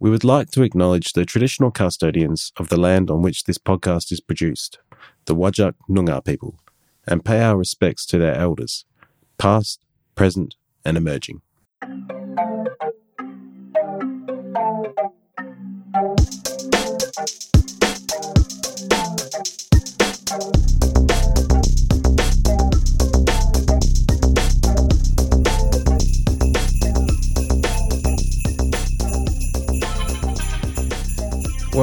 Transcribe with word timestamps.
we 0.00 0.08
would 0.08 0.24
like 0.24 0.50
to 0.50 0.62
acknowledge 0.62 1.12
the 1.12 1.26
traditional 1.26 1.70
custodians 1.70 2.52
of 2.56 2.70
the 2.70 2.80
land 2.80 3.10
on 3.10 3.20
which 3.20 3.44
this 3.44 3.58
podcast 3.58 4.10
is 4.10 4.20
produced, 4.20 4.78
the 5.26 5.36
Whadjuk 5.36 5.74
Noongar 5.90 6.24
people, 6.24 6.58
and 7.06 7.22
pay 7.22 7.42
our 7.42 7.58
respects 7.58 8.06
to 8.06 8.16
their 8.16 8.34
elders, 8.34 8.86
past, 9.36 9.84
present, 10.14 10.54
and 10.86 10.96
emerging. 10.96 11.42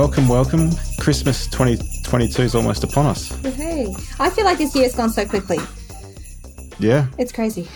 Welcome, 0.08 0.30
welcome. 0.30 0.72
Christmas 1.02 1.48
2022 1.48 2.42
is 2.42 2.56
almost 2.56 2.86
upon 2.86 3.08
us. 3.08 3.28
Hey, 3.44 3.94
I 4.20 4.30
feel 4.30 4.46
like 4.46 4.58
this 4.58 4.74
year's 4.74 4.96
gone 4.96 5.10
so 5.10 5.26
quickly. 5.26 5.58
Yeah, 6.80 7.08
It's 7.18 7.34
crazy. 7.34 7.68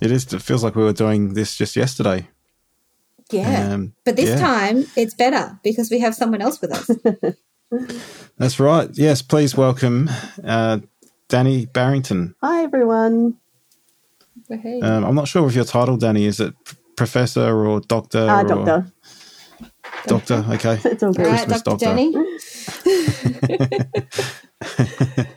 it 0.00 0.10
is. 0.10 0.32
It 0.32 0.40
feels 0.40 0.64
like 0.64 0.74
we 0.74 0.82
were 0.82 0.94
doing 0.94 1.34
this 1.34 1.54
just 1.54 1.76
yesterday. 1.76 2.28
Yeah. 3.30 3.74
Um, 3.74 3.92
but 4.06 4.16
this 4.16 4.30
yeah. 4.30 4.38
time 4.38 4.86
it's 4.96 5.12
better 5.12 5.60
because 5.62 5.90
we 5.90 5.98
have 5.98 6.14
someone 6.14 6.40
else 6.40 6.62
with 6.62 6.72
us. 6.72 7.36
That's 8.38 8.58
right. 8.58 8.88
Yes, 8.94 9.20
please 9.20 9.54
welcome 9.54 10.08
uh, 10.42 10.78
Dani 11.28 11.70
Barrington. 11.70 12.34
Hi, 12.42 12.62
everyone. 12.62 13.36
hey. 14.48 14.80
Um, 14.80 15.04
I'm 15.04 15.14
not 15.14 15.28
sure 15.28 15.44
of 15.44 15.54
your 15.54 15.66
title, 15.66 15.98
Dani. 15.98 16.22
Is 16.22 16.40
it 16.40 16.54
professor 16.96 17.66
or 17.66 17.80
doctor? 17.80 18.30
Uh, 18.30 18.42
or 18.42 18.48
doctor. 18.48 18.92
Doctor. 20.06 20.44
Okay. 20.50 20.78
It's 20.84 21.02
all 21.02 21.08
All 21.08 21.14
good. 21.14 21.26
right, 21.26 21.46
Christmas 21.48 21.62
Dr. 21.62 21.84
doctor. 21.84 21.86
Jenny. 21.86 22.14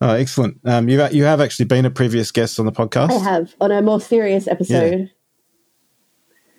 Oh, 0.00 0.14
excellent. 0.14 0.58
Um, 0.64 0.88
you 0.88 1.00
you 1.12 1.22
have 1.22 1.40
actually 1.40 1.66
been 1.66 1.84
a 1.84 1.90
previous 1.90 2.32
guest 2.32 2.58
on 2.58 2.66
the 2.66 2.72
podcast. 2.72 3.12
I 3.12 3.18
have 3.22 3.54
on 3.60 3.70
a 3.70 3.80
more 3.82 4.00
serious 4.00 4.48
episode. 4.48 5.08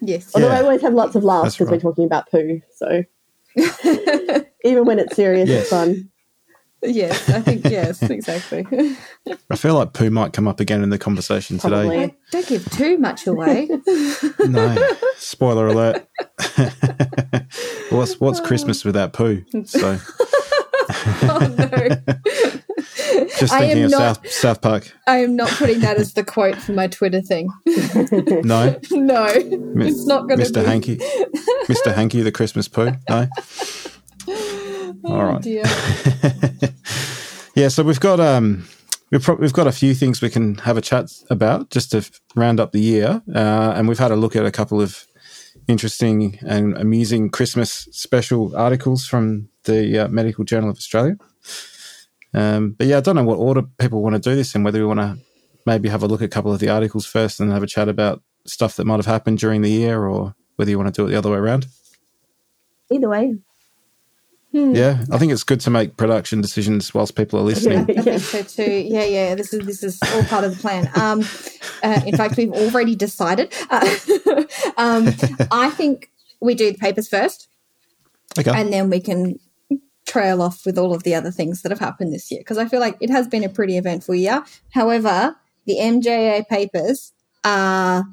Yes. 0.02 0.32
Although 0.34 0.48
Yeah. 0.48 0.60
I 0.60 0.62
always 0.62 0.82
have 0.82 0.94
lots 0.94 1.16
of 1.16 1.26
laughs 1.26 1.44
That's 1.44 1.56
because 1.58 1.68
right. 1.72 1.84
we're 1.84 1.90
talking 1.92 2.06
about 2.06 2.32
poo. 2.32 2.62
So 2.78 3.04
even 4.64 4.86
when 4.86 4.98
it's 5.00 5.14
serious, 5.14 5.50
Yes. 5.50 5.62
it's 5.64 5.70
fun. 5.70 6.10
Yes, 6.84 7.30
I 7.30 7.42
think 7.42 7.64
yes, 7.66 8.02
exactly. 8.04 8.66
I 9.50 9.56
feel 9.56 9.76
like 9.76 9.94
poo 9.94 10.10
might 10.10 10.34
come 10.34 10.48
up 10.48 10.60
again 10.60 10.84
in 10.84 10.90
the 10.90 10.98
conversation 10.98 11.58
today. 11.58 12.14
Don't 12.32 12.48
give 12.48 12.70
too 12.72 12.98
much 12.98 13.28
away. 13.28 13.70
No, 14.48 14.76
spoiler 15.18 15.68
alert. 15.68 16.08
what's 17.90 18.20
what's 18.20 18.40
Christmas 18.40 18.84
without 18.84 19.14
poo? 19.14 19.44
So 19.66 19.98
oh 21.24 21.56
no. 21.58 21.90
just 23.38 23.54
thinking 23.58 23.84
of 23.86 23.92
not- 23.92 24.00
South 24.18 24.30
South 24.32 24.62
Park. 24.62 24.92
I 25.08 25.18
am 25.20 25.36
not 25.36 25.50
putting 25.50 25.80
that 25.80 25.98
as 25.98 26.14
the 26.14 26.24
quote 26.24 26.56
for 26.58 26.74
my 26.74 26.88
Twitter 26.88 27.22
thing. 27.22 27.50
No, 28.44 28.80
no. 28.92 29.34
Mi- 29.74 29.88
It's 29.88 30.06
not 30.06 30.28
gonna 30.28 30.38
be 30.38 30.44
Mr. 30.44 30.56
be. 30.56 30.66
Hanky, 30.66 30.98
Mr. 31.68 31.94
Hanky, 31.94 32.22
the 32.22 32.32
Christmas 32.32 32.68
poo. 32.68 32.92
No. 33.10 33.28
All 35.06 35.24
right. 35.24 35.42
dear. 35.42 35.64
Yeah, 37.56 37.68
so 37.68 37.84
we've 37.84 38.00
got 38.00 38.20
um 38.20 38.68
we've 39.12 39.22
pro- 39.22 39.36
we've 39.36 39.54
got 39.54 39.68
a 39.68 39.72
few 39.72 39.94
things 39.94 40.22
we 40.22 40.30
can 40.32 40.56
have 40.56 40.76
a 40.76 40.82
chat 40.82 41.12
about 41.30 41.70
just 41.70 41.92
to 41.92 41.98
f- 41.98 42.20
round 42.36 42.60
up 42.60 42.72
the 42.72 42.80
year, 42.82 43.22
uh, 43.34 43.74
and 43.76 43.88
we've 43.88 44.00
had 44.00 44.10
a 44.12 44.16
look 44.16 44.36
at 44.36 44.44
a 44.44 44.52
couple 44.52 44.82
of 44.82 45.06
interesting 45.68 46.40
and 46.42 46.76
amusing 46.78 47.30
Christmas 47.30 47.88
special 47.92 48.56
articles 48.58 49.06
from 49.06 49.50
the 49.66 50.00
uh, 50.00 50.08
Medical 50.08 50.44
Journal 50.44 50.72
of 50.72 50.78
Australia. 50.78 51.16
Um, 52.34 52.72
but 52.72 52.88
yeah, 52.88 52.98
I 52.98 53.02
don't 53.02 53.16
know 53.16 53.24
what 53.24 53.38
order 53.38 53.62
people 53.78 54.02
want 54.02 54.16
to 54.16 54.30
do 54.30 54.36
this 54.36 54.56
in. 54.56 54.64
Whether 54.64 54.80
we 54.80 54.86
want 54.86 55.02
to 55.02 55.20
maybe 55.68 55.90
have 55.90 56.02
a 56.02 56.08
look 56.08 56.24
at 56.24 56.26
a 56.26 56.30
couple 56.30 56.52
of 56.52 56.60
the 56.60 56.70
articles 56.70 57.06
first 57.06 57.40
and 57.40 57.52
have 57.52 57.62
a 57.62 57.68
chat 57.68 57.88
about 57.88 58.24
stuff 58.48 58.78
that 58.78 58.86
might 58.86 58.98
have 58.98 59.06
happened 59.06 59.38
during 59.38 59.62
the 59.62 59.70
year, 59.70 60.08
or 60.08 60.34
whether 60.56 60.72
you 60.72 60.80
want 60.80 60.94
to 60.94 61.02
do 61.02 61.06
it 61.06 61.12
the 61.12 61.18
other 61.18 61.30
way 61.30 61.38
around. 61.38 61.68
Either 62.92 63.10
way. 63.10 63.36
Yeah, 64.54 65.04
I 65.12 65.18
think 65.18 65.32
it's 65.32 65.44
good 65.44 65.60
to 65.62 65.72
make 65.72 65.98
production 65.98 66.40
decisions 66.40 66.94
whilst 66.94 67.16
people 67.16 67.40
are 67.40 67.44
listening. 67.44 67.90
I 67.90 68.02
think 68.02 68.22
so 68.22 68.44
too. 68.44 68.72
Yeah, 68.72 69.04
yeah. 69.04 69.34
This 69.36 69.52
is 69.52 69.66
this 69.66 69.82
is 69.84 70.00
all 70.14 70.24
part 70.26 70.44
of 70.44 70.56
the 70.56 70.62
plan. 70.62 70.90
Um, 70.96 71.22
uh, 71.82 72.02
in 72.06 72.16
fact, 72.16 72.38
we've 72.38 72.52
already 72.54 72.96
decided. 72.96 73.52
Uh, 73.72 73.80
um, 74.78 75.08
I 75.52 75.72
think 75.72 76.12
we 76.40 76.54
do 76.54 76.72
the 76.72 76.78
papers 76.78 77.08
first, 77.08 77.48
Okay. 78.38 78.52
and 78.54 78.72
then 78.72 78.92
we 78.92 79.00
can 79.00 79.40
trail 80.06 80.42
off 80.42 80.66
with 80.68 80.78
all 80.78 80.94
of 80.94 81.02
the 81.02 81.16
other 81.16 81.32
things 81.32 81.64
that 81.64 81.72
have 81.72 81.80
happened 81.80 82.14
this 82.14 82.30
year 82.30 82.42
because 82.42 82.60
I 82.60 82.68
feel 82.68 82.80
like 82.80 82.98
it 83.00 83.10
has 83.10 83.28
been 83.28 83.44
a 83.44 83.50
pretty 83.50 83.78
eventful 83.78 84.14
year. 84.14 84.44
However, 84.70 85.36
the 85.66 85.78
MJA 85.78 86.48
papers 86.48 87.12
are 87.44 88.06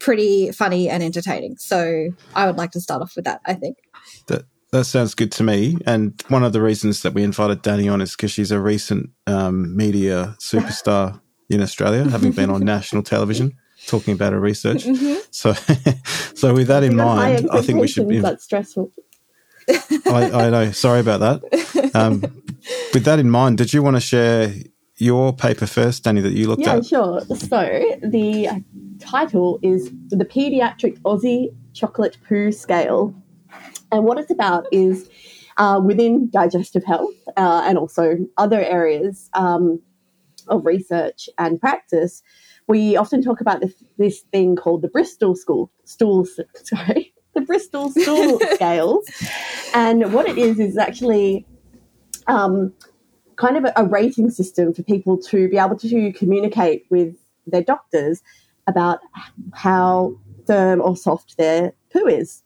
pretty 0.00 0.52
funny 0.52 0.88
and 0.88 1.02
entertaining. 1.02 1.56
So 1.58 2.08
I 2.34 2.46
would 2.46 2.56
like 2.56 2.70
to 2.72 2.80
start 2.80 3.02
off 3.02 3.14
with 3.14 3.26
that. 3.26 3.42
I 3.44 3.52
think. 3.54 3.76
That 4.28 4.44
that 4.72 4.84
sounds 4.84 5.14
good 5.14 5.30
to 5.32 5.42
me. 5.42 5.76
And 5.86 6.20
one 6.28 6.42
of 6.42 6.52
the 6.52 6.62
reasons 6.62 7.02
that 7.02 7.14
we 7.14 7.22
invited 7.22 7.62
Dani 7.62 7.92
on 7.92 8.00
is 8.00 8.12
because 8.12 8.30
she's 8.30 8.50
a 8.50 8.60
recent 8.60 9.10
um, 9.26 9.76
media 9.76 10.34
superstar 10.40 11.20
in 11.50 11.60
Australia, 11.60 12.08
having 12.08 12.32
been 12.32 12.50
on 12.50 12.64
national 12.64 13.02
television 13.02 13.52
talking 13.86 14.14
about 14.14 14.32
her 14.32 14.40
research. 14.40 14.86
So, 15.30 15.52
so 16.34 16.54
with 16.54 16.68
that 16.68 16.82
in 16.82 16.90
We've 16.92 16.98
got 16.98 17.16
high 17.16 17.32
mind, 17.34 17.48
I 17.52 17.62
think 17.62 17.80
we 17.80 17.88
should. 17.88 18.08
Be, 18.08 18.20
That's 18.20 18.44
stressful. 18.44 18.92
I, 20.06 20.30
I 20.32 20.50
know. 20.50 20.70
Sorry 20.72 21.00
about 21.00 21.20
that. 21.20 21.90
Um, 21.94 22.20
with 22.94 23.04
that 23.04 23.18
in 23.18 23.30
mind, 23.30 23.58
did 23.58 23.72
you 23.72 23.82
want 23.82 23.96
to 23.96 24.00
share 24.00 24.54
your 24.96 25.34
paper 25.34 25.66
first, 25.66 26.04
Dani, 26.04 26.22
that 26.22 26.32
you 26.32 26.48
looked 26.48 26.62
Yeah, 26.62 26.74
at? 26.76 26.90
Yeah, 26.90 26.98
sure. 26.98 27.20
So 27.36 27.98
the 28.02 28.64
title 29.00 29.58
is 29.62 29.90
The 30.08 30.24
Pediatric 30.24 30.98
Aussie 31.00 31.54
Chocolate 31.74 32.16
Poo 32.26 32.52
Scale. 32.52 33.14
And 33.92 34.04
what 34.04 34.18
it's 34.18 34.30
about 34.30 34.66
is 34.72 35.08
uh, 35.58 35.80
within 35.84 36.30
digestive 36.30 36.82
health 36.84 37.14
uh, 37.36 37.62
and 37.64 37.78
also 37.78 38.16
other 38.38 38.60
areas 38.64 39.28
um, 39.34 39.80
of 40.48 40.64
research 40.64 41.28
and 41.38 41.60
practice, 41.60 42.22
we 42.68 42.96
often 42.96 43.22
talk 43.22 43.40
about 43.40 43.60
this, 43.60 43.74
this 43.98 44.20
thing 44.32 44.56
called 44.56 44.82
the 44.82 44.88
Bristol 44.88 45.36
School 45.36 45.70
Stool, 45.84 46.26
sorry, 46.64 47.12
the 47.34 47.42
Bristol 47.42 47.90
Stool 47.90 48.40
Scales. 48.54 49.08
And 49.74 50.12
what 50.12 50.28
it 50.28 50.38
is 50.38 50.58
is 50.58 50.78
actually 50.78 51.46
um, 52.28 52.72
kind 53.36 53.56
of 53.58 53.64
a, 53.64 53.72
a 53.76 53.84
rating 53.84 54.30
system 54.30 54.72
for 54.72 54.82
people 54.82 55.18
to 55.18 55.48
be 55.48 55.58
able 55.58 55.76
to 55.76 56.12
communicate 56.14 56.86
with 56.88 57.14
their 57.46 57.62
doctors 57.62 58.22
about 58.66 59.00
how 59.52 60.16
firm 60.46 60.80
or 60.80 60.96
soft 60.96 61.36
their 61.36 61.72
poo 61.92 62.06
is. 62.06 62.42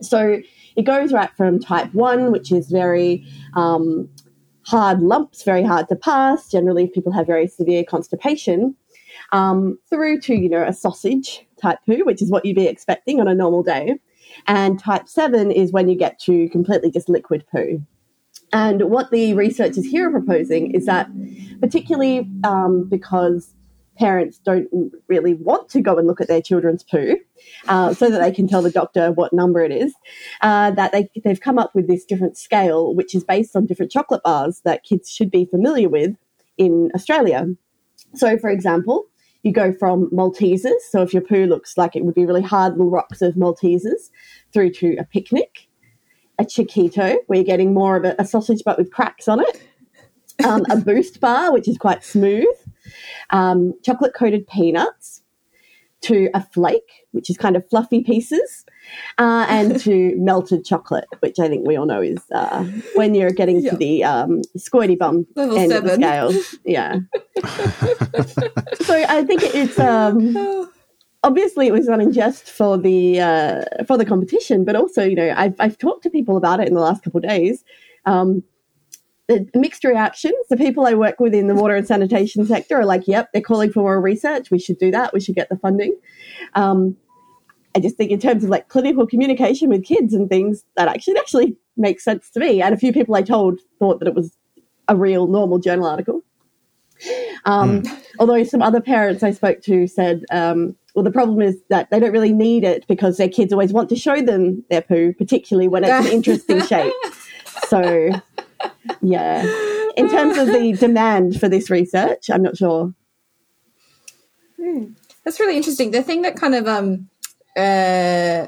So 0.00 0.40
it 0.76 0.82
goes 0.82 1.12
right 1.12 1.30
from 1.36 1.58
type 1.58 1.92
1, 1.94 2.32
which 2.32 2.52
is 2.52 2.70
very 2.70 3.24
um, 3.54 4.08
hard 4.66 5.00
lumps, 5.00 5.42
very 5.42 5.62
hard 5.64 5.88
to 5.88 5.96
pass. 5.96 6.48
Generally, 6.50 6.88
people 6.88 7.12
have 7.12 7.26
very 7.26 7.46
severe 7.46 7.84
constipation, 7.84 8.74
um, 9.32 9.78
through 9.88 10.20
to, 10.22 10.34
you 10.34 10.48
know, 10.48 10.64
a 10.64 10.72
sausage 10.72 11.46
type 11.60 11.78
poo, 11.86 12.04
which 12.04 12.22
is 12.22 12.30
what 12.30 12.44
you'd 12.44 12.56
be 12.56 12.66
expecting 12.66 13.20
on 13.20 13.28
a 13.28 13.34
normal 13.34 13.62
day. 13.62 13.98
And 14.46 14.78
type 14.78 15.08
7 15.08 15.50
is 15.50 15.72
when 15.72 15.88
you 15.88 15.96
get 15.96 16.18
to 16.20 16.48
completely 16.50 16.90
just 16.90 17.08
liquid 17.08 17.44
poo. 17.52 17.84
And 18.52 18.90
what 18.90 19.10
the 19.10 19.34
researchers 19.34 19.84
here 19.84 20.08
are 20.08 20.10
proposing 20.10 20.72
is 20.72 20.86
that, 20.86 21.08
particularly 21.60 22.28
um, 22.44 22.88
because 22.88 23.54
parents 24.00 24.38
don't 24.38 24.68
really 25.08 25.34
want 25.34 25.68
to 25.68 25.80
go 25.80 25.98
and 25.98 26.06
look 26.06 26.20
at 26.20 26.26
their 26.26 26.40
children's 26.40 26.82
poo, 26.82 27.16
uh, 27.68 27.92
so 27.92 28.10
that 28.10 28.18
they 28.18 28.32
can 28.32 28.48
tell 28.48 28.62
the 28.62 28.70
doctor 28.70 29.12
what 29.12 29.32
number 29.32 29.62
it 29.62 29.70
is, 29.70 29.92
uh, 30.40 30.70
that 30.72 30.90
they, 30.92 31.08
they've 31.22 31.40
come 31.40 31.58
up 31.58 31.74
with 31.74 31.86
this 31.86 32.04
different 32.04 32.36
scale, 32.36 32.94
which 32.94 33.14
is 33.14 33.22
based 33.22 33.54
on 33.54 33.66
different 33.66 33.92
chocolate 33.92 34.22
bars 34.24 34.62
that 34.64 34.84
kids 34.84 35.10
should 35.10 35.30
be 35.30 35.44
familiar 35.44 35.88
with 35.88 36.16
in 36.56 36.90
Australia. 36.94 37.46
So, 38.14 38.38
for 38.38 38.48
example, 38.48 39.04
you 39.42 39.52
go 39.52 39.72
from 39.72 40.10
Maltesers, 40.10 40.80
so 40.90 41.02
if 41.02 41.12
your 41.12 41.22
poo 41.22 41.46
looks 41.46 41.76
like 41.76 41.94
it 41.94 42.04
would 42.04 42.14
be 42.14 42.26
really 42.26 42.42
hard 42.42 42.72
little 42.72 42.90
rocks 42.90 43.22
of 43.22 43.34
Maltesers, 43.34 44.10
through 44.52 44.70
to 44.72 44.96
a 44.96 45.04
picnic, 45.04 45.68
a 46.38 46.44
Chokito, 46.44 47.16
where 47.26 47.38
you're 47.38 47.44
getting 47.44 47.74
more 47.74 47.96
of 47.96 48.04
a, 48.04 48.16
a 48.18 48.24
sausage 48.24 48.62
but 48.64 48.78
with 48.78 48.90
cracks 48.90 49.28
on 49.28 49.40
it, 49.40 49.62
um, 50.44 50.64
a 50.70 50.76
boost 50.76 51.20
bar, 51.20 51.52
which 51.52 51.68
is 51.68 51.76
quite 51.76 52.02
smooth, 52.02 52.46
um, 53.32 53.74
chocolate 53.84 54.14
coated 54.14 54.46
peanuts, 54.46 55.22
to 56.02 56.30
a 56.32 56.42
flake, 56.42 57.04
which 57.12 57.28
is 57.28 57.36
kind 57.36 57.56
of 57.56 57.68
fluffy 57.68 58.02
pieces, 58.02 58.64
uh, 59.18 59.44
and 59.50 59.78
to 59.84 60.16
melted 60.16 60.64
chocolate, 60.64 61.04
which 61.20 61.38
I 61.38 61.46
think 61.46 61.66
we 61.66 61.76
all 61.76 61.84
know 61.84 62.00
is 62.00 62.18
uh, 62.32 62.64
when 62.94 63.14
you're 63.14 63.32
getting 63.32 63.60
Yeah. 63.60 63.72
to 63.72 63.76
the 63.76 64.04
um, 64.04 64.40
squirty 64.56 64.96
bum 64.98 65.26
Level 65.34 65.58
end 65.58 65.72
of 65.72 65.84
the 65.84 65.90
seven. 65.98 66.02
scale. 66.32 66.58
Yeah. 66.64 66.96
so 68.80 68.94
I 69.08 69.24
think 69.24 69.42
it's 69.42 69.78
um, 69.78 70.70
obviously 71.22 71.66
it 71.66 71.72
was 71.72 71.86
running 71.88 72.12
just 72.12 72.48
for 72.48 72.78
the 72.78 73.20
uh, 73.20 73.64
for 73.86 73.96
the 73.98 74.04
competition, 74.06 74.64
but 74.64 74.76
also 74.76 75.04
you 75.04 75.16
know 75.16 75.34
I've 75.36 75.54
I've 75.58 75.76
talked 75.78 76.02
to 76.04 76.10
people 76.10 76.36
about 76.36 76.60
it 76.60 76.68
in 76.68 76.74
the 76.74 76.80
last 76.80 77.02
couple 77.02 77.18
of 77.18 77.24
days. 77.28 77.64
Um, 78.06 78.42
mixed 79.54 79.84
reactions. 79.84 80.36
The 80.48 80.56
people 80.56 80.86
I 80.86 80.94
work 80.94 81.20
with 81.20 81.34
in 81.34 81.46
the 81.46 81.54
water 81.54 81.74
and 81.74 81.86
sanitation 81.86 82.44
sector 82.46 82.76
are 82.76 82.84
like, 82.84 83.06
"Yep, 83.06 83.30
they're 83.32 83.42
calling 83.42 83.70
for 83.72 83.80
more 83.80 84.00
research. 84.00 84.50
We 84.50 84.58
should 84.58 84.78
do 84.78 84.90
that. 84.90 85.12
We 85.12 85.20
should 85.20 85.34
get 85.34 85.48
the 85.48 85.56
funding." 85.56 85.96
Um, 86.54 86.96
I 87.74 87.80
just 87.80 87.96
think 87.96 88.10
in 88.10 88.18
terms 88.18 88.42
of 88.44 88.50
like 88.50 88.68
clinical 88.68 89.06
communication 89.06 89.68
with 89.68 89.84
kids 89.84 90.12
and 90.14 90.28
things, 90.28 90.64
that 90.76 90.88
actually 90.88 91.16
actually 91.18 91.56
makes 91.76 92.04
sense 92.04 92.30
to 92.30 92.40
me. 92.40 92.60
And 92.60 92.74
a 92.74 92.78
few 92.78 92.92
people 92.92 93.14
I 93.14 93.22
told 93.22 93.60
thought 93.78 94.00
that 94.00 94.08
it 94.08 94.14
was 94.14 94.36
a 94.88 94.96
real 94.96 95.26
normal 95.26 95.58
journal 95.58 95.86
article. 95.86 96.22
Um, 97.46 97.82
mm. 97.82 98.04
Although 98.18 98.44
some 98.44 98.60
other 98.60 98.80
parents 98.80 99.22
I 99.22 99.30
spoke 99.30 99.62
to 99.62 99.86
said, 99.86 100.24
um, 100.30 100.76
well, 100.94 101.04
the 101.04 101.10
problem 101.10 101.40
is 101.40 101.56
that 101.70 101.90
they 101.90 102.00
don't 102.00 102.12
really 102.12 102.32
need 102.32 102.64
it 102.64 102.86
because 102.88 103.16
their 103.16 103.28
kids 103.28 103.52
always 103.52 103.72
want 103.72 103.88
to 103.90 103.96
show 103.96 104.20
them 104.20 104.64
their 104.68 104.82
poo, 104.82 105.14
particularly 105.14 105.68
when 105.68 105.84
it's 105.84 106.06
an 106.06 106.06
interesting 106.12 106.60
shape. 106.66 106.92
So, 107.68 108.10
yeah. 109.02 109.42
In 109.96 110.08
terms 110.08 110.38
of 110.38 110.46
the 110.48 110.72
demand 110.78 111.40
for 111.40 111.48
this 111.48 111.70
research, 111.70 112.30
I'm 112.30 112.42
not 112.42 112.56
sure. 112.56 112.94
Mm. 114.58 114.94
That's 115.24 115.40
really 115.40 115.56
interesting. 115.56 115.90
The 115.90 116.02
thing 116.02 116.22
that 116.22 116.36
kind 116.36 116.54
of 116.54 116.66
um, 116.66 117.08
uh, 117.56 118.46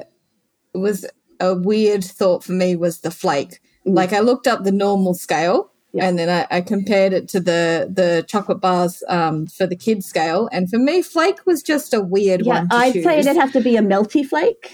was 0.73 1.05
a 1.39 1.55
weird 1.55 2.03
thought 2.03 2.43
for 2.43 2.53
me 2.53 2.75
was 2.75 3.01
the 3.01 3.11
flake. 3.11 3.59
Mm. 3.85 3.95
Like 3.95 4.13
I 4.13 4.19
looked 4.19 4.47
up 4.47 4.63
the 4.63 4.71
normal 4.71 5.13
scale 5.13 5.71
yeah. 5.93 6.05
and 6.07 6.17
then 6.17 6.29
I, 6.29 6.57
I, 6.57 6.61
compared 6.61 7.13
it 7.13 7.27
to 7.29 7.39
the 7.39 7.87
the 7.91 8.25
chocolate 8.27 8.59
bars 8.59 9.03
um, 9.07 9.45
for 9.47 9.67
the 9.67 9.75
kids 9.75 10.05
scale, 10.07 10.49
and 10.51 10.69
for 10.69 10.79
me, 10.79 11.01
flake 11.01 11.45
was 11.45 11.61
just 11.61 11.93
a 11.93 12.01
weird 12.01 12.45
yeah, 12.45 12.59
one. 12.59 12.67
I'd 12.71 12.93
choose. 12.93 13.03
say 13.03 13.19
it'd 13.19 13.35
have 13.35 13.53
to 13.53 13.61
be 13.61 13.77
a 13.77 13.81
melty 13.81 14.25
flake. 14.25 14.73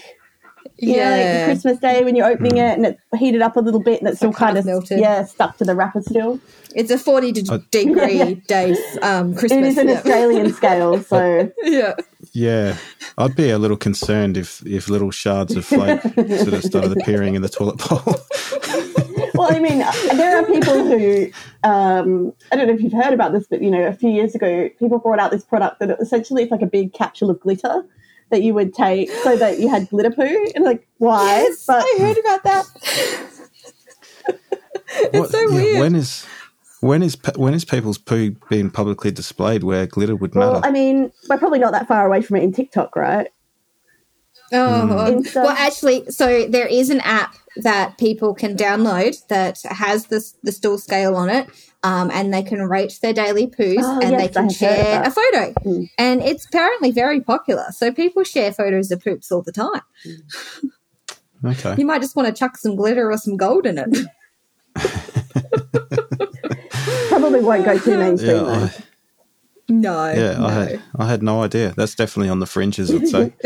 You 0.80 0.96
yeah, 0.96 1.10
like 1.10 1.44
Christmas 1.44 1.78
Day 1.78 2.02
when 2.04 2.16
you're 2.16 2.26
opening 2.26 2.56
it 2.56 2.78
and 2.78 2.86
it's 2.86 3.00
heated 3.18 3.42
up 3.42 3.56
a 3.56 3.60
little 3.60 3.82
bit 3.82 4.00
and 4.00 4.08
it's 4.08 4.16
still 4.16 4.32
kind 4.32 4.56
of 4.56 4.64
melted. 4.64 4.98
yeah 4.98 5.24
stuck 5.24 5.58
to 5.58 5.64
the 5.64 5.74
wrapper 5.74 6.00
still. 6.00 6.40
It's 6.74 6.90
a 6.90 6.98
forty 6.98 7.32
degree 7.32 7.58
yeah, 7.70 8.34
day 8.46 8.74
um, 9.02 9.34
Christmas. 9.34 9.52
It 9.52 9.64
is 9.64 9.78
an 9.78 9.90
Australian 9.90 10.52
scale, 10.54 11.02
so 11.02 11.52
yeah. 11.62 11.94
Yeah, 12.32 12.76
I'd 13.18 13.36
be 13.36 13.50
a 13.50 13.58
little 13.58 13.76
concerned 13.76 14.38
if 14.38 14.64
if 14.66 14.88
little 14.88 15.10
shards 15.10 15.54
of 15.54 15.66
flake 15.66 16.00
sort 16.00 16.54
of 16.54 16.62
started 16.62 16.96
appearing 16.96 17.34
in 17.34 17.42
the 17.42 17.48
toilet 17.48 17.76
bowl. 17.76 18.00
well, 19.34 19.54
I 19.54 19.58
mean, 19.58 19.78
there 20.16 20.38
are 20.38 20.46
people 20.46 20.84
who 20.84 21.30
um, 21.62 22.32
I 22.52 22.56
don't 22.56 22.68
know 22.68 22.74
if 22.74 22.80
you've 22.80 22.92
heard 22.92 23.12
about 23.12 23.32
this, 23.32 23.46
but 23.48 23.60
you 23.60 23.70
know, 23.70 23.82
a 23.82 23.92
few 23.92 24.10
years 24.10 24.34
ago, 24.34 24.70
people 24.78 24.98
brought 24.98 25.18
out 25.18 25.30
this 25.30 25.44
product 25.44 25.80
that 25.80 25.90
essentially 26.00 26.42
it's 26.42 26.52
like 26.52 26.62
a 26.62 26.66
big 26.66 26.94
capsule 26.94 27.28
of 27.28 27.38
glitter 27.40 27.84
that 28.30 28.42
you 28.42 28.54
would 28.54 28.74
take 28.74 29.10
so 29.10 29.36
that 29.36 29.58
you 29.58 29.68
had 29.68 29.88
glitter 29.88 30.10
poo, 30.10 30.50
and 30.54 30.64
like 30.64 30.86
why? 30.98 31.42
Yes, 31.42 31.66
but 31.66 31.84
I 31.84 31.96
heard 31.98 32.18
about 32.18 32.42
that. 32.44 32.64
it's 34.88 35.18
what, 35.18 35.30
so 35.30 35.40
yeah, 35.40 35.54
weird. 35.54 35.80
When 35.80 35.94
is 35.94 36.26
when 36.80 37.02
is 37.02 37.16
when 37.36 37.54
is 37.54 37.64
people's 37.64 37.98
poo 37.98 38.36
being 38.48 38.70
publicly 38.70 39.10
displayed 39.10 39.64
where 39.64 39.86
glitter 39.86 40.16
would 40.16 40.34
matter? 40.34 40.52
Well, 40.52 40.60
I 40.64 40.70
mean, 40.70 41.12
we're 41.28 41.38
probably 41.38 41.58
not 41.58 41.72
that 41.72 41.86
far 41.86 42.06
away 42.06 42.22
from 42.22 42.36
it 42.36 42.42
in 42.42 42.52
TikTok, 42.52 42.96
right? 42.96 43.28
Oh, 44.52 45.12
mm. 45.22 45.34
well, 45.36 45.50
actually, 45.50 46.10
so 46.10 46.46
there 46.48 46.66
is 46.66 46.90
an 46.90 47.00
app 47.00 47.36
that 47.56 47.98
people 47.98 48.34
can 48.34 48.56
download 48.56 49.26
that 49.28 49.60
has 49.64 50.06
this 50.06 50.34
the 50.42 50.52
stool 50.52 50.78
scale 50.78 51.14
on 51.14 51.30
it, 51.30 51.48
um, 51.82 52.10
and 52.10 52.32
they 52.32 52.42
can 52.42 52.62
rate 52.62 52.98
their 53.00 53.12
daily 53.12 53.46
poos 53.46 53.78
oh, 53.80 54.00
and 54.02 54.12
yes, 54.12 54.20
they 54.20 54.28
can 54.28 54.50
share 54.50 55.02
a 55.02 55.10
photo. 55.10 55.52
Mm. 55.64 55.90
And 55.96 56.22
it's 56.22 56.46
apparently 56.46 56.90
very 56.90 57.20
popular, 57.20 57.66
so 57.70 57.92
people 57.92 58.24
share 58.24 58.52
photos 58.52 58.90
of 58.90 59.02
poops 59.02 59.32
all 59.32 59.42
the 59.42 59.52
time. 59.52 59.80
Okay, 61.44 61.74
you 61.78 61.86
might 61.86 62.02
just 62.02 62.16
want 62.16 62.28
to 62.28 62.34
chuck 62.34 62.58
some 62.58 62.76
glitter 62.76 63.10
or 63.10 63.16
some 63.16 63.36
gold 63.36 63.66
in 63.66 63.78
it. 63.78 63.88
Probably 67.08 67.40
won't 67.40 67.64
go 67.64 67.78
too 67.78 67.96
mainstream 67.96 68.36
yeah, 68.36 68.42
though. 68.42 68.52
I, 68.52 68.70
no. 69.70 70.12
Yeah, 70.12 70.38
no. 70.38 70.46
I 70.46 70.52
had 70.52 70.82
I 70.96 71.08
had 71.08 71.22
no 71.22 71.42
idea. 71.42 71.72
That's 71.76 71.94
definitely 71.94 72.28
on 72.28 72.40
the 72.40 72.46
fringes, 72.46 72.92
I'd 72.92 73.08
say. 73.08 73.32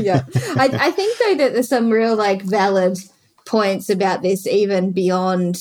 yeah. 0.00 0.24
I, 0.56 0.68
I 0.72 0.90
think 0.90 1.18
though 1.18 1.34
that 1.36 1.54
there's 1.54 1.68
some 1.68 1.90
real 1.90 2.14
like 2.14 2.42
valid 2.42 2.98
points 3.46 3.90
about 3.90 4.22
this 4.22 4.46
even 4.46 4.92
beyond 4.92 5.58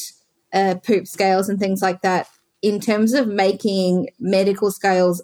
uh, 0.53 0.75
poop 0.85 1.07
scales 1.07 1.49
and 1.49 1.59
things 1.59 1.81
like 1.81 2.01
that 2.01 2.27
in 2.61 2.79
terms 2.79 3.13
of 3.13 3.27
making 3.27 4.09
medical 4.19 4.71
scales 4.71 5.21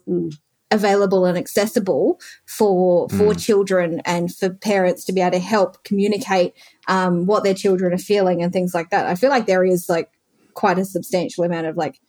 available 0.71 1.25
and 1.25 1.37
accessible 1.37 2.19
for 2.45 3.09
for 3.09 3.33
mm. 3.33 3.43
children 3.43 4.01
and 4.05 4.35
for 4.35 4.49
parents 4.49 5.03
to 5.05 5.13
be 5.13 5.21
able 5.21 5.31
to 5.31 5.39
help 5.39 5.83
communicate 5.83 6.53
um, 6.87 7.25
what 7.25 7.43
their 7.43 7.53
children 7.53 7.93
are 7.93 7.97
feeling 7.97 8.43
and 8.43 8.53
things 8.53 8.73
like 8.73 8.89
that. 8.91 9.07
I 9.07 9.15
feel 9.15 9.29
like 9.29 9.45
there 9.45 9.65
is 9.65 9.89
like 9.89 10.11
quite 10.53 10.77
a 10.77 10.85
substantial 10.85 11.43
amount 11.43 11.67
of 11.67 11.77
like 11.77 11.99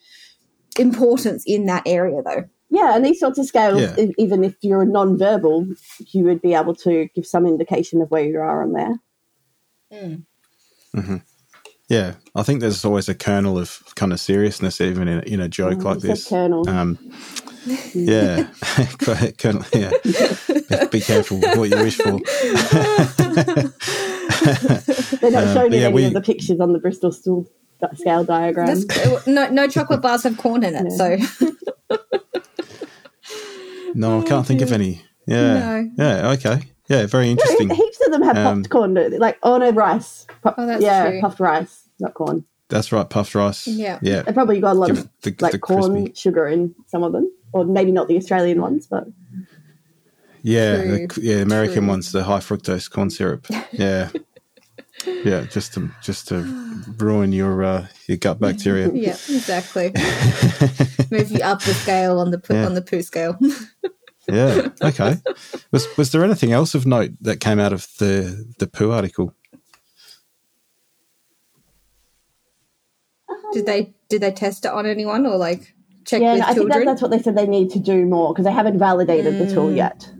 importance 0.78 1.44
in 1.46 1.66
that 1.66 1.84
area 1.86 2.22
though. 2.22 2.44
Yeah, 2.72 2.94
and 2.94 3.04
these 3.04 3.18
sorts 3.18 3.38
of 3.38 3.46
scales, 3.46 3.80
yeah. 3.80 4.06
even 4.16 4.44
if 4.44 4.54
you're 4.60 4.84
non-verbal, 4.84 5.66
you 6.12 6.22
would 6.24 6.40
be 6.40 6.54
able 6.54 6.74
to 6.76 7.08
give 7.16 7.26
some 7.26 7.44
indication 7.44 8.00
of 8.00 8.12
where 8.12 8.24
you 8.24 8.38
are 8.38 8.62
on 8.62 8.72
there. 8.72 8.94
Mm. 9.92 10.24
Mm-hmm. 10.94 11.16
Yeah, 11.90 12.14
I 12.36 12.44
think 12.44 12.60
there's 12.60 12.84
always 12.84 13.08
a 13.08 13.16
kernel 13.16 13.58
of 13.58 13.82
kind 13.96 14.12
of 14.12 14.20
seriousness, 14.20 14.80
even 14.80 15.08
in, 15.08 15.24
in 15.24 15.40
a 15.40 15.48
joke 15.48 15.78
mm, 15.78 15.84
like 15.84 15.98
this. 15.98 16.28
Kernel. 16.28 16.68
Um, 16.68 16.96
yeah, 17.94 18.46
kernel. 19.38 19.64
Yeah, 19.74 19.90
be, 20.04 20.86
be, 20.92 21.00
careful 21.00 21.40
what 21.40 21.68
you 21.68 21.76
wish 21.76 21.96
for. 21.96 22.12
They're 25.18 25.32
not 25.32 25.48
um, 25.48 25.54
showing 25.54 25.72
yeah, 25.72 25.86
any 25.86 25.94
we, 25.94 26.04
of 26.04 26.12
the 26.12 26.22
pictures 26.24 26.60
on 26.60 26.72
the 26.72 26.78
Bristol 26.78 27.10
stool 27.10 27.50
scale 27.94 28.22
diagram. 28.22 28.84
no, 29.26 29.50
no 29.50 29.66
chocolate 29.66 30.00
bars 30.00 30.22
have 30.22 30.38
corn 30.38 30.62
in 30.62 30.76
it, 30.76 30.86
yeah. 30.90 30.96
so. 30.96 31.16
No, 33.94 34.20
I 34.20 34.24
can't 34.24 34.46
think 34.46 34.62
of 34.62 34.72
any. 34.72 35.02
Yeah. 35.26 35.58
No. 35.58 35.90
Yeah. 35.98 36.30
Okay. 36.30 36.62
Yeah. 36.88 37.06
Very 37.06 37.30
interesting. 37.30 37.68
No, 37.68 37.74
heaps 37.74 38.00
of 38.06 38.12
them 38.12 38.22
have 38.22 38.36
um, 38.36 38.62
puffed 38.62 38.70
corn. 38.70 38.94
Like 39.18 39.38
oh 39.42 39.58
no, 39.58 39.70
rice. 39.70 40.26
Puff, 40.42 40.54
oh, 40.56 40.66
that's 40.66 40.82
yeah, 40.82 41.10
true. 41.10 41.20
puffed 41.20 41.40
rice, 41.40 41.79
not 42.00 42.14
corn. 42.14 42.44
That's 42.70 42.92
right, 42.92 43.08
puffed 43.08 43.34
rice. 43.34 43.66
Yeah. 43.66 43.98
Yeah. 44.00 44.22
They 44.22 44.32
probably 44.32 44.60
got 44.60 44.76
a 44.76 44.78
lot 44.78 44.90
of 44.90 45.08
the, 45.22 45.34
like 45.40 45.52
the 45.52 45.58
corn 45.58 45.92
crispy. 46.04 46.12
sugar 46.14 46.46
in 46.46 46.74
some 46.86 47.02
of 47.02 47.12
them, 47.12 47.30
or 47.52 47.64
maybe 47.64 47.90
not 47.90 48.08
the 48.08 48.16
Australian 48.16 48.60
ones, 48.60 48.86
but. 48.86 49.06
Yeah, 50.42 50.76
the, 50.76 51.18
yeah, 51.20 51.36
American 51.36 51.80
True. 51.80 51.88
ones, 51.88 52.12
the 52.12 52.24
high 52.24 52.38
fructose 52.38 52.90
corn 52.90 53.10
syrup. 53.10 53.46
Yeah. 53.72 54.10
yeah, 55.24 55.44
just 55.44 55.72
to 55.74 55.90
just 56.02 56.28
to 56.28 56.42
ruin 56.98 57.32
your 57.32 57.64
uh, 57.64 57.86
your 58.06 58.18
gut 58.18 58.38
bacteria. 58.38 58.90
yeah, 58.94 59.12
exactly. 59.12 59.92
Move 61.10 61.30
you 61.30 61.40
up 61.40 61.62
the 61.62 61.72
scale 61.72 62.18
on 62.18 62.30
the 62.30 62.38
poo, 62.38 62.54
yeah. 62.54 62.66
on 62.66 62.74
the 62.74 62.82
poo 62.82 63.00
scale. 63.00 63.38
yeah. 64.28 64.68
Okay. 64.82 65.16
Was 65.72 65.86
was 65.96 66.12
there 66.12 66.22
anything 66.22 66.52
else 66.52 66.74
of 66.74 66.86
note 66.86 67.12
that 67.22 67.40
came 67.40 67.58
out 67.58 67.72
of 67.72 67.86
the 67.98 68.44
the 68.58 68.66
poo 68.66 68.90
article? 68.90 69.34
Did 73.52 73.66
they 73.66 73.94
did 74.08 74.20
they 74.22 74.32
test 74.32 74.64
it 74.64 74.72
on 74.72 74.86
anyone 74.86 75.26
or 75.26 75.36
like 75.36 75.74
check 76.04 76.20
yeah, 76.20 76.32
with 76.32 76.40
no, 76.40 76.46
I 76.46 76.54
children? 76.54 76.72
think 76.72 76.84
that, 76.84 76.90
that's 76.90 77.02
what 77.02 77.10
they 77.10 77.22
said 77.22 77.36
they 77.36 77.46
need 77.46 77.70
to 77.70 77.78
do 77.78 78.06
more 78.06 78.32
because 78.32 78.44
they 78.44 78.52
haven't 78.52 78.78
validated 78.78 79.34
mm. 79.34 79.46
the 79.46 79.54
tool 79.54 79.68
mm. 79.70 79.76
yet. 79.76 80.10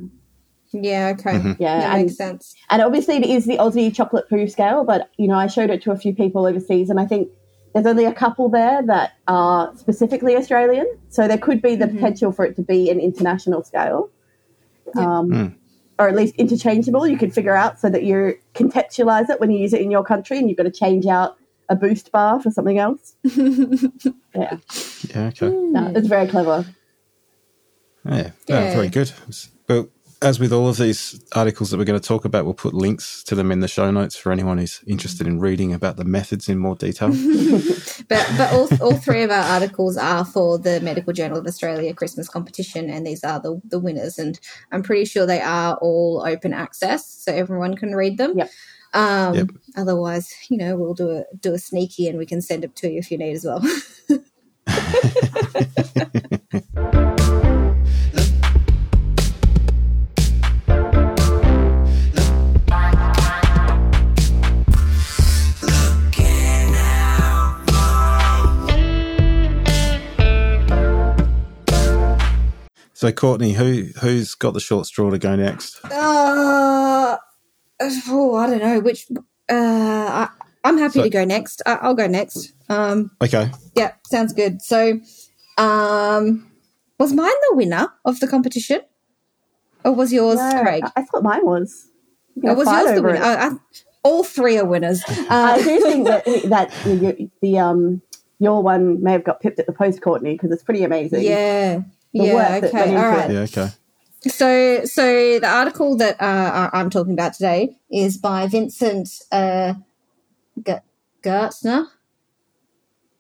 Yeah, 0.73 1.15
okay. 1.19 1.33
Mm-hmm. 1.33 1.53
Yeah, 1.59 1.81
that 1.81 1.95
and, 1.95 2.03
makes 2.05 2.17
sense. 2.17 2.55
And 2.71 2.81
obviously, 2.81 3.17
it 3.17 3.27
is 3.27 3.45
the 3.45 3.57
Aussie 3.57 3.93
chocolate 3.95 4.29
poo 4.29 4.47
scale, 4.47 4.85
but 4.85 5.11
you 5.17 5.27
know, 5.27 5.35
I 5.35 5.49
showed 5.49 5.71
it 5.71 5.83
to 5.83 5.91
a 5.91 5.97
few 5.97 6.15
people 6.15 6.47
overseas, 6.47 6.91
and 6.91 7.01
I 7.01 7.07
think 7.07 7.29
there's 7.75 7.87
only 7.87 8.05
a 8.05 8.15
couple 8.15 8.49
there 8.49 8.85
that 8.87 9.13
are 9.27 9.75
specifically 9.77 10.37
Australian. 10.37 10.87
So 11.09 11.27
there 11.27 11.39
could 11.39 11.61
be 11.61 11.75
the 11.75 11.87
mm-hmm. 11.87 11.97
potential 11.97 12.33
for 12.33 12.45
it 12.45 12.57
to 12.57 12.63
be 12.63 12.89
an 12.91 13.01
international 13.01 13.65
scale, 13.65 14.11
yeah. 14.95 15.03
um, 15.03 15.31
mm. 15.31 15.55
or 15.99 16.09
at 16.09 16.15
least 16.15 16.37
interchangeable. 16.37 17.07
You 17.07 17.19
could 17.19 17.35
figure 17.35 17.57
out 17.57 17.81
so 17.81 17.91
that 17.91 18.05
you 18.05 18.39
contextualize 18.55 19.29
it 19.29 19.41
when 19.41 19.51
you 19.51 19.59
use 19.59 19.73
it 19.73 19.81
in 19.81 19.91
your 19.91 20.05
country, 20.05 20.39
and 20.39 20.49
you've 20.49 20.57
got 20.57 20.65
to 20.65 20.71
change 20.71 21.07
out 21.07 21.37
a 21.71 21.77
boost 21.77 22.13
bar 22.13 22.43
for 22.43 22.51
something 22.51 22.79
else. 22.79 23.17
yeah. 23.23 23.31
Yeah. 24.35 25.29
Okay. 25.29 25.49
Mm. 25.49 25.71
No, 25.71 25.93
it's 25.95 26.09
very 26.09 26.27
clever. 26.27 26.67
Yeah. 28.05 28.31
yeah. 28.49 28.75
very 28.75 28.89
good. 28.89 29.13
But 29.67 29.89
as 30.23 30.39
with 30.39 30.53
all 30.53 30.69
of 30.69 30.77
these 30.77 31.23
articles 31.35 31.71
that 31.71 31.79
we're 31.79 31.85
going 31.85 31.99
to 31.99 32.07
talk 32.07 32.25
about, 32.25 32.45
we'll 32.45 32.55
put 32.55 32.75
links 32.75 33.23
to 33.25 33.35
them 33.35 33.51
in 33.51 33.61
the 33.61 33.69
show 33.69 33.91
notes 33.91 34.17
for 34.17 34.33
anyone 34.33 34.59
who's 34.59 34.83
interested 34.87 35.27
in 35.27 35.39
reading 35.39 35.73
about 35.73 35.97
the 35.97 36.05
methods 36.05 36.49
in 36.49 36.59
more 36.59 36.75
detail. 36.75 37.09
but 38.09 38.31
but 38.37 38.53
all, 38.53 38.69
all 38.83 38.97
three 38.97 39.23
of 39.23 39.31
our 39.31 39.45
articles 39.45 39.97
are 39.97 40.25
for 40.25 40.59
the 40.59 40.81
Medical 40.81 41.13
Journal 41.13 41.39
of 41.39 41.47
Australia 41.47 41.95
Christmas 41.95 42.29
competition, 42.29 42.91
and 42.91 43.07
these 43.07 43.25
are 43.25 43.41
the, 43.41 43.61
the 43.65 43.79
winners. 43.79 44.19
And 44.19 44.39
I'm 44.73 44.83
pretty 44.83 45.05
sure 45.05 45.25
they 45.25 45.41
are 45.41 45.77
all 45.77 46.23
open 46.27 46.53
access, 46.53 47.07
so 47.07 47.33
everyone 47.33 47.77
can 47.77 47.95
read 47.95 48.19
them. 48.19 48.37
Yep. 48.37 48.51
Um, 48.93 49.35
yep. 49.35 49.49
Otherwise, 49.77 50.35
you 50.49 50.57
know, 50.57 50.77
we'll 50.77 50.95
do 50.95 51.11
a 51.11 51.25
do 51.41 51.55
a 51.55 51.59
sneaky, 51.59 52.09
and 52.09 52.19
we 52.19 52.27
can 52.27 52.43
send 52.43 52.65
it 52.65 52.75
to 52.77 52.91
you 52.91 52.99
if 52.99 53.11
you 53.11 53.19
need 53.19 53.33
as 53.33 53.45
well. 53.45 53.63
So 73.01 73.11
Courtney, 73.11 73.55
who 73.55 73.89
who's 74.03 74.35
got 74.35 74.53
the 74.53 74.61
short 74.61 74.85
straw 74.85 75.09
to 75.09 75.19
go 75.19 75.35
next? 75.35 75.81
Uh, 75.91 77.17
oh, 78.09 78.35
I 78.37 78.47
don't 78.47 78.59
know 78.61 78.81
which. 78.81 79.07
Uh, 79.49 79.53
I, 79.53 80.29
I'm 80.65 80.79
happy 80.79 80.99
So- 81.01 81.03
to 81.05 81.11
go 81.11 81.25
next. 81.25 81.63
I, 81.67 81.75
I'll 81.77 81.95
go 81.95 82.07
next. 82.07 82.53
Um, 82.69 83.11
Okay. 83.23 83.51
yeah, 83.75 83.93
sounds 84.07 84.33
good. 84.33 84.63
So, 84.63 85.01
um, 85.59 86.51
was 86.99 87.13
mine 87.13 87.33
the 87.51 87.57
winner 87.57 87.89
of 88.05 88.21
the 88.21 88.29
competition, 88.29 88.81
or 89.85 89.93
was 89.93 90.13
yours, 90.13 90.37
No, 90.39 90.63
Craig? 90.63 90.85
I, 90.85 91.01
I 91.01 91.03
thought 91.05 91.23
mine 91.23 91.45
was. 91.45 91.89
You 92.37 92.51
Or 92.51 92.55
was 92.55 92.69
yours 92.69 92.85
the 92.85 92.93
over 92.99 93.09
winner? 93.09 93.25
I, 93.25 93.47
I, 93.49 93.51
all 94.03 94.23
three 94.25 94.57
are 94.59 94.65
winners. 94.65 95.03
I 95.09 95.25
Uh, 95.31 95.57
do 95.57 95.81
think 95.81 96.07
that 96.07 96.25
that 96.49 96.71
the, 96.85 97.29
the 97.43 97.59
um 97.59 98.03
your 98.39 98.63
one 98.63 99.03
may 99.03 99.13
have 99.13 99.25
got 99.25 99.41
pipped 99.41 99.59
at 99.59 99.67
the 99.67 99.73
post, 99.73 100.01
Courtney, 100.01 100.33
because 100.33 100.51
it's 100.53 100.63
pretty 100.63 100.85
amazing. 100.85 101.23
yeah, 101.23 101.81
The 102.15 102.25
yeah. 102.25 102.35
work 102.35 102.61
that 102.63 102.73
went 102.73 102.87
Okay, 102.87 102.97
all 102.97 103.03
right. 103.03 103.31
it. 103.31 103.35
Yeah. 103.35 103.41
Okay. 103.65 103.69
So, 104.29 104.85
so 104.85 105.39
the 105.39 105.49
article 105.49 105.97
that 105.97 106.21
uh, 106.21 106.69
I- 106.73 106.79
I'm 106.79 106.91
talking 106.91 107.15
about 107.15 107.33
today 107.35 107.79
is 107.91 108.19
by 108.19 108.47
Vincent 108.47 109.09
uh, 109.33 109.75
G- 110.65 110.75
Gartner. 111.23 111.87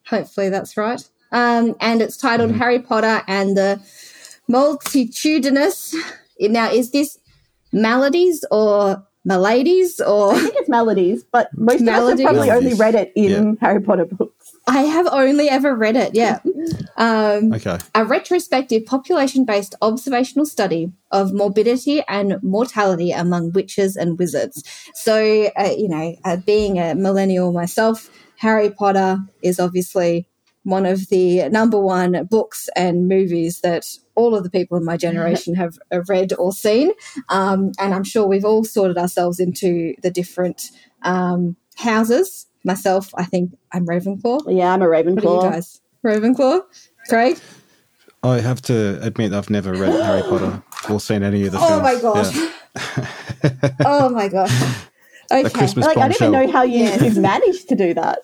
Hopefully, 0.08 0.48
that's 0.50 0.76
right. 0.76 1.02
Um, 1.32 1.74
and 1.80 2.02
it's 2.02 2.16
titled 2.16 2.52
Harry 2.52 2.80
Potter 2.80 3.22
and 3.28 3.56
the 3.56 3.80
Multitudinous. 4.48 5.94
Now, 6.40 6.70
is 6.70 6.90
this 6.90 7.18
maladies 7.72 8.44
or 8.50 9.06
maladies 9.24 10.00
or? 10.00 10.34
I 10.34 10.38
think 10.40 10.54
it's 10.56 10.68
melodies, 10.68 11.22
but 11.24 11.48
most 11.56 11.80
Melodies. 11.82 12.24
of 12.24 12.26
us 12.26 12.36
have 12.36 12.46
probably 12.46 12.50
only 12.50 12.74
read 12.74 12.94
it 12.94 13.12
in 13.14 13.56
Harry 13.60 13.80
Potter 13.80 14.04
books. 14.06 14.52
I 14.66 14.82
have 14.82 15.06
only 15.12 15.48
ever 15.48 15.74
read 15.74 15.96
it. 15.96 16.14
Yeah. 16.14 16.40
Um, 17.00 17.52
Okay. 17.54 17.78
a 17.94 18.04
retrospective 18.04 18.84
population 18.84 19.44
based 19.44 19.74
observational 19.80 20.44
study 20.46 20.92
of 21.10 21.32
morbidity 21.32 22.02
and 22.08 22.36
mortality 22.42 23.10
among 23.10 23.52
witches 23.52 23.96
and 23.96 24.18
wizards. 24.18 24.62
So, 24.94 25.50
uh, 25.58 25.74
you 25.76 25.88
know, 25.88 26.14
uh, 26.24 26.36
being 26.36 26.78
a 26.78 26.94
millennial 26.94 27.52
myself, 27.52 28.10
Harry 28.36 28.70
Potter 28.70 29.18
is 29.42 29.58
obviously 29.58 30.26
one 30.64 30.84
of 30.84 31.08
the 31.08 31.48
number 31.48 31.80
one 31.80 32.26
books 32.30 32.68
and 32.76 33.08
movies 33.08 33.62
that 33.62 33.86
all 34.14 34.34
of 34.34 34.44
the 34.44 34.50
people 34.50 34.76
in 34.76 34.84
my 34.84 34.98
generation 34.98 35.54
have, 35.54 35.78
have 35.90 36.08
read 36.10 36.34
or 36.38 36.52
seen. 36.52 36.90
Um, 37.30 37.72
and 37.78 37.94
I'm 37.94 38.04
sure 38.04 38.26
we've 38.26 38.44
all 38.44 38.62
sorted 38.64 38.98
ourselves 38.98 39.40
into 39.40 39.94
the 40.02 40.10
different 40.10 40.64
um, 41.02 41.56
houses. 41.78 42.46
Myself, 42.62 43.10
I 43.16 43.24
think 43.24 43.52
I'm 43.72 43.86
Ravenclaw. 43.86 44.54
Yeah, 44.54 44.74
I'm 44.74 44.82
a 44.82 44.88
What 44.88 44.98
are 44.98 45.02
Ravenclaw. 45.02 45.44
you 45.44 45.50
guys? 45.50 45.80
Ravenclaw? 46.04 46.60
Craig? 47.10 47.38
I 48.22 48.40
have 48.40 48.60
to 48.62 48.98
admit 49.02 49.32
I've 49.32 49.50
never 49.50 49.72
read 49.72 49.92
Harry 50.02 50.22
Potter 50.22 50.62
or 50.90 51.00
seen 51.00 51.22
any 51.22 51.46
of 51.46 51.52
the 51.52 51.58
films. 51.68 51.72
Oh 51.72 51.80
my 51.82 51.98
gosh. 52.00 52.36
Yeah. 52.36 53.70
Oh 53.84 54.08
my 54.10 54.28
gosh. 54.28 54.52
Okay. 55.32 55.48
Christmas 55.50 55.86
Like 55.86 55.96
I 55.96 56.08
don't 56.08 56.20
even 56.20 56.32
know 56.32 56.50
how 56.50 56.62
you 56.64 56.84
Yeah. 56.84 57.02
you've 57.04 57.16
managed 57.18 57.68
to 57.68 57.76
do 57.76 57.94
that. 57.94 58.18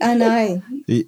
I 0.00 0.14
know. 0.14 0.62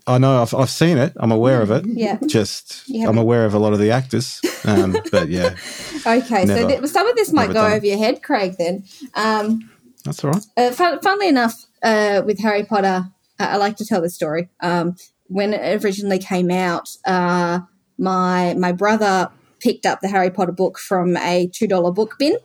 I 0.06 0.18
know 0.18 0.42
I've, 0.42 0.52
I've 0.54 0.70
seen 0.70 0.98
it. 0.98 1.12
I'm 1.16 1.30
aware 1.32 1.62
of 1.62 1.70
it. 1.70 1.84
Yeah. 1.86 2.18
Just 2.26 2.88
You 2.88 3.08
I'm 3.08 3.16
aware 3.16 3.44
of 3.44 3.54
a 3.54 3.58
lot 3.58 3.72
of 3.72 3.78
the 3.78 3.90
actors. 3.92 4.40
Um, 4.64 4.96
but 5.12 5.28
yeah, 5.28 5.54
Okay. 6.06 6.46
so 6.46 6.66
th- 6.68 6.84
some 6.86 7.08
of 7.08 7.14
this 7.16 7.32
might 7.32 7.46
go 7.48 7.54
done 7.54 7.72
over 7.72 7.86
your 7.86 7.98
head, 7.98 8.22
Craig, 8.22 8.56
then. 8.58 8.84
Um, 9.14 9.70
that's 10.04 10.22
all 10.24 10.32
right. 10.32 10.44
uh, 10.56 10.70
fun- 10.72 11.00
funnily 11.00 11.28
enough, 11.28 11.54
uh, 11.82 12.22
with 12.26 12.40
Harry 12.40 12.64
Potter, 12.64 13.06
uh, 13.38 13.44
I 13.44 13.56
like 13.56 13.76
to 13.76 13.84
tell 13.86 14.00
the 14.02 14.10
story. 14.10 14.48
Um, 14.60 14.96
when 15.28 15.54
it 15.54 15.84
originally 15.84 16.18
came 16.18 16.50
out, 16.50 16.88
uh, 17.06 17.60
my 17.98 18.54
my 18.54 18.72
brother 18.72 19.30
picked 19.60 19.86
up 19.86 20.00
the 20.00 20.08
Harry 20.08 20.30
Potter 20.30 20.52
book 20.52 20.78
from 20.78 21.16
a 21.16 21.48
two 21.52 21.66
dollar 21.66 21.90
book 21.92 22.16
bin 22.18 22.36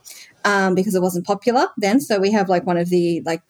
um, 0.44 0.74
because 0.74 0.94
it 0.94 1.02
wasn't 1.02 1.26
popular 1.26 1.68
then. 1.76 2.00
So 2.00 2.18
we 2.18 2.32
have 2.32 2.48
like 2.48 2.66
one 2.66 2.76
of 2.76 2.90
the 2.90 3.22
like 3.24 3.42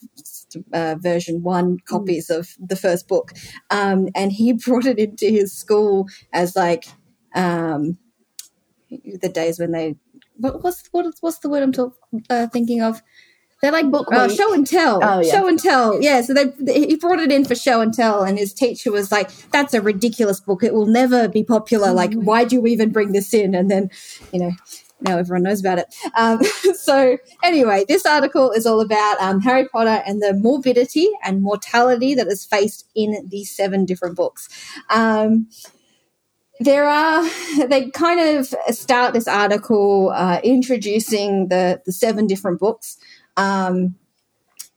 uh, 0.72 0.96
version 0.98 1.42
one 1.42 1.78
copies 1.86 2.30
of 2.30 2.50
the 2.58 2.76
first 2.76 3.08
book, 3.08 3.32
um, 3.70 4.08
and 4.14 4.32
he 4.32 4.52
brought 4.64 4.86
it 4.86 4.98
into 4.98 5.26
his 5.26 5.52
school 5.52 6.08
as 6.32 6.56
like 6.56 6.86
um, 7.34 7.98
the 8.90 9.28
days 9.28 9.58
when 9.58 9.72
they 9.72 9.96
what, 10.36 10.62
what's 10.62 10.82
what, 10.92 11.06
what's 11.20 11.38
the 11.38 11.48
word 11.48 11.62
I'm 11.62 11.72
talk, 11.72 11.94
uh, 12.30 12.46
thinking 12.48 12.82
of? 12.82 13.02
They're 13.62 13.70
like 13.70 13.90
Book 13.92 14.10
week. 14.10 14.32
show 14.32 14.52
and 14.52 14.66
tell, 14.66 14.98
Oh, 15.04 15.20
yeah. 15.20 15.30
show 15.32 15.46
and 15.46 15.56
tell. 15.58 16.02
Yeah, 16.02 16.20
so 16.22 16.34
they 16.34 16.50
he 16.86 16.96
brought 16.96 17.20
it 17.20 17.30
in 17.30 17.44
for 17.44 17.54
show 17.54 17.80
and 17.80 17.94
tell, 17.94 18.24
and 18.24 18.36
his 18.36 18.52
teacher 18.52 18.90
was 18.90 19.12
like, 19.12 19.30
"That's 19.52 19.72
a 19.72 19.80
ridiculous 19.80 20.40
book. 20.40 20.64
It 20.64 20.74
will 20.74 20.86
never 20.86 21.28
be 21.28 21.44
popular. 21.44 21.92
Like, 21.92 22.10
Mm-hmm. 22.10 22.24
why 22.24 22.44
do 22.44 22.56
you 22.56 22.66
even 22.66 22.90
bring 22.90 23.12
this 23.12 23.32
in?" 23.32 23.54
And 23.54 23.70
then, 23.70 23.88
you 24.32 24.40
know, 24.40 24.50
now 25.00 25.16
everyone 25.16 25.44
knows 25.44 25.60
about 25.60 25.78
it. 25.78 25.94
Um, 26.16 26.42
so 26.74 27.18
anyway, 27.44 27.84
this 27.86 28.04
article 28.04 28.50
is 28.50 28.66
all 28.66 28.80
about 28.80 29.20
um, 29.20 29.40
Harry 29.42 29.68
Potter 29.68 30.02
and 30.06 30.20
the 30.20 30.34
morbidity 30.34 31.08
and 31.22 31.40
mortality 31.40 32.14
that 32.14 32.26
is 32.26 32.44
faced 32.44 32.88
in 32.96 33.28
these 33.28 33.54
seven 33.54 33.84
different 33.84 34.16
books. 34.16 34.48
Um, 34.90 35.46
there 36.60 36.86
are 36.86 37.22
they 37.66 37.90
kind 37.90 38.20
of 38.38 38.46
start 38.74 39.14
this 39.14 39.26
article 39.28 40.10
uh, 40.14 40.40
introducing 40.44 41.48
the 41.48 41.80
the 41.86 41.92
seven 41.92 42.26
different 42.26 42.58
books. 42.60 42.98
Um, 43.36 43.96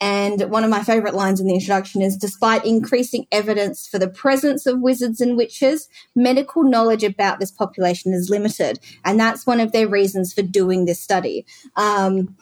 and 0.02 0.42
one 0.52 0.64
of 0.64 0.70
my 0.70 0.84
favorite 0.84 1.14
lines 1.14 1.40
in 1.40 1.48
the 1.48 1.54
introduction 1.54 2.02
is 2.02 2.18
Despite 2.18 2.66
increasing 2.66 3.26
evidence 3.32 3.88
for 3.88 3.98
the 3.98 4.10
presence 4.10 4.66
of 4.66 4.82
wizards 4.82 5.22
and 5.22 5.38
witches, 5.38 5.88
medical 6.16 6.64
knowledge 6.64 7.04
about 7.04 7.40
this 7.40 7.52
population 7.52 8.14
is 8.14 8.30
limited. 8.30 8.80
And 9.06 9.20
that's 9.20 9.48
one 9.48 9.60
of 9.60 9.72
their 9.72 9.88
reasons 9.88 10.34
for 10.34 10.42
doing 10.42 10.86
this 10.86 11.00
study. 11.00 11.46
Um, 11.78 12.36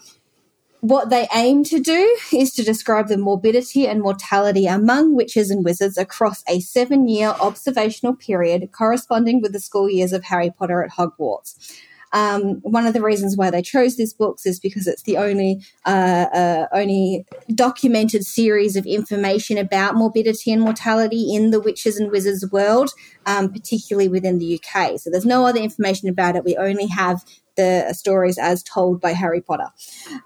what 0.82 1.10
they 1.10 1.28
aim 1.34 1.64
to 1.66 1.80
do 1.80 2.18
is 2.34 2.52
to 2.56 2.64
describe 2.64 3.08
the 3.08 3.18
morbidity 3.18 3.88
and 3.88 4.02
mortality 4.02 4.66
among 4.66 5.16
witches 5.16 5.50
and 5.50 5.64
wizards 5.64 5.98
across 5.98 6.44
a 6.50 6.60
seven 6.60 7.08
year 7.08 7.30
observational 7.40 8.16
period 8.16 8.70
corresponding 8.74 9.42
with 9.42 9.54
the 9.54 9.62
school 9.62 9.90
years 9.90 10.12
of 10.12 10.26
Harry 10.26 10.52
Potter 10.52 10.84
at 10.84 10.92
Hogwarts. 10.92 11.80
Um, 12.14 12.62
one 12.62 12.86
of 12.86 12.94
the 12.94 13.02
reasons 13.02 13.36
why 13.36 13.50
they 13.50 13.62
chose 13.62 13.98
this 13.98 14.14
books 14.14 14.46
is 14.46 14.60
because 14.60 14.88
it's 14.88 15.02
the 15.04 15.18
only 15.18 15.62
uh, 15.86 16.28
uh, 16.34 16.68
only 16.72 17.26
documented 17.54 18.24
series 18.24 18.76
of 18.76 18.86
information 18.86 19.58
about 19.58 19.96
morbidity 19.96 20.52
and 20.52 20.62
mortality 20.62 21.36
in 21.36 21.52
the 21.52 21.60
witches 21.60 21.98
and 21.98 22.12
wizards 22.12 22.50
world, 22.52 22.92
um, 23.26 23.52
particularly 23.52 24.08
within 24.08 24.38
the 24.38 24.60
UK. 24.60 25.00
So 25.00 25.10
there's 25.10 25.26
no 25.26 25.46
other 25.46 25.60
information 25.60 26.08
about 26.08 26.36
it. 26.36 26.46
We 26.46 26.56
only 26.56 26.88
have 26.88 27.26
the 27.56 27.94
stories 27.94 28.38
as 28.38 28.64
told 28.64 29.02
by 29.02 29.14
Harry 29.14 29.42
Potter. 29.42 29.70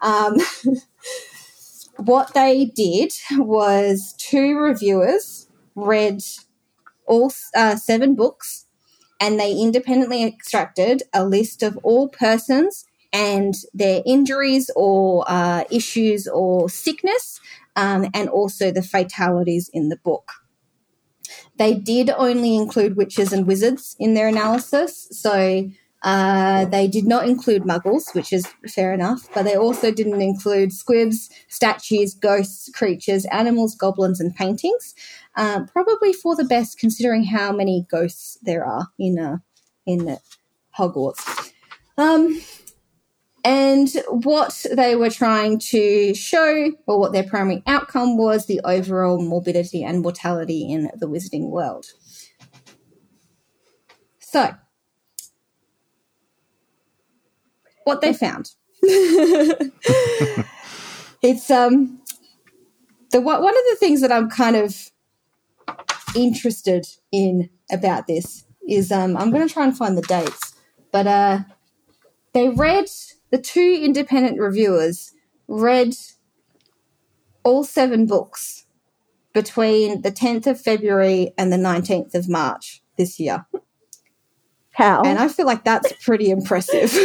Um, 0.02 0.38
what 1.98 2.34
they 2.34 2.66
did 2.66 3.14
was 3.32 4.14
two 4.18 4.58
reviewers 4.58 5.48
read 5.76 6.22
all 7.06 7.32
uh, 7.56 7.76
seven 7.76 8.16
books 8.16 8.67
and 9.20 9.40
they 9.40 9.52
independently 9.52 10.24
extracted 10.24 11.04
a 11.14 11.26
list 11.26 11.64
of 11.64 11.78
all 11.84 12.10
persons 12.10 12.86
and 13.14 13.54
their 13.74 14.02
injuries 14.06 14.70
or 14.76 15.24
uh, 15.28 15.64
issues 15.72 16.28
or 16.28 16.70
sickness, 16.70 17.40
um, 17.76 18.08
and 18.14 18.30
also 18.30 18.72
the 18.72 18.82
fatalities 18.82 19.70
in 19.74 19.90
the 19.90 19.98
book. 19.98 20.32
They 21.58 21.74
did 21.74 22.10
only 22.10 22.56
include 22.56 22.98
witches 22.98 23.34
and 23.34 23.48
wizards 23.48 23.96
in 24.00 24.14
their 24.14 24.28
analysis, 24.28 25.08
so 25.12 25.70
uh, 26.08 26.64
they 26.64 26.88
did 26.88 27.06
not 27.06 27.28
include 27.28 27.64
muggles, 27.64 28.16
which 28.16 28.32
is 28.32 28.48
fair 28.66 28.94
enough, 28.94 29.28
but 29.34 29.44
they 29.44 29.58
also 29.58 29.92
didn't 29.92 30.22
include 30.22 30.72
squibs, 30.72 31.30
statues, 31.50 32.14
ghosts, 32.14 32.70
creatures, 32.70 33.26
animals, 33.26 33.76
goblins, 33.76 34.22
and 34.22 34.34
paintings. 34.34 34.96
Uh, 35.36 35.66
probably 35.66 36.14
for 36.14 36.34
the 36.34 36.46
best, 36.46 36.80
considering 36.80 37.26
how 37.26 37.52
many 37.52 37.86
ghosts 37.92 38.38
there 38.42 38.66
are 38.66 38.88
in 38.98 39.20
uh, 39.20 39.40
in 39.86 40.18
Hogwarts. 40.78 41.52
Um, 41.98 42.40
and 43.44 43.90
what 44.08 44.66
they 44.74 44.96
were 44.96 45.10
trying 45.10 45.60
to 45.60 46.14
show, 46.14 46.72
or 46.88 47.02
what 47.02 47.12
their 47.12 47.28
primary 47.28 47.64
outcome 47.68 48.18
was, 48.18 48.46
the 48.46 48.62
overall 48.64 49.22
morbidity 49.22 49.84
and 49.84 50.02
mortality 50.02 50.72
in 50.72 50.90
the 50.96 51.08
wizarding 51.10 51.50
world. 51.50 51.88
So, 54.20 54.56
what 57.88 58.02
they 58.02 58.14
found. 58.14 58.52
it's 61.24 61.50
um 61.50 62.00
the 63.12 63.22
one 63.22 63.42
one 63.42 63.58
of 63.58 63.64
the 63.70 63.78
things 63.80 64.02
that 64.02 64.12
I'm 64.12 64.30
kind 64.30 64.58
of 64.58 64.92
interested 66.14 66.86
in 67.12 67.50
about 67.72 68.08
this 68.08 68.44
is 68.68 68.92
um 68.92 69.16
I'm 69.16 69.32
going 69.32 69.48
to 69.48 69.54
try 69.54 69.64
and 69.64 69.76
find 69.76 69.98
the 69.98 70.02
dates, 70.02 70.54
but 70.92 71.08
uh 71.08 71.40
they 72.34 72.50
read 72.50 72.90
the 73.32 73.38
two 73.38 73.80
independent 73.82 74.38
reviewers 74.38 75.14
read 75.48 75.96
all 77.44 77.64
seven 77.64 78.06
books 78.06 78.66
between 79.34 80.02
the 80.02 80.12
10th 80.12 80.46
of 80.46 80.60
February 80.60 81.34
and 81.38 81.54
the 81.54 81.58
19th 81.58 82.14
of 82.16 82.28
March 82.28 82.82
this 82.98 83.18
year. 83.18 83.46
How? 84.78 85.02
and 85.02 85.18
I 85.18 85.28
feel 85.28 85.48
like 85.48 85.64
that's 85.64 85.92
pretty 86.06 86.30
impressive. 86.30 86.94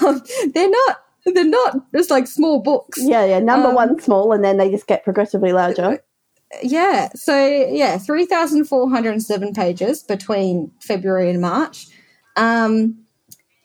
um, 0.00 0.22
they're 0.54 0.70
not. 0.70 0.98
They're 1.24 1.44
not 1.44 1.76
just 1.94 2.10
like 2.10 2.26
small 2.26 2.60
books. 2.60 2.98
yeah, 3.00 3.24
yeah. 3.24 3.38
Number 3.38 3.68
Um, 3.68 3.74
one 3.74 4.00
small, 4.00 4.32
and 4.32 4.44
then 4.44 4.56
they 4.56 4.70
just 4.70 4.86
get 4.86 5.04
progressively 5.04 5.52
larger. 5.52 6.00
Yeah. 6.62 7.08
So 7.14 7.46
yeah, 7.46 7.98
three 7.98 8.26
thousand 8.26 8.64
four 8.66 8.88
hundred 8.90 9.12
and 9.12 9.22
seven 9.22 9.52
pages 9.52 10.02
between 10.02 10.70
February 10.80 11.30
and 11.30 11.40
March. 11.40 11.86
Um, 12.36 12.98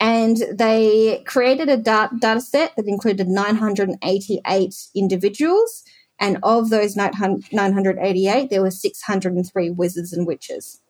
and 0.00 0.36
they 0.52 1.22
created 1.26 1.68
a 1.68 1.76
da- 1.76 2.08
data 2.20 2.40
set 2.40 2.76
that 2.76 2.86
included 2.86 3.26
988 3.26 4.74
individuals. 4.94 5.82
And 6.20 6.38
of 6.44 6.70
those 6.70 6.94
988, 6.94 8.50
there 8.50 8.62
were 8.62 8.70
603 8.70 9.70
wizards 9.70 10.12
and 10.12 10.24
witches. 10.26 10.80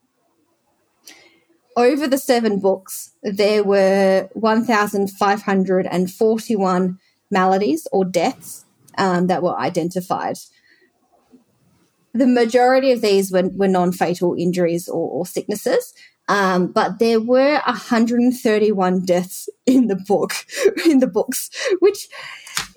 Over 1.78 2.06
the 2.08 2.18
seven 2.18 2.58
books, 2.60 3.12
there 3.22 3.62
were 3.62 4.28
1,541 4.34 6.98
maladies 7.30 7.86
or 7.92 8.04
deaths 8.04 8.64
um, 8.96 9.26
that 9.28 9.42
were 9.42 9.56
identified 9.58 10.36
the 12.14 12.26
majority 12.26 12.90
of 12.90 13.02
these 13.02 13.30
were, 13.30 13.48
were 13.54 13.68
non-fatal 13.68 14.34
injuries 14.38 14.88
or, 14.88 15.08
or 15.10 15.26
sicknesses 15.26 15.92
um, 16.28 16.68
but 16.72 16.98
there 16.98 17.20
were 17.20 17.60
131 17.66 19.04
deaths 19.04 19.46
in 19.66 19.88
the 19.88 19.94
book 19.96 20.32
in 20.86 21.00
the 21.00 21.06
books 21.06 21.50
which 21.80 22.08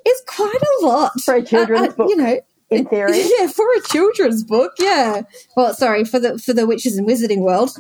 is 0.06 0.22
quite 0.28 0.60
a 0.62 0.86
lot 0.86 1.14
For 1.24 1.36
a 1.36 1.42
children's 1.44 1.88
Uh, 1.88 1.92
uh, 1.92 1.96
book. 1.96 2.10
you 2.10 2.18
know 2.18 2.42
In 2.70 2.86
theory. 2.88 3.24
yeah 3.40 3.48
for 3.48 3.66
a 3.78 3.82
children's 3.88 4.44
book 4.44 4.74
yeah 4.80 5.22
well 5.56 5.74
sorry 5.74 6.04
for 6.04 6.20
the 6.20 6.38
for 6.38 6.52
the 6.54 6.68
witches 6.68 6.98
and 6.98 7.08
wizarding 7.08 7.40
world 7.40 7.72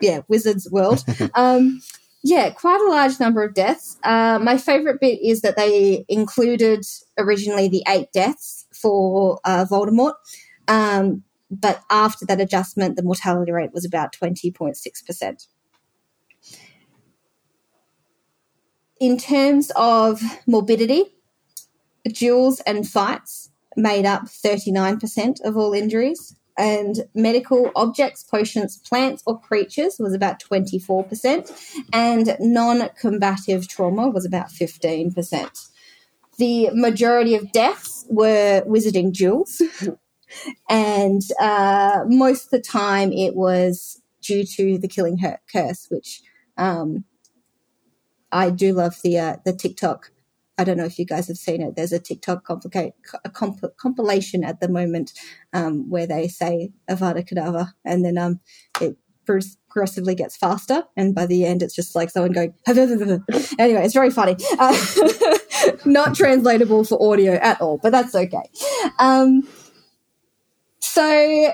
yeah 0.00 0.20
wizards 0.28 0.68
world. 0.70 1.04
Um 1.34 1.80
yeah 2.22 2.50
quite 2.50 2.80
a 2.80 2.90
large 2.90 3.20
number 3.20 3.42
of 3.42 3.54
deaths. 3.54 3.98
Uh, 4.02 4.38
my 4.42 4.56
favorite 4.56 5.00
bit 5.00 5.20
is 5.22 5.42
that 5.42 5.56
they 5.56 6.04
included 6.08 6.84
originally 7.16 7.68
the 7.68 7.84
eight 7.88 8.12
deaths 8.12 8.66
for 8.72 9.38
uh, 9.44 9.64
voldemort. 9.70 10.14
Um, 10.66 11.22
but 11.50 11.82
after 11.90 12.26
that 12.26 12.40
adjustment 12.40 12.96
the 12.96 13.02
mortality 13.02 13.52
rate 13.52 13.72
was 13.72 13.84
about 13.84 14.12
20.6% 14.12 15.46
in 19.00 19.16
terms 19.16 19.70
of 19.76 20.20
morbidity 20.46 21.04
duels 22.04 22.60
and 22.60 22.88
fights 22.88 23.50
made 23.76 24.04
up 24.04 24.24
39% 24.24 25.40
of 25.44 25.56
all 25.56 25.72
injuries 25.72 26.34
and 26.58 27.04
medical 27.14 27.70
objects 27.76 28.24
potions 28.24 28.76
plants 28.78 29.22
or 29.24 29.40
creatures 29.40 29.96
was 29.98 30.12
about 30.12 30.40
24% 30.40 31.84
and 31.92 32.36
non-combative 32.40 33.68
trauma 33.68 34.08
was 34.08 34.26
about 34.26 34.48
15% 34.48 35.68
the 36.38 36.70
majority 36.72 37.34
of 37.34 37.52
deaths 37.52 38.04
were 38.10 38.62
wizarding 38.66 39.12
duels 39.12 39.62
and 40.68 41.22
uh, 41.40 42.04
most 42.06 42.46
of 42.46 42.50
the 42.50 42.60
time 42.60 43.12
it 43.12 43.34
was 43.34 44.02
due 44.20 44.44
to 44.44 44.78
the 44.78 44.88
killing 44.88 45.18
curse 45.50 45.86
which 45.90 46.22
um, 46.56 47.04
i 48.32 48.50
do 48.50 48.72
love 48.72 48.96
the 49.02 49.18
uh, 49.18 49.36
the 49.44 49.52
tiktok 49.52 50.10
I 50.58 50.64
don't 50.64 50.76
know 50.76 50.84
if 50.84 50.98
you 50.98 51.06
guys 51.06 51.28
have 51.28 51.36
seen 51.36 51.62
it. 51.62 51.76
There's 51.76 51.92
a 51.92 52.00
TikTok 52.00 52.44
complicate, 52.44 52.94
a 53.24 53.30
comp- 53.30 53.76
compilation 53.76 54.42
at 54.42 54.60
the 54.60 54.68
moment 54.68 55.12
um, 55.52 55.88
where 55.88 56.06
they 56.06 56.26
say 56.28 56.72
Avada 56.90 57.26
Kedavra, 57.26 57.72
and 57.84 58.04
then 58.04 58.18
um, 58.18 58.40
it 58.80 58.96
progressively 59.24 60.14
gets 60.14 60.36
faster, 60.36 60.84
and 60.96 61.14
by 61.14 61.26
the 61.26 61.44
end, 61.44 61.62
it's 61.62 61.74
just 61.74 61.94
like 61.94 62.10
someone 62.10 62.32
going. 62.32 62.54
anyway, 62.66 63.84
it's 63.84 63.94
very 63.94 64.10
funny. 64.10 64.36
Uh, 64.58 64.76
not 65.84 66.14
translatable 66.14 66.84
for 66.84 67.00
audio 67.00 67.34
at 67.34 67.60
all, 67.60 67.78
but 67.78 67.90
that's 67.92 68.14
okay. 68.14 68.50
Um, 68.98 69.46
so 70.80 71.52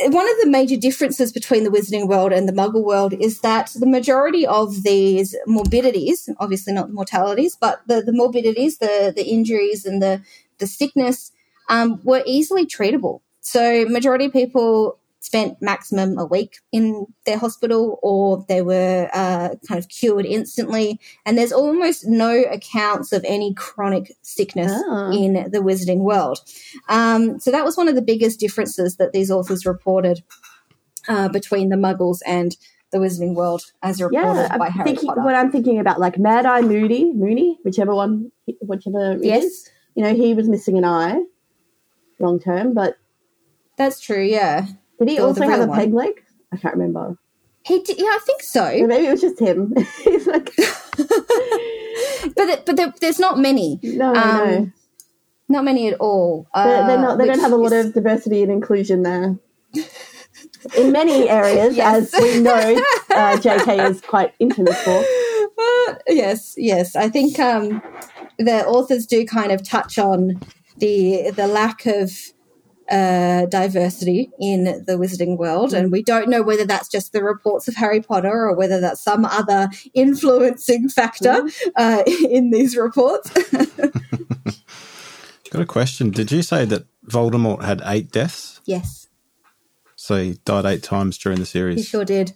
one 0.00 0.28
of 0.28 0.36
the 0.42 0.50
major 0.50 0.76
differences 0.76 1.32
between 1.32 1.64
the 1.64 1.70
wizarding 1.70 2.06
world 2.06 2.32
and 2.32 2.48
the 2.48 2.52
muggle 2.52 2.84
world 2.84 3.14
is 3.14 3.40
that 3.40 3.72
the 3.74 3.86
majority 3.86 4.46
of 4.46 4.82
these 4.82 5.34
morbidities, 5.46 6.28
obviously 6.38 6.72
not 6.72 6.88
the 6.88 6.92
mortalities, 6.92 7.56
but 7.58 7.80
the, 7.86 8.02
the 8.02 8.12
morbidities, 8.12 8.78
the, 8.78 9.12
the 9.16 9.26
injuries 9.26 9.86
and 9.86 10.02
the, 10.02 10.20
the 10.58 10.66
sickness 10.66 11.32
um, 11.68 12.00
were 12.04 12.22
easily 12.26 12.66
treatable. 12.66 13.20
So 13.40 13.86
majority 13.86 14.26
of 14.26 14.32
people 14.32 14.98
spent 15.28 15.60
maximum 15.60 16.16
a 16.18 16.24
week 16.24 16.52
in 16.70 17.04
their 17.26 17.36
hospital 17.38 17.98
or 18.02 18.44
they 18.48 18.62
were 18.62 19.08
uh, 19.12 19.48
kind 19.68 19.78
of 19.78 19.88
cured 19.88 20.24
instantly. 20.24 21.00
And 21.24 21.36
there's 21.36 21.52
almost 21.52 22.06
no 22.06 22.32
accounts 22.58 23.12
of 23.12 23.24
any 23.26 23.52
chronic 23.54 24.06
sickness 24.22 24.72
Ah. 24.88 25.10
in 25.10 25.32
the 25.50 25.58
wizarding 25.68 26.02
world. 26.10 26.38
Um, 26.88 27.40
so 27.40 27.50
that 27.50 27.64
was 27.64 27.76
one 27.76 27.88
of 27.88 27.96
the 27.96 28.02
biggest 28.12 28.38
differences 28.38 28.96
that 28.98 29.12
these 29.12 29.30
authors 29.30 29.66
reported 29.66 30.22
uh, 31.08 31.28
between 31.28 31.70
the 31.70 31.76
muggles 31.76 32.20
and 32.26 32.56
the 32.92 32.98
wizarding 32.98 33.34
world 33.34 33.62
as 33.82 34.00
reported 34.00 34.36
Yeah, 34.48 34.56
by 34.58 34.68
Harry 34.68 34.90
thinking 34.90 35.08
Potter. 35.08 35.22
when 35.24 35.34
I'm 35.34 35.50
thinking 35.50 35.80
about 35.80 35.98
like 35.98 36.18
Mad 36.18 36.46
Eye 36.46 36.60
Moody, 36.62 37.12
Mooney, 37.12 37.58
whichever 37.64 37.94
one, 37.94 38.30
whichever. 38.60 39.14
is. 39.16 39.24
yes, 39.24 39.44
you 39.96 40.04
know, 40.04 40.14
he 40.14 40.34
was 40.34 40.48
missing 40.48 40.78
an 40.78 40.84
eye 40.84 41.18
long 42.20 42.38
term, 42.38 42.74
but 42.74 42.96
that's 43.76 43.98
true. 44.00 44.22
Yeah. 44.22 44.66
Did 44.98 45.08
he 45.08 45.18
also 45.18 45.42
have 45.48 45.60
a 45.60 45.66
one. 45.66 45.78
peg 45.78 45.92
leg? 45.92 46.22
I 46.52 46.56
can't 46.56 46.74
remember. 46.74 47.16
He 47.64 47.82
did, 47.82 47.98
yeah, 47.98 48.06
I 48.06 48.18
think 48.24 48.42
so. 48.42 48.64
Or 48.64 48.86
maybe 48.86 49.06
it 49.06 49.10
was 49.10 49.20
just 49.20 49.40
him. 49.40 49.74
He's 50.04 50.26
like, 50.26 50.50
but 50.56 52.48
it, 52.48 52.64
but 52.66 52.76
there, 52.76 52.92
there's 53.00 53.18
not 53.18 53.38
many, 53.38 53.78
no, 53.82 54.12
no, 54.12 54.20
Um, 54.20 54.38
no. 54.48 54.70
not 55.48 55.64
many 55.64 55.88
at 55.88 55.98
all. 56.00 56.46
They're, 56.54 56.86
they're 56.86 56.98
uh, 56.98 57.02
not, 57.02 57.18
they 57.18 57.26
don't 57.26 57.40
have 57.40 57.52
a 57.52 57.56
lot 57.56 57.72
is- 57.72 57.86
of 57.86 57.94
diversity 57.94 58.42
and 58.42 58.52
inclusion 58.52 59.02
there. 59.02 59.36
In 60.76 60.90
many 60.92 61.28
areas, 61.28 61.76
Yes. 61.76 62.12
as 62.14 62.22
we 62.22 62.40
know, 62.40 62.52
uh, 63.10 63.36
JK 63.36 63.90
is 63.90 64.00
quite 64.00 64.32
infamous 64.38 64.80
for. 64.82 65.04
Uh, 65.58 65.94
yes, 66.08 66.54
yes. 66.56 66.96
I 66.96 67.08
think 67.08 67.38
um, 67.38 67.80
the 68.38 68.66
authors 68.66 69.06
do 69.06 69.24
kind 69.24 69.52
of 69.52 69.62
touch 69.66 69.98
on 69.98 70.40
the 70.78 71.30
the 71.34 71.46
lack 71.46 71.86
of 71.86 72.10
uh, 72.90 73.46
diversity 73.46 74.30
in 74.40 74.64
the 74.64 74.92
wizarding 74.98 75.36
world, 75.38 75.72
and 75.74 75.90
we 75.92 76.02
don't 76.02 76.28
know 76.28 76.42
whether 76.42 76.64
that's 76.64 76.88
just 76.88 77.12
the 77.12 77.22
reports 77.22 77.68
of 77.68 77.74
Harry 77.76 78.00
Potter 78.00 78.28
or 78.30 78.54
whether 78.54 78.80
that's 78.80 79.00
some 79.02 79.24
other 79.24 79.68
influencing 79.94 80.88
factor 80.88 81.42
uh, 81.76 82.02
in 82.28 82.50
these 82.50 82.76
reports. 82.76 83.30
Got 85.50 85.62
a 85.62 85.66
question. 85.66 86.10
Did 86.10 86.32
you 86.32 86.42
say 86.42 86.64
that 86.64 86.86
Voldemort 87.08 87.62
had 87.64 87.80
eight 87.84 88.10
deaths? 88.10 88.60
yes, 88.64 89.06
So 89.94 90.16
he 90.16 90.38
died 90.44 90.64
eight 90.66 90.82
times 90.82 91.18
during 91.18 91.38
the 91.38 91.46
series? 91.46 91.76
he 91.78 91.82
sure 91.84 92.04
did. 92.04 92.32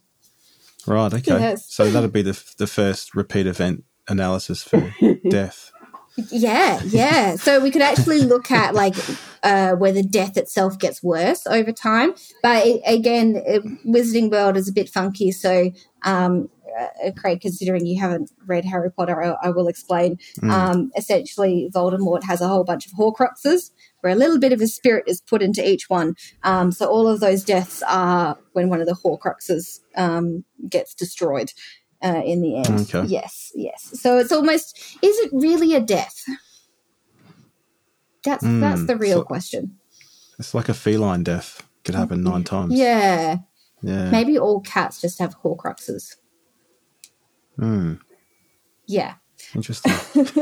Right. 0.86 1.12
Okay. 1.12 1.38
Yes. 1.38 1.66
So 1.72 1.90
that'd 1.90 2.12
be 2.12 2.22
the 2.22 2.40
the 2.56 2.66
first 2.66 3.14
repeat 3.14 3.46
event 3.46 3.84
analysis 4.08 4.62
for 4.62 4.94
death. 5.30 5.69
Yeah, 6.16 6.81
yeah. 6.87 7.37
So 7.37 7.61
we 7.61 7.70
could 7.70 7.83
actually 7.83 8.23
look 8.23 8.51
at 8.51 8.75
like 8.75 8.94
uh, 9.42 9.73
whether 9.75 10.03
death 10.03 10.37
itself 10.37 10.79
gets 10.79 11.03
worse 11.03 11.46
over 11.46 11.73
time. 11.73 12.14
But 12.42 12.66
it, 12.66 12.83
again, 12.87 13.42
it, 13.46 13.64
Wizarding 13.87 14.31
World 14.31 14.57
is 14.57 14.68
a 14.68 14.73
bit 14.73 14.88
funky. 14.88 15.33
So, 15.33 15.70
um, 16.05 16.49
uh, 16.79 17.11
Craig, 17.16 17.40
considering 17.40 17.87
you 17.87 18.01
haven't 18.01 18.31
read 18.46 18.64
Harry 18.64 18.90
Potter, 18.90 19.23
I, 19.23 19.49
I 19.49 19.51
will 19.51 19.68
explain. 19.68 20.18
Um, 20.42 20.90
essentially, 20.96 21.70
Voldemort 21.75 22.25
has 22.25 22.40
a 22.40 22.49
whole 22.49 22.64
bunch 22.64 22.87
of 22.87 22.92
Horcruxes, 22.92 23.70
where 24.01 24.12
a 24.12 24.16
little 24.16 24.38
bit 24.38 24.53
of 24.53 24.61
his 24.61 24.75
spirit 24.75 25.05
is 25.07 25.20
put 25.20 25.42
into 25.42 25.68
each 25.68 25.90
one. 25.90 26.14
Um, 26.42 26.73
so 26.73 26.87
all 26.87 27.09
of 27.09 27.20
those 27.20 27.44
deaths 27.44 27.83
are 27.88 28.38
when 28.53 28.68
one 28.68 28.81
of 28.81 28.87
the 28.87 28.94
Horcruxes 28.94 29.81
um, 29.96 30.44
gets 30.68 30.94
destroyed. 30.94 31.53
Uh, 32.02 32.22
in 32.24 32.40
the 32.40 32.56
end, 32.56 32.80
Okay. 32.90 33.04
yes, 33.06 33.52
yes. 33.54 33.90
So 34.00 34.16
it's 34.18 34.32
almost 34.32 34.78
is 35.02 35.18
it 35.18 35.30
really 35.32 35.74
a 35.74 35.80
death? 35.80 36.24
That's 38.24 38.42
that's 38.42 38.80
Mm, 38.80 38.86
the 38.86 38.96
real 38.96 39.18
so- 39.18 39.24
question. 39.24 39.76
It's 40.38 40.54
like 40.54 40.68
a 40.70 40.74
feline 40.74 41.22
death. 41.24 41.62
Could 41.84 41.94
happen 41.94 42.22
nine 42.22 42.44
times. 42.44 42.72
Yeah, 42.74 43.38
Yeah. 43.82 44.10
maybe 44.10 44.38
all 44.38 44.60
cats 44.60 45.00
just 45.00 45.18
have 45.18 45.38
Horcruxes. 45.42 46.16
Hmm. 47.58 47.94
Yeah. 48.86 49.14
Interesting. 49.54 49.92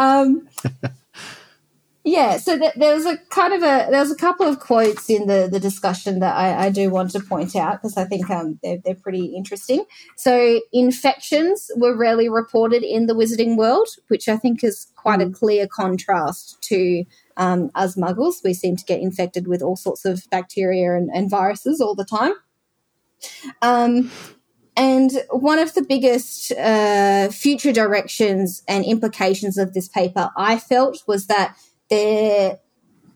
Um, 0.00 0.48
yeah, 2.08 2.38
so 2.38 2.58
th- 2.58 2.74
there 2.74 2.94
was 2.94 3.04
a 3.04 3.18
kind 3.28 3.52
of 3.52 3.62
a 3.62 3.90
there 3.90 4.00
was 4.00 4.10
a 4.10 4.16
couple 4.16 4.46
of 4.46 4.60
quotes 4.60 5.10
in 5.10 5.26
the 5.26 5.48
the 5.50 5.60
discussion 5.60 6.20
that 6.20 6.34
I, 6.34 6.66
I 6.66 6.70
do 6.70 6.88
want 6.88 7.10
to 7.10 7.20
point 7.20 7.54
out 7.54 7.74
because 7.74 7.96
I 7.96 8.04
think 8.04 8.30
um 8.30 8.58
they're 8.62 8.78
they're 8.82 8.94
pretty 8.94 9.26
interesting. 9.36 9.84
So 10.16 10.60
infections 10.72 11.70
were 11.76 11.94
rarely 11.94 12.28
reported 12.28 12.82
in 12.82 13.06
the 13.06 13.14
wizarding 13.14 13.56
world, 13.56 13.88
which 14.08 14.26
I 14.28 14.36
think 14.38 14.64
is 14.64 14.86
quite 14.96 15.20
a 15.20 15.28
clear 15.28 15.66
contrast 15.66 16.60
to 16.62 17.04
um, 17.36 17.70
us 17.74 17.94
muggles. 17.96 18.36
We 18.42 18.54
seem 18.54 18.76
to 18.76 18.84
get 18.84 19.00
infected 19.00 19.46
with 19.46 19.60
all 19.62 19.76
sorts 19.76 20.04
of 20.06 20.24
bacteria 20.30 20.96
and, 20.96 21.10
and 21.12 21.30
viruses 21.30 21.80
all 21.80 21.94
the 21.94 22.04
time. 22.04 22.32
Um, 23.60 24.10
and 24.76 25.10
one 25.30 25.58
of 25.58 25.74
the 25.74 25.82
biggest 25.82 26.52
uh, 26.52 27.30
future 27.30 27.72
directions 27.72 28.62
and 28.68 28.84
implications 28.84 29.58
of 29.58 29.74
this 29.74 29.88
paper, 29.88 30.30
I 30.36 30.58
felt, 30.58 31.02
was 31.08 31.26
that 31.26 31.56
there, 31.90 32.58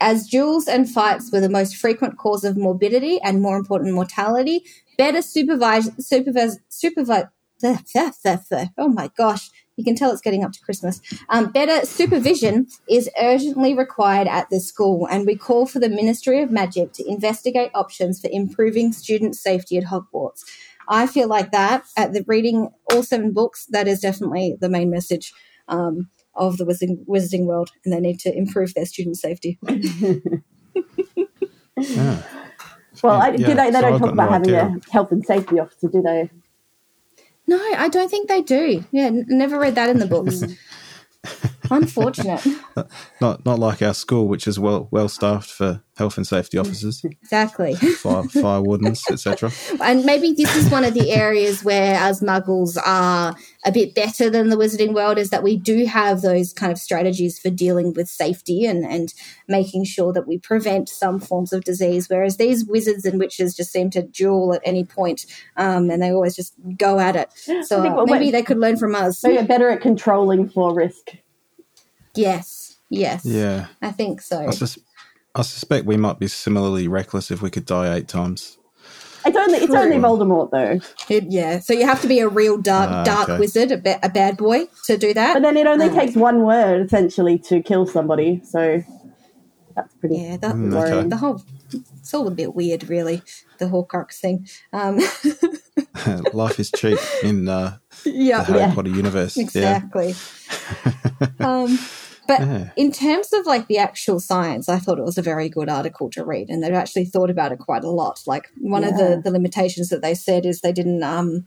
as 0.01 0.29
duels 0.29 0.67
and 0.67 0.89
fights 0.91 1.31
were 1.33 1.41
the 1.41 1.49
most 1.49 1.77
frequent 1.77 2.19
cause 2.19 2.45
of 2.45 2.57
morbidity 2.57 3.21
and 3.23 3.41
more 3.41 3.57
important 3.57 3.95
mortality, 3.95 4.65
better 4.99 5.23
supervise, 5.23 5.91
supervise, 5.99 6.59
supervise. 6.69 7.27
Oh 8.77 8.89
my 8.89 9.09
gosh, 9.17 9.51
you 9.77 9.85
can 9.85 9.95
tell 9.95 10.11
it's 10.11 10.21
getting 10.21 10.43
up 10.43 10.51
to 10.51 10.61
Christmas. 10.61 11.01
Um, 11.29 11.53
better 11.53 11.87
supervision 11.87 12.67
is 12.89 13.09
urgently 13.21 13.73
required 13.73 14.27
at 14.27 14.51
this 14.51 14.67
school, 14.67 15.07
and 15.07 15.27
we 15.27 15.37
call 15.37 15.67
for 15.67 15.79
the 15.79 15.89
Ministry 15.89 16.43
of 16.43 16.51
Magic 16.51 16.93
to 16.95 17.09
investigate 17.09 17.71
options 17.73 18.21
for 18.21 18.29
improving 18.33 18.93
student 18.93 19.37
safety 19.37 19.79
at 19.79 19.85
Hogwarts. 19.85 20.43
I 20.89 21.07
feel 21.07 21.29
like 21.29 21.53
that 21.53 21.85
at 21.97 22.13
the 22.13 22.25
reading 22.27 22.71
all 22.91 23.03
seven 23.03 23.33
books, 23.33 23.67
that 23.67 23.87
is 23.87 24.01
definitely 24.01 24.57
the 24.61 24.69
main 24.69 24.91
message 24.91 25.33
um, 25.69 26.09
of 26.35 26.57
the 26.59 26.65
wizarding, 26.65 27.05
wizarding 27.07 27.45
world, 27.47 27.71
and 27.85 27.93
they 27.93 28.01
need 28.01 28.19
to 28.21 28.35
improve 28.37 28.75
their 28.75 28.87
student 28.87 29.17
safety. 29.17 29.59
Yeah. 31.77 32.23
Well, 33.03 33.21
I, 33.21 33.31
Yeah, 33.31 33.37
do 33.49 33.55
they, 33.55 33.71
they 33.71 33.73
so 33.73 33.81
don't 33.81 33.95
I've 33.95 34.01
talk 34.01 34.13
about 34.13 34.27
no 34.27 34.33
having 34.33 34.55
idea. 34.55 34.77
a 34.87 34.93
health 34.93 35.13
and 35.13 35.25
safety 35.25 35.59
officer, 35.59 35.89
do 35.89 36.03
they? 36.03 36.31
No, 37.49 37.57
I 37.57 37.89
don't 37.89 38.11
think 38.11 38.29
they 38.29 38.43
do. 38.43 38.85
Yeah, 38.93 39.07
n- 39.07 39.25
never 39.29 39.59
read 39.59 39.75
that 39.77 39.89
in 39.89 39.99
the 39.99 40.07
books. 40.07 40.43
Unfortunate. 41.73 42.45
Not 43.21 43.45
not 43.45 43.59
like 43.59 43.83
our 43.83 43.93
school, 43.95 44.29
which 44.29 44.47
is 44.47 44.59
well 44.59 44.89
well 44.91 45.09
staffed 45.09 45.51
for 45.51 45.83
health 45.97 46.17
and 46.17 46.27
safety 46.27 46.57
officers, 46.57 47.03
Exactly. 47.23 47.75
fire, 47.75 48.23
fire 48.25 48.63
wardens, 48.63 49.03
etc. 49.11 49.51
And 49.83 50.05
maybe 50.07 50.33
this 50.33 50.57
is 50.57 50.71
one 50.71 50.85
of 50.85 50.95
the 50.95 51.11
areas 51.11 51.63
where 51.63 52.01
us 52.03 52.21
muggles 52.23 52.79
are 52.85 53.35
a 53.67 53.71
bit 53.73 53.95
better 53.95 54.31
than 54.31 54.49
the 54.49 54.57
wizarding 54.57 54.95
world 54.95 55.19
is 55.19 55.29
that 55.31 55.43
we 55.43 55.59
do 55.59 55.85
have 55.85 56.23
those 56.23 56.55
kind 56.55 56.73
of 56.73 56.79
strategies 56.79 57.39
for 57.39 57.51
dealing 57.51 57.93
with 57.93 58.09
safety 58.09 58.65
and, 58.65 58.85
and 58.87 59.13
making 59.49 59.85
sure 59.85 60.15
that 60.15 60.27
we 60.27 60.39
prevent 60.39 60.89
some 60.89 61.21
forms 61.21 61.53
of 61.53 61.63
disease. 61.65 62.09
Whereas 62.09 62.39
these 62.39 62.65
wizards 62.65 63.05
and 63.05 63.19
witches 63.19 63.55
just 63.55 63.71
seem 63.71 63.91
to 63.91 64.03
duel 64.03 64.55
at 64.55 64.63
any 64.65 64.85
point, 64.85 65.27
um, 65.59 65.91
and 65.91 66.03
they 66.03 66.11
always 66.11 66.35
just 66.35 66.55
go 66.79 66.99
at 66.99 67.17
it. 67.17 67.29
So 67.67 67.81
I 67.81 67.83
think 67.83 67.97
what 67.97 68.07
maybe 68.09 68.27
we- 68.27 68.31
they 68.31 68.43
could 68.43 68.59
learn 68.59 68.79
from 68.79 68.95
us. 68.95 69.19
So 69.19 69.29
you're 69.29 69.45
better 69.45 69.69
at 69.69 69.83
controlling 69.83 70.49
for 70.49 70.75
risk. 70.75 71.11
Yes. 72.15 72.79
Yes. 72.91 73.25
Yeah, 73.25 73.67
I 73.81 73.91
think 73.91 74.21
so. 74.21 74.47
I, 74.47 74.51
sus- 74.51 74.79
I 75.35 75.43
suspect 75.43 75.87
we 75.87 75.97
might 75.97 76.19
be 76.19 76.29
similarly 76.29 76.89
reckless 76.89 77.31
if 77.31 77.41
we 77.41 77.51
could 77.51 77.65
die 77.65 77.95
eight 77.97 78.07
times. 78.09 78.59
It's 79.25 79.37
only 79.37 79.59
it's 79.59 79.67
True. 79.67 79.79
only 79.79 79.97
Voldemort 79.97 80.51
though. 80.51 80.81
It- 81.09 81.31
yeah. 81.31 81.61
So 81.61 81.73
you 81.73 81.87
have 81.87 82.03
to 82.03 82.09
be 82.09 82.19
a 82.21 82.29
real 82.29 82.59
dark, 82.59 82.91
Ah, 82.91 83.05
dark 83.05 83.29
okay. 83.31 83.39
wizard, 83.39 83.71
a, 83.71 83.79
ba- 83.79 84.01
a 84.03 84.09
bad 84.11 84.37
boy 84.37 84.67
to 84.87 84.99
do 84.99 85.15
that. 85.15 85.35
But 85.35 85.43
then 85.43 85.57
it 85.57 85.67
only 85.67 85.87
Oh. 85.89 85.95
takes 85.95 86.15
one 86.17 86.43
word 86.43 86.87
essentially 86.87 87.39
to 87.49 87.63
kill 87.63 87.87
somebody. 87.87 88.43
So 88.45 88.83
that's 89.75 89.95
pretty 89.95 90.17
Yeah, 90.19 90.37
that 90.39 90.55
Mm, 90.55 90.75
worrying. 90.75 90.95
okay. 90.99 91.09
the 91.09 91.17
whole 91.17 91.43
it's 91.99 92.13
all 92.13 92.29
a 92.29 92.31
bit 92.33 92.55
weird, 92.55 92.91
really. 92.91 93.23
The 93.59 93.65
Horcrux 93.67 94.17
thing. 94.21 94.47
Um, 94.75 94.99
Life 96.35 96.59
is 96.61 96.71
cheap 96.71 96.99
in 97.23 97.49
uh, 97.49 97.79
the 98.05 98.11
Harry 98.45 98.59
Yeah. 98.59 98.75
Potter 98.75 98.91
universe. 98.91 99.39
exactly. 99.39 100.15
um, 101.41 101.79
but 102.33 102.41
Yeah. 102.47 102.71
in 102.77 102.93
terms 102.93 103.33
of 103.33 103.47
like 103.47 103.67
the 103.69 103.79
actual 103.79 104.21
science, 104.21 104.69
I 104.69 104.79
thought 104.79 104.99
it 104.99 105.05
was 105.05 105.19
a 105.19 105.23
very 105.23 105.49
good 105.49 105.69
article 105.69 106.09
to 106.11 106.25
read, 106.25 106.49
and 106.49 106.63
they've 106.63 106.73
actually 106.83 107.07
thought 107.07 107.31
about 107.31 107.53
it 107.53 107.59
quite 107.59 107.85
a 107.85 107.91
lot. 107.91 108.21
Like 108.27 108.49
one 108.59 108.85
of 108.85 108.97
the 108.97 109.21
the 109.23 109.31
limitations 109.31 109.89
that 109.91 110.03
they 110.03 110.15
said 110.15 110.47
is 110.47 110.61
they 110.61 110.73
didn't 110.73 111.03
um 111.03 111.47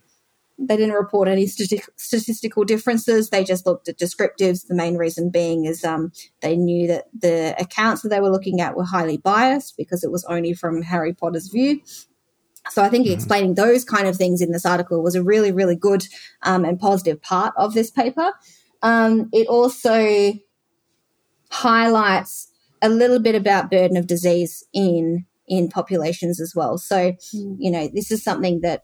they 0.57 0.77
didn't 0.77 0.95
report 0.95 1.27
any 1.27 1.45
stati- 1.47 1.89
statistical 1.97 2.63
differences. 2.63 3.29
They 3.29 3.43
just 3.43 3.65
looked 3.65 3.89
at 3.89 3.97
descriptives. 3.99 4.67
The 4.67 4.75
main 4.75 4.95
reason 4.95 5.29
being 5.29 5.65
is 5.65 5.83
um, 5.83 6.11
they 6.41 6.55
knew 6.55 6.87
that 6.87 7.05
the 7.13 7.55
accounts 7.59 8.03
that 8.03 8.09
they 8.09 8.21
were 8.21 8.29
looking 8.29 8.61
at 8.61 8.75
were 8.77 8.85
highly 8.85 9.17
biased 9.17 9.75
because 9.75 10.01
it 10.03 10.11
was 10.11 10.23
only 10.25 10.53
from 10.53 10.81
Harry 10.81 11.13
Potter's 11.13 11.49
view. 11.49 11.81
So 12.69 12.81
I 12.81 12.89
think 12.89 13.05
explaining 13.05 13.55
those 13.55 13.83
kind 13.83 14.07
of 14.07 14.15
things 14.15 14.41
in 14.41 14.51
this 14.51 14.65
article 14.65 15.03
was 15.03 15.15
a 15.15 15.21
really, 15.23 15.51
really 15.51 15.75
good 15.75 16.07
um, 16.43 16.63
and 16.63 16.79
positive 16.79 17.21
part 17.21 17.53
of 17.57 17.73
this 17.73 17.91
paper. 17.91 18.31
Um, 18.81 19.29
it 19.33 19.47
also 19.47 20.33
highlights 21.63 22.51
a 22.81 22.89
little 22.89 23.19
bit 23.19 23.35
about 23.35 23.71
burden 23.71 23.97
of 23.97 24.07
disease 24.07 24.63
in 24.73 25.25
in 25.47 25.69
populations 25.69 26.41
as 26.41 26.53
well. 26.55 26.77
So 26.77 27.13
Mm. 27.33 27.55
you 27.59 27.71
know 27.71 27.87
this 27.93 28.11
is 28.11 28.23
something 28.23 28.61
that 28.61 28.83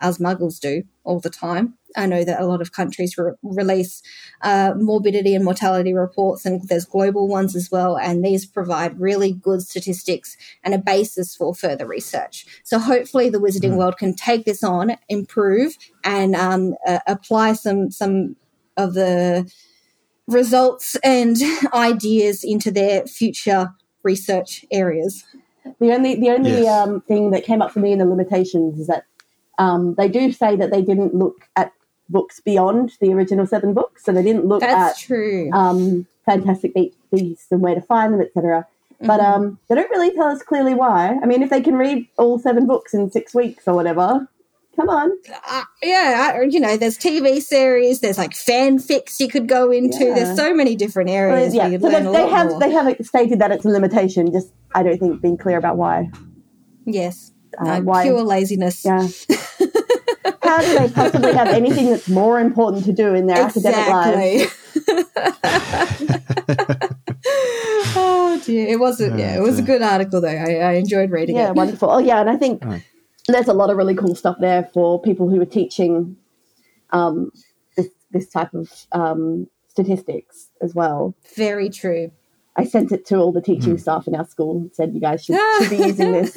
us 0.00 0.18
muggles 0.18 0.60
do 0.60 0.82
all 1.04 1.20
the 1.20 1.30
time. 1.30 1.74
I 1.96 2.06
know 2.06 2.22
that 2.24 2.40
a 2.40 2.46
lot 2.46 2.60
of 2.60 2.70
countries 2.72 3.16
re- 3.18 3.32
release 3.42 4.00
uh, 4.42 4.74
morbidity 4.76 5.34
and 5.34 5.44
mortality 5.44 5.92
reports, 5.92 6.46
and 6.46 6.68
there's 6.68 6.84
global 6.84 7.26
ones 7.26 7.56
as 7.56 7.70
well. 7.70 7.98
And 7.98 8.24
these 8.24 8.46
provide 8.46 9.00
really 9.00 9.32
good 9.32 9.62
statistics 9.62 10.36
and 10.62 10.72
a 10.74 10.78
basis 10.78 11.34
for 11.34 11.54
further 11.54 11.86
research. 11.86 12.46
So 12.62 12.78
hopefully, 12.78 13.28
the 13.30 13.40
wizarding 13.40 13.76
world 13.76 13.96
can 13.98 14.14
take 14.14 14.44
this 14.44 14.62
on, 14.62 14.96
improve, 15.08 15.76
and 16.04 16.36
um, 16.36 16.74
uh, 16.86 17.00
apply 17.06 17.54
some 17.54 17.90
some 17.90 18.36
of 18.76 18.94
the 18.94 19.50
results 20.28 20.96
and 21.02 21.36
ideas 21.74 22.44
into 22.44 22.70
their 22.70 23.04
future 23.06 23.70
research 24.04 24.64
areas. 24.70 25.24
The 25.80 25.92
only 25.92 26.14
the 26.14 26.30
only 26.30 26.62
Yes. 26.62 26.68
um, 26.86 27.00
thing 27.02 27.30
that 27.32 27.44
came 27.44 27.60
up 27.60 27.72
for 27.72 27.80
me 27.80 27.92
in 27.92 27.98
the 27.98 28.06
limitations 28.06 28.78
is 28.78 28.86
that 28.86 29.04
um, 29.58 29.94
they 29.94 30.08
do 30.08 30.30
say 30.32 30.54
that 30.56 30.70
they 30.70 30.82
didn't 30.82 31.14
look 31.14 31.48
at 31.56 31.72
books 32.08 32.40
beyond 32.40 32.92
the 33.00 33.12
original 33.12 33.46
seven 33.46 33.74
books, 33.74 34.04
so 34.04 34.12
they 34.12 34.22
didn't 34.22 34.46
look 34.46 34.60
That's 34.60 34.98
at 35.02 35.06
true. 35.06 35.50
um, 35.52 36.06
Fantastic 36.24 36.72
Be- 36.74 36.94
Beasts 37.12 37.50
and 37.50 37.60
where 37.60 37.74
to 37.74 37.80
find 37.82 38.14
them, 38.14 38.20
etc. 38.20 38.66
But 39.00 39.20
Mm-hmm. 39.20 39.42
um, 39.42 39.58
they 39.68 39.74
don't 39.74 39.90
really 39.90 40.10
tell 40.12 40.26
us 40.28 40.42
clearly 40.42 40.74
why. 40.74 41.18
I 41.22 41.26
mean, 41.26 41.42
if 41.42 41.50
they 41.50 41.60
can 41.60 41.76
read 41.76 42.06
all 42.18 42.38
seven 42.38 42.66
books 42.66 42.94
in 42.94 43.10
six 43.10 43.34
weeks 43.34 43.68
or 43.68 43.74
whatever, 43.74 44.26
come 44.78 44.88
on. 44.88 45.10
uh, 45.50 45.62
yeah, 45.82 46.32
I- 46.36 46.42
you 46.42 46.60
know, 46.60 46.76
there's 46.76 46.96
TV 46.98 47.40
series, 47.40 48.00
there's 48.00 48.18
like 48.18 48.32
fanfics 48.32 49.20
you 49.20 49.28
could 49.28 49.48
go 49.48 49.70
into. 49.70 50.04
Yeah. 50.06 50.14
There's 50.14 50.36
so 50.36 50.54
many 50.54 50.76
different 50.76 51.08
Well, 51.10 51.18
areas 51.18 51.54
where 51.54 51.64
yeah, 51.64 51.70
you'd 51.72 51.82
so 51.82 51.88
learn 51.88 52.04
they, 52.04 52.10
a 52.10 52.12
they 52.12 52.28
have 52.28 52.48
more. 52.48 52.60
they 52.60 52.70
haven't 52.70 53.04
stated 53.04 53.38
that 53.40 53.50
it's 53.50 53.64
a 53.64 53.68
limitation. 53.68 54.32
Just 54.32 54.52
I 54.74 54.82
don't 54.82 54.98
think 54.98 55.20
being 55.20 55.36
clear 55.38 55.58
about 55.58 55.76
why. 55.76 56.10
yes, 56.84 57.32
Uh, 57.58 57.64
no, 57.64 57.80
why- 57.82 58.04
pure 58.04 58.22
laziness. 58.22 58.84
Yeah. 58.84 59.06
How 60.42 60.60
do 60.62 60.78
they 60.78 60.88
possibly 60.88 61.32
have 61.34 61.48
anything 61.48 61.90
that's 61.90 62.08
more 62.08 62.40
important 62.40 62.84
to 62.86 62.92
do 62.92 63.14
in 63.14 63.26
their 63.26 63.42
academic 63.42 63.88
lives? 63.88 64.54
Oh 68.00 68.40
dear, 68.44 68.68
it 68.68 68.78
was 68.78 69.00
a, 69.00 69.08
yeah, 69.18 69.36
it 69.36 69.40
was 69.42 69.58
a 69.58 69.62
good 69.62 69.82
article 69.82 70.20
though. 70.20 70.28
I, 70.28 70.54
I 70.56 70.72
enjoyed 70.74 71.10
reading 71.10 71.36
Yeah, 71.36 71.42
it. 71.42 71.44
Yeah, 71.46 71.50
wonderful. 71.52 71.90
Oh, 71.90 71.98
yeah, 71.98 72.20
and 72.20 72.30
I 72.30 72.36
think 72.36 72.64
Right. 72.64 72.84
There's 73.32 73.48
a 73.48 73.52
lot 73.54 73.70
of 73.70 73.76
really 73.76 73.94
cool 73.94 74.14
stuff 74.14 74.36
there 74.40 74.68
for 74.72 75.00
people 75.00 75.28
who 75.28 75.40
are 75.40 75.44
teaching 75.46 76.16
um, 76.90 77.30
this 77.76 77.88
this 78.10 78.28
type 78.28 78.54
of 78.54 78.70
um, 78.92 79.46
statistics 79.68 80.48
as 80.62 80.74
well. 80.74 81.14
Very 81.36 81.68
true. 81.70 82.10
I 82.56 82.64
sent 82.64 82.90
it 82.92 83.06
to 83.06 83.16
all 83.16 83.32
the 83.32 83.40
teaching 83.42 83.72
Hmm. 83.74 83.78
staff 83.78 84.08
in 84.08 84.14
our 84.14 84.26
school 84.26 84.56
and 84.56 84.70
said, 84.74 84.92
"You 84.94 85.00
guys 85.00 85.24
should, 85.24 85.38
should 85.60 85.70
be 85.70 85.76
using 85.76 86.12
this." 86.12 86.36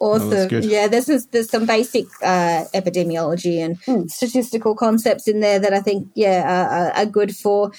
Awesome. 0.00 0.48
good. 0.48 0.64
Yeah, 0.64 0.88
this 0.88 1.08
is 1.08 1.26
there's 1.26 1.50
some 1.50 1.66
basic 1.66 2.06
uh, 2.22 2.64
epidemiology 2.74 3.58
and 3.64 3.78
Mm. 3.82 4.10
statistical 4.10 4.74
concepts 4.74 5.28
in 5.28 5.40
there 5.40 5.58
that 5.58 5.72
I 5.72 5.80
think 5.80 6.08
yeah 6.14 6.42
are, 6.42 6.68
are, 6.68 6.90
are 6.92 7.06
good 7.06 7.36
for 7.36 7.70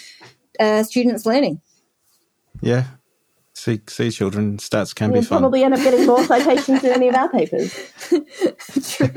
uh, 0.60 0.84
students 0.84 1.26
learning. 1.26 1.62
Yeah. 2.62 2.86
See, 3.58 3.82
see, 3.88 4.12
children, 4.12 4.58
stats 4.58 4.94
can 4.94 5.10
We'll 5.12 5.22
be 5.22 5.26
fun. 5.26 5.40
probably 5.40 5.64
end 5.64 5.74
up 5.74 5.80
getting 5.80 6.06
more 6.06 6.24
citations 6.24 6.84
than 6.84 6.92
any 6.92 7.08
of 7.08 7.16
our 7.16 7.28
papers. 7.28 7.74
True. 8.08 8.24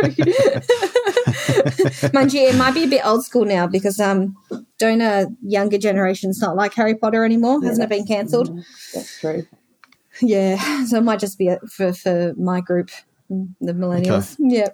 Mind 2.14 2.32
you, 2.32 2.48
it 2.48 2.56
might 2.56 2.72
be 2.72 2.84
a 2.84 2.88
bit 2.88 3.04
old 3.04 3.22
school 3.22 3.44
now 3.44 3.66
because 3.66 4.00
um, 4.00 4.34
don't 4.78 5.02
uh, 5.02 5.26
younger 5.42 5.76
generations 5.76 6.40
not 6.40 6.56
like 6.56 6.72
Harry 6.72 6.94
Potter 6.94 7.22
anymore? 7.22 7.62
Hasn't 7.62 7.84
it 7.84 7.90
been 7.94 8.06
cancelled? 8.06 8.48
Mm, 8.50 8.64
That's 8.94 9.20
true. 9.20 9.46
Yeah, 10.22 10.86
so 10.86 10.96
it 10.96 11.02
might 11.04 11.20
just 11.20 11.36
be 11.36 11.48
a, 11.48 11.58
for 11.68 11.92
for 11.92 12.32
my 12.38 12.62
group, 12.62 12.88
the 13.28 13.74
millennials. 13.74 14.36
Yeah, 14.38 14.68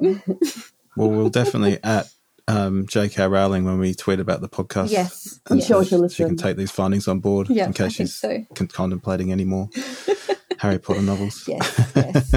Well, 0.96 1.10
we'll 1.10 1.28
definitely 1.28 1.80
at 1.82 2.06
um, 2.48 2.86
J.K. 2.86 3.26
Rowling 3.28 3.64
when 3.64 3.78
we 3.78 3.94
tweet 3.94 4.20
about 4.20 4.40
the 4.40 4.48
podcast. 4.48 4.90
yes, 4.90 5.40
I'm 5.50 5.58
yeah. 5.58 5.64
sure 5.64 5.84
she'll 5.84 5.98
listen. 5.98 6.16
She 6.16 6.28
can 6.28 6.36
take 6.36 6.56
these 6.56 6.70
findings 6.70 7.08
on 7.08 7.20
board 7.20 7.48
Yeah, 7.48 7.66
in 7.66 7.72
case 7.72 7.94
she's 7.94 8.14
so. 8.14 8.44
con- 8.54 8.68
contemplating 8.68 9.32
any 9.32 9.44
more 9.44 9.68
Harry 10.58 10.78
Potter 10.78 11.02
novels. 11.02 11.44
Yes, 11.48 11.92
yes. 11.96 12.34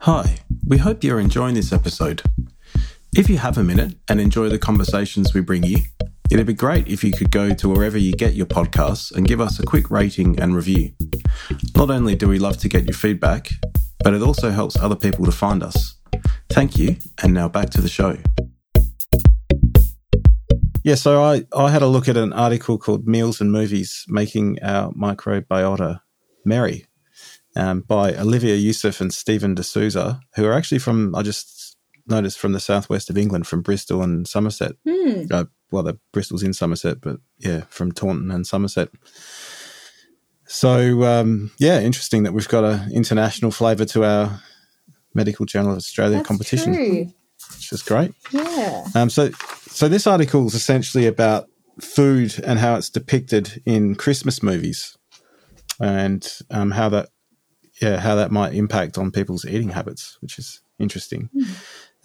Hi, 0.00 0.36
we 0.66 0.78
hope 0.78 1.02
you're 1.02 1.20
enjoying 1.20 1.54
this 1.54 1.72
episode. 1.72 2.22
If 3.16 3.30
you 3.30 3.38
have 3.38 3.56
a 3.56 3.64
minute 3.64 3.96
and 4.08 4.20
enjoy 4.20 4.48
the 4.48 4.58
conversations 4.58 5.32
we 5.32 5.40
bring 5.40 5.62
you, 5.62 5.78
it'd 6.30 6.46
be 6.46 6.52
great 6.52 6.88
if 6.88 7.04
you 7.04 7.12
could 7.12 7.30
go 7.30 7.54
to 7.54 7.68
wherever 7.68 7.96
you 7.96 8.12
get 8.12 8.34
your 8.34 8.46
podcasts 8.46 9.14
and 9.14 9.26
give 9.26 9.40
us 9.40 9.58
a 9.60 9.62
quick 9.64 9.90
rating 9.90 10.38
and 10.40 10.54
review. 10.56 10.92
Not 11.76 11.90
only 11.90 12.16
do 12.16 12.28
we 12.28 12.38
love 12.38 12.58
to 12.58 12.68
get 12.68 12.84
your 12.84 12.94
feedback, 12.94 13.48
but 14.02 14.14
it 14.14 14.20
also 14.20 14.50
helps 14.50 14.76
other 14.78 14.96
people 14.96 15.24
to 15.24 15.32
find 15.32 15.62
us. 15.62 15.94
Thank 16.50 16.78
you, 16.78 16.96
and 17.22 17.34
now 17.34 17.48
back 17.48 17.70
to 17.70 17.80
the 17.80 17.88
show. 17.88 18.16
Yeah, 20.84 20.96
so 20.96 21.22
I, 21.22 21.44
I 21.56 21.70
had 21.70 21.80
a 21.80 21.86
look 21.86 22.08
at 22.08 22.16
an 22.16 22.34
article 22.34 22.76
called 22.76 23.08
Meals 23.08 23.40
and 23.40 23.50
Movies 23.50 24.04
Making 24.06 24.58
Our 24.62 24.92
Microbiota 24.92 26.00
Merry 26.44 26.84
um, 27.56 27.80
by 27.80 28.14
Olivia 28.14 28.54
Youssef 28.54 29.00
and 29.00 29.12
Stephen 29.12 29.54
D'Souza, 29.54 30.20
who 30.36 30.44
are 30.44 30.52
actually 30.52 30.80
from, 30.80 31.14
I 31.14 31.22
just 31.22 31.76
noticed, 32.06 32.38
from 32.38 32.52
the 32.52 32.60
southwest 32.60 33.08
of 33.08 33.16
England, 33.16 33.46
from 33.46 33.62
Bristol 33.62 34.02
and 34.02 34.28
Somerset. 34.28 34.72
Hmm. 34.86 35.22
Uh, 35.30 35.44
well, 35.70 35.82
the 35.82 35.98
Bristol's 36.12 36.42
in 36.42 36.52
Somerset, 36.52 37.00
but 37.00 37.16
yeah, 37.38 37.62
from 37.70 37.90
Taunton 37.90 38.30
and 38.30 38.46
Somerset. 38.46 38.90
So 40.46 41.04
um, 41.04 41.50
yeah, 41.58 41.80
interesting 41.80 42.24
that 42.24 42.32
we've 42.32 42.48
got 42.48 42.64
an 42.64 42.92
international 42.92 43.50
flavour 43.50 43.86
to 43.86 44.04
our 44.04 44.42
Medical 45.14 45.46
Journal 45.46 45.72
of 45.72 45.78
Australia 45.78 46.16
That's 46.16 46.28
competition, 46.28 46.74
true. 46.74 47.12
which 47.54 47.72
is 47.72 47.82
great. 47.82 48.12
Yeah. 48.30 48.84
Um, 48.94 49.10
so, 49.10 49.30
so 49.68 49.88
this 49.88 50.06
article 50.06 50.46
is 50.46 50.54
essentially 50.54 51.06
about 51.06 51.48
food 51.80 52.40
and 52.44 52.58
how 52.58 52.76
it's 52.76 52.90
depicted 52.90 53.62
in 53.66 53.94
Christmas 53.94 54.42
movies, 54.42 54.96
and 55.80 56.26
um, 56.50 56.70
how 56.70 56.88
that, 56.90 57.08
yeah, 57.82 57.98
how 57.98 58.14
that 58.14 58.30
might 58.30 58.54
impact 58.54 58.98
on 58.98 59.10
people's 59.10 59.44
eating 59.44 59.70
habits, 59.70 60.16
which 60.20 60.38
is 60.38 60.60
interesting. 60.78 61.28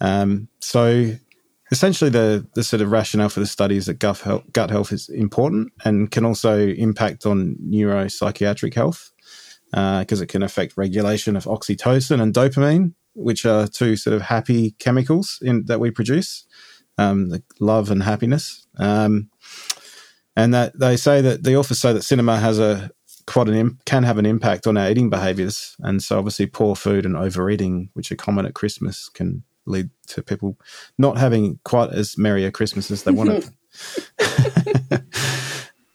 Um, 0.00 0.48
so, 0.60 1.14
essentially, 1.70 2.10
the 2.10 2.46
the 2.54 2.64
sort 2.64 2.82
of 2.82 2.90
rationale 2.90 3.28
for 3.28 3.40
the 3.40 3.46
study 3.46 3.76
is 3.76 3.86
that 3.86 4.00
gut 4.00 4.18
health, 4.18 4.44
gut 4.52 4.70
health 4.70 4.92
is 4.92 5.08
important 5.08 5.72
and 5.84 6.10
can 6.10 6.24
also 6.24 6.58
impact 6.58 7.26
on 7.26 7.56
neuropsychiatric 7.64 8.74
health 8.74 9.12
because 9.70 10.20
it 10.20 10.26
can 10.26 10.42
affect 10.42 10.76
regulation 10.76 11.36
of 11.36 11.44
oxytocin 11.44 12.20
and 12.20 12.34
dopamine, 12.34 12.92
which 13.14 13.44
are 13.44 13.66
two 13.66 13.96
sort 13.96 14.14
of 14.14 14.22
happy 14.22 14.72
chemicals 14.78 15.38
in, 15.42 15.64
that 15.66 15.80
we 15.80 15.90
produce, 15.90 16.46
um, 16.98 17.28
the 17.30 17.42
love 17.58 17.90
and 17.90 18.02
happiness. 18.02 18.66
Um, 18.78 19.30
and 20.36 20.54
that 20.54 20.78
they 20.78 20.96
say 20.96 21.20
that 21.20 21.42
the 21.44 21.56
authors 21.56 21.80
say 21.80 21.92
that 21.92 22.02
cinema 22.02 22.38
has 22.38 22.58
a 22.58 22.90
quite 23.26 23.48
an 23.48 23.54
im- 23.54 23.78
can 23.84 24.02
have 24.02 24.18
an 24.18 24.26
impact 24.26 24.66
on 24.66 24.76
our 24.76 24.90
eating 24.90 25.10
behaviours, 25.10 25.76
and 25.80 26.02
so 26.02 26.18
obviously 26.18 26.46
poor 26.46 26.74
food 26.74 27.04
and 27.04 27.16
overeating, 27.16 27.90
which 27.94 28.10
are 28.10 28.16
common 28.16 28.46
at 28.46 28.54
Christmas, 28.54 29.08
can 29.08 29.42
lead 29.66 29.90
to 30.08 30.22
people 30.22 30.58
not 30.98 31.18
having 31.18 31.58
quite 31.64 31.90
as 31.90 32.16
merry 32.16 32.44
a 32.44 32.50
Christmas 32.50 32.90
as 32.90 33.04
they 33.04 33.12
wanted. 33.12 33.48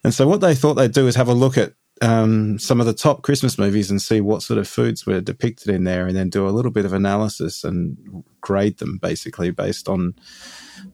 and 0.04 0.14
so 0.14 0.26
what 0.26 0.40
they 0.40 0.54
thought 0.54 0.74
they'd 0.74 0.92
do 0.92 1.06
is 1.06 1.16
have 1.16 1.28
a 1.28 1.34
look 1.34 1.58
at 1.58 1.72
um, 2.02 2.58
some 2.58 2.80
of 2.80 2.86
the 2.86 2.92
top 2.92 3.22
Christmas 3.22 3.58
movies 3.58 3.90
and 3.90 4.02
see 4.02 4.20
what 4.20 4.42
sort 4.42 4.58
of 4.58 4.68
foods 4.68 5.06
were 5.06 5.20
depicted 5.20 5.68
in 5.74 5.84
there, 5.84 6.06
and 6.06 6.16
then 6.16 6.30
do 6.30 6.48
a 6.48 6.50
little 6.50 6.70
bit 6.70 6.84
of 6.84 6.92
analysis 6.92 7.64
and 7.64 7.96
grade 8.40 8.78
them 8.78 8.98
basically 8.98 9.50
based 9.50 9.88
on 9.88 10.14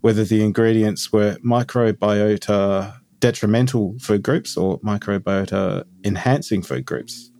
whether 0.00 0.24
the 0.24 0.42
ingredients 0.42 1.12
were 1.12 1.36
microbiota 1.44 2.94
detrimental 3.18 3.96
food 4.00 4.22
groups 4.22 4.56
or 4.56 4.80
microbiota 4.80 5.84
enhancing 6.04 6.62
food 6.62 6.84
groups. 6.84 7.30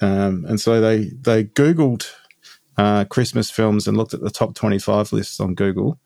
Um, 0.00 0.44
and 0.48 0.60
so 0.60 0.80
they 0.80 1.10
they 1.20 1.44
googled 1.44 2.06
uh, 2.76 3.04
Christmas 3.04 3.50
films 3.50 3.86
and 3.86 3.96
looked 3.96 4.14
at 4.14 4.20
the 4.20 4.30
top 4.30 4.54
twenty 4.54 4.78
five 4.78 5.12
lists 5.12 5.40
on 5.40 5.54
Google, 5.54 5.98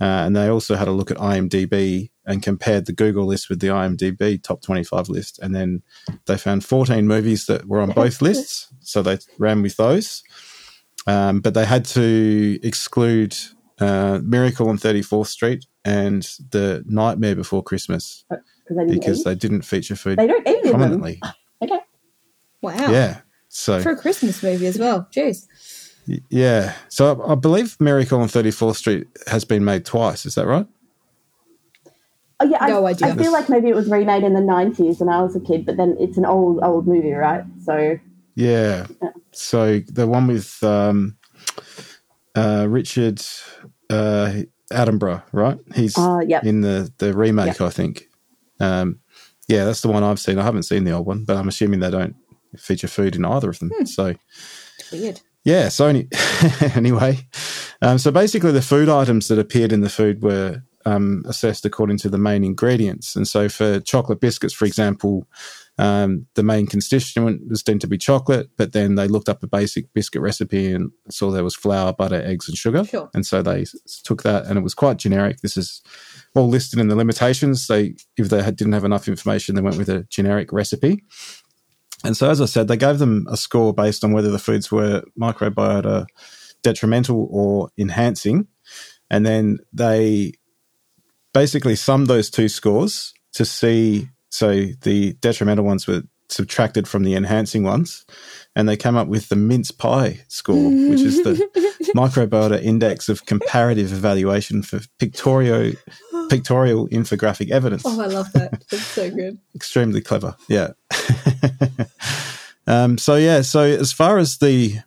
uh, 0.00 0.04
and 0.04 0.34
they 0.36 0.48
also 0.48 0.74
had 0.76 0.88
a 0.88 0.92
look 0.92 1.10
at 1.10 1.16
IMDb 1.18 2.10
and 2.26 2.42
compared 2.42 2.86
the 2.86 2.92
Google 2.92 3.26
list 3.26 3.48
with 3.50 3.60
the 3.60 3.68
IMDb 3.68 4.42
top 4.42 4.62
25 4.62 5.08
list. 5.08 5.38
And 5.40 5.54
then 5.54 5.82
they 6.26 6.36
found 6.38 6.64
14 6.64 7.06
movies 7.06 7.46
that 7.46 7.66
were 7.66 7.80
on 7.80 7.90
both 7.90 8.22
lists. 8.28 8.68
So 8.80 9.02
they 9.02 9.18
ran 9.38 9.62
with 9.62 9.76
those. 9.76 10.22
Um, 11.06 11.40
but 11.40 11.52
they 11.54 11.66
had 11.66 11.84
to 11.86 12.58
exclude 12.62 13.36
uh, 13.78 14.20
Miracle 14.22 14.68
on 14.70 14.78
34th 14.78 15.26
Street 15.26 15.66
and 15.84 16.22
The 16.50 16.82
Nightmare 16.86 17.34
Before 17.36 17.62
Christmas 17.62 18.24
Because 18.30 18.44
they 18.70 18.74
didn't 18.76 18.90
because 18.94 19.20
eat. 19.20 19.24
they 19.24 19.34
didn't 19.34 19.62
feature 19.62 19.96
food 19.96 20.18
They 20.18 20.26
don't 20.26 20.48
eat 20.48 20.56
in 20.56 20.62
them. 20.62 20.70
prominently. 20.72 21.20
Okay. 21.62 21.78
Wow. 22.62 22.90
Yeah. 22.90 23.20
So 23.48 23.80
For 23.80 23.92
a 23.92 23.96
Christmas 23.96 24.42
movie 24.42 24.66
as 24.66 24.78
well. 24.78 25.08
Jeez. 25.14 25.46
Y- 26.08 26.20
yeah. 26.30 26.74
So 26.88 27.22
I, 27.22 27.32
I 27.32 27.34
believe 27.34 27.80
Miracle 27.80 28.20
on 28.20 28.28
34th 28.28 28.76
Street 28.76 29.06
has 29.26 29.44
been 29.44 29.64
made 29.64 29.84
twice. 29.84 30.26
Is 30.26 30.34
that 30.34 30.46
right? 30.46 30.66
Oh, 32.40 32.46
yeah, 32.46 32.58
I, 32.60 32.84
idea. 32.84 33.08
I 33.08 33.16
feel 33.16 33.32
like 33.32 33.48
maybe 33.48 33.68
it 33.68 33.74
was 33.74 33.88
remade 33.88 34.24
in 34.24 34.34
the 34.34 34.40
90s 34.40 35.00
when 35.00 35.08
I 35.08 35.22
was 35.22 35.36
a 35.36 35.40
kid, 35.40 35.64
but 35.64 35.76
then 35.76 35.96
it's 36.00 36.16
an 36.16 36.26
old, 36.26 36.60
old 36.62 36.86
movie, 36.86 37.12
right? 37.12 37.44
So, 37.64 37.98
Yeah. 38.34 38.86
So 39.32 39.80
the 39.80 40.06
one 40.06 40.26
with 40.26 40.62
um, 40.62 41.16
uh, 42.34 42.66
Richard 42.68 43.20
uh, 43.88 44.32
Attenborough, 44.72 45.22
right? 45.32 45.58
He's 45.74 45.96
uh, 45.96 46.20
yeah. 46.26 46.40
in 46.42 46.60
the 46.60 46.92
the 46.98 47.14
remake, 47.14 47.60
I 47.60 47.70
think. 47.70 48.08
Um, 48.60 49.00
yeah, 49.48 49.64
that's 49.64 49.82
the 49.82 49.88
one 49.88 50.02
I've 50.02 50.20
seen. 50.20 50.38
I 50.38 50.42
haven't 50.42 50.62
seen 50.64 50.84
the 50.84 50.92
old 50.92 51.06
one, 51.06 51.24
but 51.24 51.36
I'm 51.36 51.48
assuming 51.48 51.80
they 51.80 51.90
don't 51.90 52.16
feature 52.56 52.88
food 52.88 53.16
in 53.16 53.24
either 53.24 53.50
of 53.50 53.58
them. 53.58 53.70
So 53.86 54.14
Weird. 54.92 55.20
Yeah. 55.44 55.68
So 55.68 55.86
any, 55.86 56.08
anyway, 56.74 57.26
um, 57.82 57.98
so 57.98 58.10
basically 58.10 58.52
the 58.52 58.62
food 58.62 58.88
items 58.88 59.28
that 59.28 59.38
appeared 59.38 59.72
in 59.72 59.80
the 59.80 59.88
food 59.88 60.22
were 60.22 60.62
um, 60.86 61.22
assessed 61.26 61.64
according 61.64 61.98
to 61.98 62.08
the 62.08 62.18
main 62.18 62.44
ingredients. 62.44 63.16
And 63.16 63.26
so 63.26 63.48
for 63.48 63.80
chocolate 63.80 64.20
biscuits, 64.20 64.54
for 64.54 64.64
example, 64.64 65.26
um, 65.76 66.26
the 66.34 66.42
main 66.42 66.66
constituent 66.66 67.48
was 67.48 67.62
deemed 67.62 67.80
to 67.80 67.88
be 67.88 67.98
chocolate, 67.98 68.48
but 68.56 68.72
then 68.72 68.94
they 68.94 69.08
looked 69.08 69.28
up 69.28 69.42
a 69.42 69.48
basic 69.48 69.92
biscuit 69.92 70.22
recipe 70.22 70.72
and 70.72 70.92
saw 71.10 71.30
there 71.30 71.42
was 71.42 71.56
flour, 71.56 71.92
butter, 71.92 72.22
eggs, 72.24 72.48
and 72.48 72.56
sugar. 72.56 72.84
Sure. 72.84 73.10
And 73.12 73.26
so 73.26 73.42
they 73.42 73.64
took 74.04 74.22
that, 74.22 74.46
and 74.46 74.56
it 74.56 74.62
was 74.62 74.74
quite 74.74 74.98
generic. 74.98 75.40
This 75.40 75.56
is 75.56 75.82
all 76.34 76.48
listed 76.48 76.78
in 76.78 76.88
the 76.88 76.96
limitations. 76.96 77.66
They, 77.66 77.96
if 78.16 78.28
they 78.28 78.42
had, 78.42 78.56
didn't 78.56 78.74
have 78.74 78.84
enough 78.84 79.08
information, 79.08 79.56
they 79.56 79.62
went 79.62 79.76
with 79.76 79.88
a 79.88 80.04
generic 80.04 80.52
recipe. 80.52 81.02
And 82.04 82.16
so, 82.16 82.30
as 82.30 82.40
I 82.40 82.44
said, 82.46 82.68
they 82.68 82.76
gave 82.76 82.98
them 82.98 83.26
a 83.30 83.36
score 83.36 83.72
based 83.72 84.04
on 84.04 84.12
whether 84.12 84.30
the 84.30 84.38
foods 84.38 84.70
were 84.70 85.02
microbiota 85.18 86.06
detrimental 86.62 87.28
or 87.30 87.70
enhancing. 87.78 88.46
And 89.10 89.24
then 89.24 89.58
they 89.72 90.32
basically 91.32 91.76
summed 91.76 92.06
those 92.06 92.30
two 92.30 92.48
scores 92.48 93.12
to 93.34 93.44
see. 93.44 94.08
So 94.30 94.66
the 94.82 95.12
detrimental 95.14 95.64
ones 95.64 95.86
were 95.86 96.02
subtracted 96.28 96.88
from 96.88 97.04
the 97.04 97.14
enhancing 97.14 97.62
ones, 97.62 98.04
and 98.56 98.68
they 98.68 98.76
came 98.76 98.96
up 98.96 99.08
with 99.08 99.28
the 99.28 99.36
mince 99.36 99.70
pie 99.70 100.20
score, 100.28 100.70
which 100.70 101.00
is 101.00 101.22
the 101.22 101.34
microbiota 101.94 102.60
index 102.62 103.08
of 103.08 103.26
comparative 103.26 103.92
evaluation 103.92 104.62
for 104.62 104.80
pictorial 104.98 105.72
pictorial 106.30 106.88
infographic 106.88 107.50
evidence 107.50 107.82
Oh, 107.84 108.00
I 108.00 108.06
love 108.06 108.32
that. 108.32 108.64
That's 108.70 108.82
so 108.82 109.10
good. 109.10 109.38
extremely 109.54 110.00
clever. 110.00 110.34
Yeah. 110.48 110.70
um, 112.66 112.98
so 112.98 113.16
yeah. 113.16 113.42
So 113.42 113.62
as 113.62 113.92
far 113.92 114.18
as 114.18 114.38
the 114.38 114.78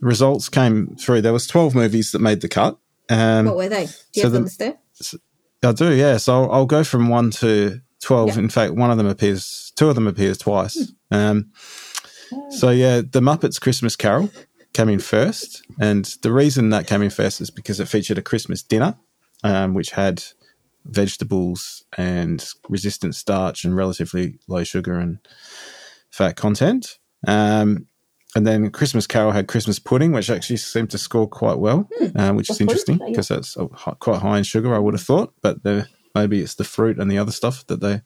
results 0.00 0.48
came 0.48 0.96
through, 0.96 1.22
there 1.22 1.32
was 1.32 1.46
twelve 1.46 1.74
movies 1.74 2.12
that 2.12 2.20
made 2.20 2.40
the 2.40 2.48
cut. 2.48 2.78
Um, 3.08 3.46
What 3.46 3.56
were 3.56 3.68
they? 3.68 3.86
Do 3.86 3.92
you 4.20 4.22
so 4.22 4.30
have 4.30 4.44
the- 4.44 4.56
there? 4.58 4.78
I 5.64 5.72
do. 5.72 5.94
Yeah. 5.94 6.16
So 6.16 6.44
I'll, 6.44 6.52
I'll 6.52 6.66
go 6.66 6.84
from 6.84 7.08
one 7.08 7.30
to 7.32 7.80
twelve. 8.00 8.30
Yeah. 8.30 8.38
In 8.38 8.48
fact, 8.48 8.74
one 8.74 8.90
of 8.90 8.98
them 8.98 9.06
appears. 9.06 9.72
Two 9.76 9.88
of 9.88 9.94
them 9.94 10.06
appears 10.06 10.38
twice. 10.38 10.92
Um, 11.10 11.52
so 12.50 12.70
yeah, 12.70 13.02
the 13.02 13.20
Muppets 13.20 13.60
Christmas 13.60 13.96
Carol 13.96 14.30
came 14.72 14.88
in 14.88 14.98
first, 15.00 15.62
and 15.80 16.04
the 16.22 16.32
reason 16.32 16.70
that 16.70 16.86
came 16.86 17.02
in 17.02 17.10
first 17.10 17.40
is 17.40 17.50
because 17.50 17.78
it 17.78 17.88
featured 17.88 18.18
a 18.18 18.22
Christmas 18.22 18.62
dinner, 18.62 18.96
um, 19.44 19.74
which 19.74 19.90
had 19.90 20.24
vegetables 20.84 21.84
and 21.96 22.44
resistant 22.68 23.14
starch 23.14 23.64
and 23.64 23.76
relatively 23.76 24.38
low 24.48 24.64
sugar 24.64 24.98
and 24.98 25.18
fat 26.10 26.36
content. 26.36 26.98
Um, 27.26 27.86
and 28.34 28.46
then 28.46 28.70
Christmas 28.70 29.06
Carol 29.06 29.32
had 29.32 29.46
Christmas 29.46 29.78
pudding, 29.78 30.12
which 30.12 30.30
actually 30.30 30.56
seemed 30.56 30.90
to 30.90 30.98
score 30.98 31.28
quite 31.28 31.58
well, 31.58 31.88
uh, 32.16 32.32
which 32.32 32.48
is 32.50 32.60
interesting 32.60 32.98
because 33.06 33.28
that's 33.28 33.56
quite 34.00 34.20
high 34.22 34.38
in 34.38 34.44
sugar. 34.44 34.74
I 34.74 34.78
would 34.78 34.94
have 34.94 35.02
thought, 35.02 35.34
but 35.42 35.62
the, 35.62 35.86
maybe 36.14 36.40
it's 36.40 36.54
the 36.54 36.64
fruit 36.64 36.98
and 36.98 37.10
the 37.10 37.18
other 37.18 37.32
stuff 37.32 37.66
that 37.66 37.80
they 37.80 38.00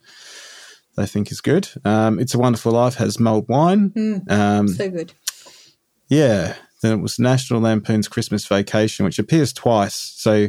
they 0.97 1.07
think 1.07 1.31
is 1.31 1.41
good. 1.43 1.69
Um, 1.85 2.19
it's 2.19 2.35
a 2.35 2.39
Wonderful 2.39 2.73
Life 2.73 2.95
has 2.95 3.21
mulled 3.21 3.49
wine. 3.49 3.91
Mm, 3.91 4.31
Um, 4.31 4.69
so 4.69 4.89
good. 4.91 5.13
yeah. 6.09 6.55
Then 6.83 6.99
it 6.99 7.03
was 7.03 7.19
National 7.19 7.61
Lampoon's 7.61 8.09
Christmas 8.09 8.47
Vacation, 8.47 9.05
which 9.05 9.19
appears 9.19 9.53
twice. 9.53 9.95
So 9.95 10.49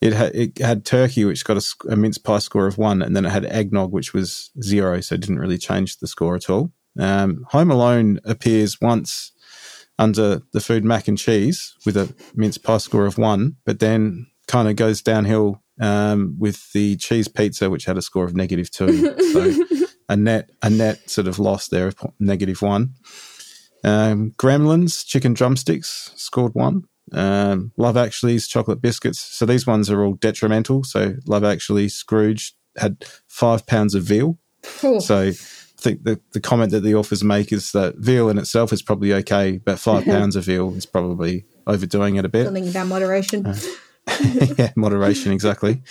it 0.00 0.12
had 0.12 0.34
it 0.34 0.58
had 0.58 0.84
turkey, 0.84 1.24
which 1.24 1.44
got 1.44 1.56
a, 1.56 1.92
a 1.92 1.96
mince 1.96 2.18
pie 2.18 2.38
score 2.38 2.66
of 2.66 2.78
one, 2.78 3.02
and 3.02 3.16
then 3.16 3.24
it 3.24 3.30
had 3.30 3.44
eggnog, 3.46 3.92
which 3.92 4.14
was 4.14 4.50
zero. 4.62 5.00
So 5.00 5.14
it 5.14 5.20
didn't 5.20 5.40
really 5.40 5.58
change 5.58 5.98
the 5.98 6.06
score 6.06 6.36
at 6.36 6.48
all. 6.48 6.72
Um, 6.98 7.44
Home 7.50 7.70
Alone 7.70 8.20
appears 8.24 8.80
once 8.80 9.32
under 9.98 10.42
the 10.52 10.60
food 10.60 10.84
mac 10.84 11.08
and 11.08 11.18
cheese 11.18 11.74
with 11.84 11.96
a 11.96 12.14
mince 12.34 12.58
pie 12.58 12.78
score 12.78 13.06
of 13.06 13.18
one, 13.18 13.56
but 13.64 13.80
then 13.80 14.26
kind 14.46 14.68
of 14.68 14.76
goes 14.76 15.02
downhill 15.02 15.62
um, 15.80 16.36
with 16.38 16.72
the 16.72 16.96
cheese 16.96 17.28
pizza, 17.28 17.68
which 17.68 17.84
had 17.84 17.98
a 17.98 18.02
score 18.02 18.24
of 18.24 18.36
negative 18.36 18.70
two. 18.70 19.14
so 19.32 19.86
a 20.08 20.16
net 20.16 20.50
a 20.62 20.70
net 20.70 21.10
sort 21.10 21.26
of 21.26 21.38
loss 21.38 21.68
there 21.68 21.88
of 21.88 21.96
negative 22.18 22.62
one. 22.62 22.94
Um, 23.84 24.32
Gremlins 24.36 25.06
chicken 25.06 25.34
drumsticks 25.34 26.12
scored 26.16 26.54
one. 26.54 26.84
Um, 27.12 27.72
Love 27.76 27.96
Actually's 27.96 28.46
chocolate 28.46 28.80
biscuits. 28.80 29.18
So 29.18 29.46
these 29.46 29.66
ones 29.66 29.90
are 29.90 30.04
all 30.04 30.14
detrimental. 30.14 30.84
So 30.84 31.14
Love 31.26 31.44
Actually 31.44 31.88
Scrooge 31.88 32.54
had 32.76 33.04
five 33.26 33.66
pounds 33.66 33.94
of 33.94 34.04
veal. 34.04 34.38
Ooh. 34.84 35.00
So 35.00 35.28
I 35.28 35.32
think 35.80 36.04
the, 36.04 36.20
the 36.32 36.40
comment 36.40 36.72
that 36.72 36.80
the 36.80 36.94
authors 36.94 37.22
make 37.22 37.52
is 37.52 37.72
that 37.72 37.96
veal 37.96 38.28
in 38.28 38.38
itself 38.38 38.72
is 38.72 38.82
probably 38.82 39.12
okay, 39.14 39.58
but 39.58 39.78
five 39.78 40.04
pounds 40.06 40.36
of 40.36 40.44
veal 40.44 40.74
is 40.74 40.86
probably 40.86 41.46
overdoing 41.66 42.16
it 42.16 42.24
a 42.24 42.28
bit. 42.28 42.44
Something 42.44 42.68
about 42.68 42.86
moderation. 42.86 43.46
Uh, 43.46 43.56
yeah, 44.58 44.72
moderation, 44.76 45.32
exactly. 45.32 45.82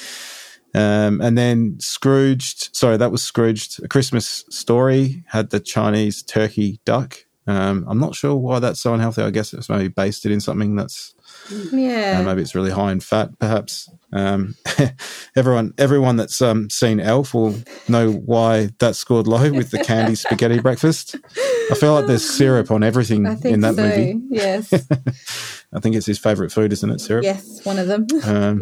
Um, 0.74 1.22
and 1.22 1.38
then 1.38 1.80
Scrooged, 1.80 2.76
sorry, 2.76 2.98
that 2.98 3.12
was 3.12 3.24
Scrooged. 3.24 3.84
A 3.84 3.88
Christmas 3.88 4.46
Story 4.50 5.24
had 5.28 5.50
the 5.50 5.60
Chinese 5.60 6.22
turkey 6.22 6.80
duck. 6.86 7.26
Um, 7.48 7.86
I'm 7.88 8.00
not 8.00 8.14
sure 8.14 8.36
why 8.36 8.60
that's 8.60 8.82
so 8.82 8.94
unhealthy. 8.94 9.22
I 9.22 9.30
guess 9.30 9.54
it's 9.54 9.70
maybe 9.70 9.88
based 9.88 10.26
in 10.26 10.42
something 10.42 10.76
that's 10.76 11.16
yeah. 11.50 12.20
uh, 12.20 12.24
maybe 12.24 12.42
it's 12.42 12.56
really 12.56 12.72
high 12.72 12.92
in 12.92 13.00
fat, 13.00 13.40
perhaps. 13.40 13.90
Um, 14.12 14.56
everyone, 15.36 15.74
everyone 15.78 16.18
that's 16.18 16.42
um, 16.42 16.70
seen 16.70 17.00
Elf 17.00 17.34
will 17.34 17.56
know 17.88 18.12
why 18.12 18.70
that 18.80 18.96
scored 18.96 19.28
low 19.28 19.52
with 19.54 19.72
the 19.72 19.84
candy 19.84 20.16
spaghetti 20.16 20.60
breakfast. 20.60 21.16
I 21.72 21.76
feel 21.76 21.94
like 21.94 22.08
there's 22.08 22.30
syrup 22.30 22.70
on 22.70 22.84
everything 22.84 23.26
I 23.26 23.36
think 23.36 23.54
in 23.54 23.62
that 23.62 23.76
so. 23.76 23.84
movie. 23.84 24.20
Yes. 24.30 24.74
I 25.74 25.80
think 25.80 25.96
it's 25.96 26.06
his 26.06 26.20
favorite 26.20 26.52
food, 26.52 26.74
isn't 26.74 26.90
it? 26.90 27.00
Syrup. 27.00 27.24
yes, 27.24 27.64
one 27.66 27.80
of 27.80 27.88
them. 27.88 28.08
Um, 28.26 28.62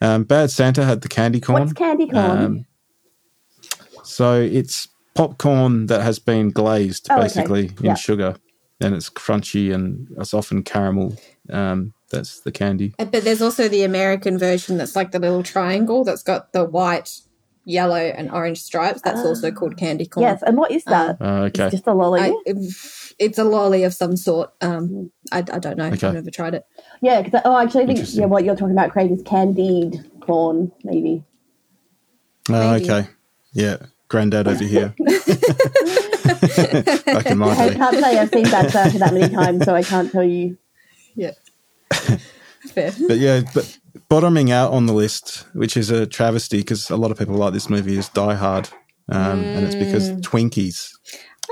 um, 0.00 0.24
Bad 0.24 0.50
Santa 0.50 0.84
had 0.84 1.02
the 1.02 1.08
candy 1.08 1.40
corn. 1.40 1.60
What's 1.60 1.72
candy 1.72 2.08
corn? 2.08 2.38
Um, 2.38 2.66
so 4.02 4.40
it's 4.40 4.88
popcorn 5.16 5.86
that 5.86 6.02
has 6.02 6.18
been 6.18 6.50
glazed, 6.50 7.08
Oh, 7.10 7.14
okay. 7.14 7.22
basically 7.24 7.66
in 7.80 7.84
Yeah. 7.86 7.94
sugar, 7.94 8.36
and 8.80 8.94
it's 8.94 9.10
crunchy 9.10 9.72
and 9.74 10.08
it's 10.18 10.34
often 10.34 10.62
caramel. 10.62 11.16
Um, 11.50 11.92
that's 12.10 12.40
the 12.40 12.52
candy. 12.52 12.94
Uh, 12.98 13.04
But 13.06 13.24
there's 13.24 13.42
also 13.42 13.68
the 13.68 13.82
American 13.82 14.38
version 14.38 14.76
that's 14.78 14.94
like 14.94 15.10
the 15.12 15.18
little 15.18 15.42
triangle 15.42 16.04
that's 16.04 16.22
got 16.22 16.52
the 16.52 16.64
white, 16.64 17.20
yellow, 17.64 17.96
and 17.96 18.30
orange 18.30 18.60
stripes. 18.62 19.00
That's 19.02 19.20
also 19.24 19.50
called 19.50 19.76
candy 19.76 20.06
corn. 20.06 20.22
yes, 20.26 20.42
and 20.46 20.56
what 20.56 20.70
is 20.70 20.84
that? 20.84 21.16
Uh, 21.20 21.46
okay. 21.48 21.64
It's 21.64 21.72
just 21.72 21.86
a 21.88 21.94
lolly. 21.94 22.20
I, 22.20 22.32
it's 23.18 23.38
a 23.38 23.44
lolly 23.44 23.82
of 23.82 23.92
some 23.94 24.16
sort. 24.16 24.50
Um, 24.60 25.10
I, 25.32 25.38
I 25.38 25.58
don't 25.58 25.76
know. 25.78 25.86
Okay. 25.86 26.06
I've 26.06 26.14
never 26.14 26.30
tried 26.30 26.54
it. 26.54 26.64
yeah, 27.00 27.22
because 27.22 27.40
oh, 27.44 27.56
actually, 27.58 27.84
I 27.84 27.86
think 27.94 28.14
yeah, 28.14 28.26
what 28.26 28.44
you're 28.44 28.54
talking 28.54 28.72
about, 28.72 28.92
Craig, 28.92 29.10
is 29.10 29.22
candied 29.22 30.04
corn, 30.20 30.70
maybe. 30.84 31.24
Oh, 32.50 32.72
maybe. 32.72 32.84
okay. 32.84 33.08
Yeah. 33.52 33.78
Granddad 34.16 34.48
over 34.48 34.64
here. 34.64 34.94
Back 37.04 37.26
in 37.26 37.36
my 37.38 37.50
I 37.50 37.68
day. 37.68 37.74
can't 37.76 37.96
say 37.98 38.18
I've 38.18 38.30
seen 38.30 38.44
Bad 38.44 38.70
Santa 38.70 38.98
that 38.98 39.12
many 39.12 39.34
times, 39.34 39.64
so 39.64 39.74
I 39.74 39.82
can't 39.82 40.10
tell 40.10 40.22
you. 40.24 40.56
Yeah. 41.14 41.32
Fair. 42.68 42.92
But 43.08 43.18
yeah, 43.18 43.42
but 43.54 43.78
bottoming 44.08 44.50
out 44.50 44.72
on 44.72 44.86
the 44.86 44.94
list, 44.94 45.44
which 45.52 45.76
is 45.76 45.90
a 45.90 46.06
travesty 46.06 46.58
because 46.58 46.88
a 46.90 46.96
lot 46.96 47.10
of 47.10 47.18
people 47.18 47.34
like 47.34 47.52
this 47.52 47.68
movie, 47.68 47.98
is 47.98 48.08
Die 48.08 48.34
Hard. 48.34 48.68
Um, 49.10 49.44
And 49.44 49.66
it's 49.66 49.74
because 49.76 50.08
Mm. 50.10 50.20
Twinkies, 50.22 50.90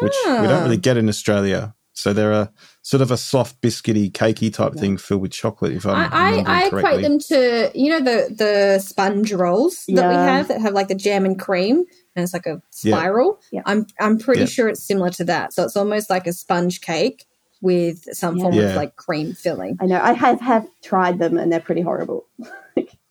which 0.01 0.15
we 0.25 0.31
Ah. 0.31 0.47
don't 0.47 0.63
really 0.65 0.77
get 0.79 0.97
in 0.97 1.09
Australia. 1.09 1.75
So 1.93 2.13
they're 2.13 2.33
a 2.33 2.51
sort 2.83 3.01
of 3.03 3.11
a 3.13 3.17
soft, 3.17 3.61
biscuity, 3.63 4.11
cakey 4.11 4.53
type 4.53 4.75
thing 4.75 4.97
filled 4.97 5.23
with 5.23 5.31
chocolate, 5.31 5.73
if 5.73 5.87
I'm 5.87 5.95
I, 5.95 6.09
I, 6.11 6.31
remembering 6.31 6.47
I 6.49 6.69
correctly. 6.71 6.91
equate 6.91 7.03
them 7.05 7.19
to 7.21 7.71
you 7.75 7.91
know 7.91 8.01
the 8.01 8.35
the 8.35 8.79
sponge 8.81 9.33
rolls 9.33 9.85
that 9.89 10.09
we 10.09 10.15
have 10.15 10.49
that 10.49 10.61
have 10.61 10.73
like 10.73 10.89
the 10.89 10.95
jam 10.97 11.25
and 11.25 11.39
cream 11.39 11.85
and 12.17 12.23
it's 12.23 12.33
like 12.33 12.47
a 12.47 12.61
spiral. 12.71 13.41
Yeah. 13.53 13.63
I'm 13.67 13.87
I'm 14.01 14.19
pretty 14.19 14.41
Yeah. 14.43 14.47
sure 14.47 14.69
it's 14.69 14.83
similar 14.83 15.11
to 15.11 15.25
that. 15.25 15.53
So 15.53 15.65
it's 15.65 15.77
almost 15.77 16.11
like 16.11 16.27
a 16.27 16.33
sponge 16.33 16.81
cake 16.81 17.27
with 17.61 18.05
some 18.15 18.39
form 18.39 18.55
Yeah. 18.55 18.71
of 18.71 18.77
like 18.77 18.97
cream 18.97 19.33
filling. 19.35 19.77
I 19.81 19.87
know 19.87 20.01
I 20.01 20.13
have 20.13 20.41
have 20.41 20.67
tried 20.83 21.19
them, 21.19 21.39
and 21.39 21.51
they're 21.53 21.61
pretty 21.61 21.83
horrible. 21.83 22.27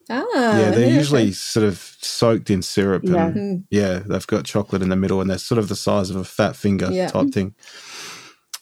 Ah, 0.09 0.59
yeah, 0.59 0.69
they're 0.71 0.89
usually 0.91 1.31
sort 1.31 1.65
of 1.65 1.95
soaked 2.01 2.49
in 2.49 2.61
syrup. 2.61 3.03
Yeah. 3.05 3.27
And 3.27 3.35
Mm. 3.35 3.63
yeah, 3.71 3.99
they've 3.99 4.27
got 4.27 4.43
chocolate 4.43 4.81
in 4.81 4.89
the 4.89 4.97
middle 4.97 5.21
and 5.21 5.29
they're 5.29 5.37
sort 5.37 5.59
of 5.59 5.69
the 5.69 5.77
size 5.77 6.09
of 6.09 6.17
a 6.17 6.25
fat 6.25 6.57
finger 6.57 6.89
Yeah. 6.91 7.07
type 7.07 7.31
thing. 7.31 7.55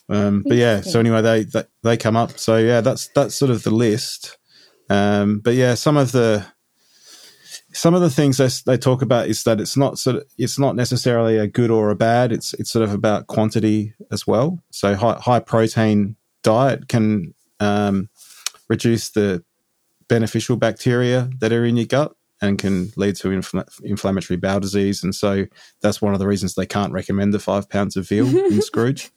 Um, 0.08 0.44
but 0.46 0.56
yeah, 0.56 0.82
so 0.82 1.00
anyway, 1.00 1.20
they, 1.20 1.42
they 1.44 1.64
they 1.82 1.96
come 1.96 2.16
up. 2.16 2.38
So 2.38 2.58
yeah, 2.58 2.80
that's 2.80 3.08
that's 3.16 3.34
sort 3.34 3.50
of 3.50 3.64
the 3.64 3.72
list. 3.72 4.38
Um, 4.88 5.40
but 5.40 5.54
yeah, 5.54 5.74
some 5.74 5.96
of 5.96 6.12
the 6.12 6.46
some 7.72 7.94
of 7.94 8.00
the 8.00 8.10
things 8.10 8.64
they, 8.64 8.76
talk 8.76 9.02
about 9.02 9.28
is 9.28 9.44
that 9.44 9.60
it's 9.60 9.76
not 9.76 9.98
sort 9.98 10.16
of 10.16 10.24
it's 10.38 10.58
not 10.58 10.76
necessarily 10.76 11.38
a 11.38 11.46
good 11.46 11.70
or 11.70 11.90
a 11.90 11.94
bad. 11.96 12.32
It's 12.32 12.54
it's 12.54 12.70
sort 12.70 12.84
of 12.84 12.92
about 12.92 13.26
quantity 13.26 13.94
as 14.10 14.26
well. 14.26 14.58
So 14.70 14.94
high, 14.94 15.18
high 15.20 15.40
protein 15.40 16.16
diet 16.42 16.88
can 16.88 17.34
um, 17.60 18.08
reduce 18.68 19.10
the 19.10 19.44
beneficial 20.08 20.56
bacteria 20.56 21.30
that 21.38 21.52
are 21.52 21.64
in 21.64 21.76
your 21.76 21.86
gut 21.86 22.14
and 22.40 22.58
can 22.58 22.90
lead 22.96 23.14
to 23.16 23.28
infl- 23.28 23.80
inflammatory 23.84 24.36
bowel 24.36 24.60
disease. 24.60 25.02
And 25.02 25.14
so 25.14 25.46
that's 25.80 26.02
one 26.02 26.12
of 26.12 26.18
the 26.18 26.26
reasons 26.26 26.54
they 26.54 26.66
can't 26.66 26.92
recommend 26.92 27.32
the 27.32 27.38
five 27.38 27.70
pounds 27.70 27.96
of 27.96 28.08
veal 28.08 28.26
in 28.26 28.60
Scrooge. 28.62 29.10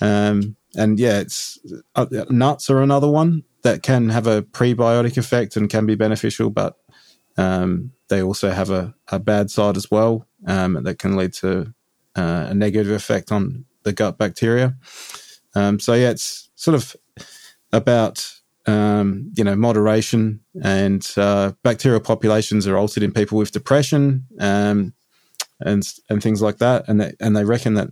Um, 0.00 0.56
and 0.76 0.98
yeah, 0.98 1.18
it's 1.18 1.58
uh, 1.96 2.06
nuts 2.30 2.70
are 2.70 2.80
another 2.80 3.10
one 3.10 3.42
that 3.62 3.82
can 3.82 4.08
have 4.08 4.26
a 4.26 4.42
prebiotic 4.42 5.16
effect 5.18 5.56
and 5.56 5.68
can 5.68 5.86
be 5.86 5.96
beneficial, 5.96 6.50
but 6.50 6.76
um, 7.36 7.92
they 8.08 8.22
also 8.22 8.50
have 8.50 8.70
a, 8.70 8.94
a 9.08 9.18
bad 9.18 9.50
side 9.50 9.76
as 9.76 9.90
well 9.90 10.26
um, 10.46 10.82
that 10.82 10.98
can 10.98 11.16
lead 11.16 11.32
to 11.34 11.72
uh, 12.16 12.46
a 12.48 12.54
negative 12.54 12.92
effect 12.92 13.32
on 13.32 13.64
the 13.82 13.92
gut 13.92 14.18
bacteria. 14.18 14.76
Um, 15.54 15.80
so 15.80 15.94
yeah, 15.94 16.10
it's 16.10 16.50
sort 16.54 16.74
of 16.74 16.96
about 17.72 18.32
um, 18.66 19.32
you 19.36 19.44
know 19.44 19.56
moderation 19.56 20.40
and 20.62 21.06
uh, 21.16 21.52
bacterial 21.62 22.00
populations 22.00 22.66
are 22.66 22.76
altered 22.76 23.02
in 23.02 23.12
people 23.12 23.38
with 23.38 23.52
depression 23.52 24.26
um, 24.38 24.92
and 25.60 25.88
and 26.08 26.22
things 26.22 26.42
like 26.42 26.58
that, 26.58 26.88
and 26.88 27.00
they, 27.00 27.12
and 27.20 27.36
they 27.36 27.44
reckon 27.44 27.74
that 27.74 27.88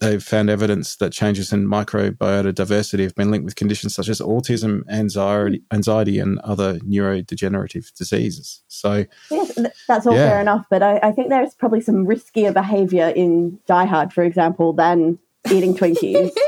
they've 0.00 0.22
found 0.22 0.50
evidence 0.50 0.96
that 0.96 1.12
changes 1.12 1.52
in 1.52 1.66
microbiota 1.66 2.54
diversity 2.54 3.02
have 3.04 3.14
been 3.14 3.30
linked 3.30 3.44
with 3.44 3.54
conditions 3.54 3.94
such 3.94 4.08
as 4.08 4.20
autism, 4.20 4.82
anxiety, 4.90 5.62
anxiety, 5.72 6.18
and 6.18 6.38
other 6.40 6.78
neurodegenerative 6.80 7.94
diseases. 7.94 8.62
So 8.68 9.04
Yes, 9.30 9.58
that's 9.86 10.06
all 10.06 10.14
Yeah. 10.16 10.26
fair 10.30 10.40
enough, 10.40 10.66
but 10.70 10.82
I, 10.82 10.98
I 11.02 11.12
think 11.12 11.28
there's 11.28 11.54
probably 11.54 11.80
some 11.82 12.06
riskier 12.06 12.52
behaviour 12.52 13.08
in 13.14 13.58
Die 13.66 13.84
Hard, 13.84 14.12
for 14.12 14.24
example, 14.24 14.72
than 14.72 15.18
eating 15.50 15.74
Twinkies. 15.74 16.30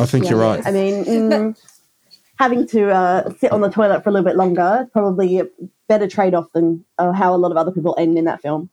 I 0.00 0.06
think 0.06 0.28
you're 0.28 0.38
right. 0.38 0.66
I 0.66 0.72
mean, 0.72 1.04
mm, 1.04 1.56
having 2.38 2.66
to 2.68 2.90
uh, 2.90 3.30
sit 3.38 3.52
on 3.52 3.60
the 3.60 3.68
toilet 3.70 4.02
for 4.02 4.10
a 4.10 4.12
little 4.12 4.24
bit 4.24 4.36
longer 4.36 4.80
is 4.82 4.90
probably 4.90 5.38
a 5.38 5.46
better 5.88 6.08
trade 6.08 6.34
off 6.34 6.46
than 6.52 6.84
uh, 6.98 7.12
how 7.12 7.34
a 7.34 7.36
lot 7.38 7.52
of 7.52 7.56
other 7.56 7.70
people 7.70 7.94
end 7.98 8.18
in 8.18 8.24
that 8.24 8.42
film. 8.42 8.70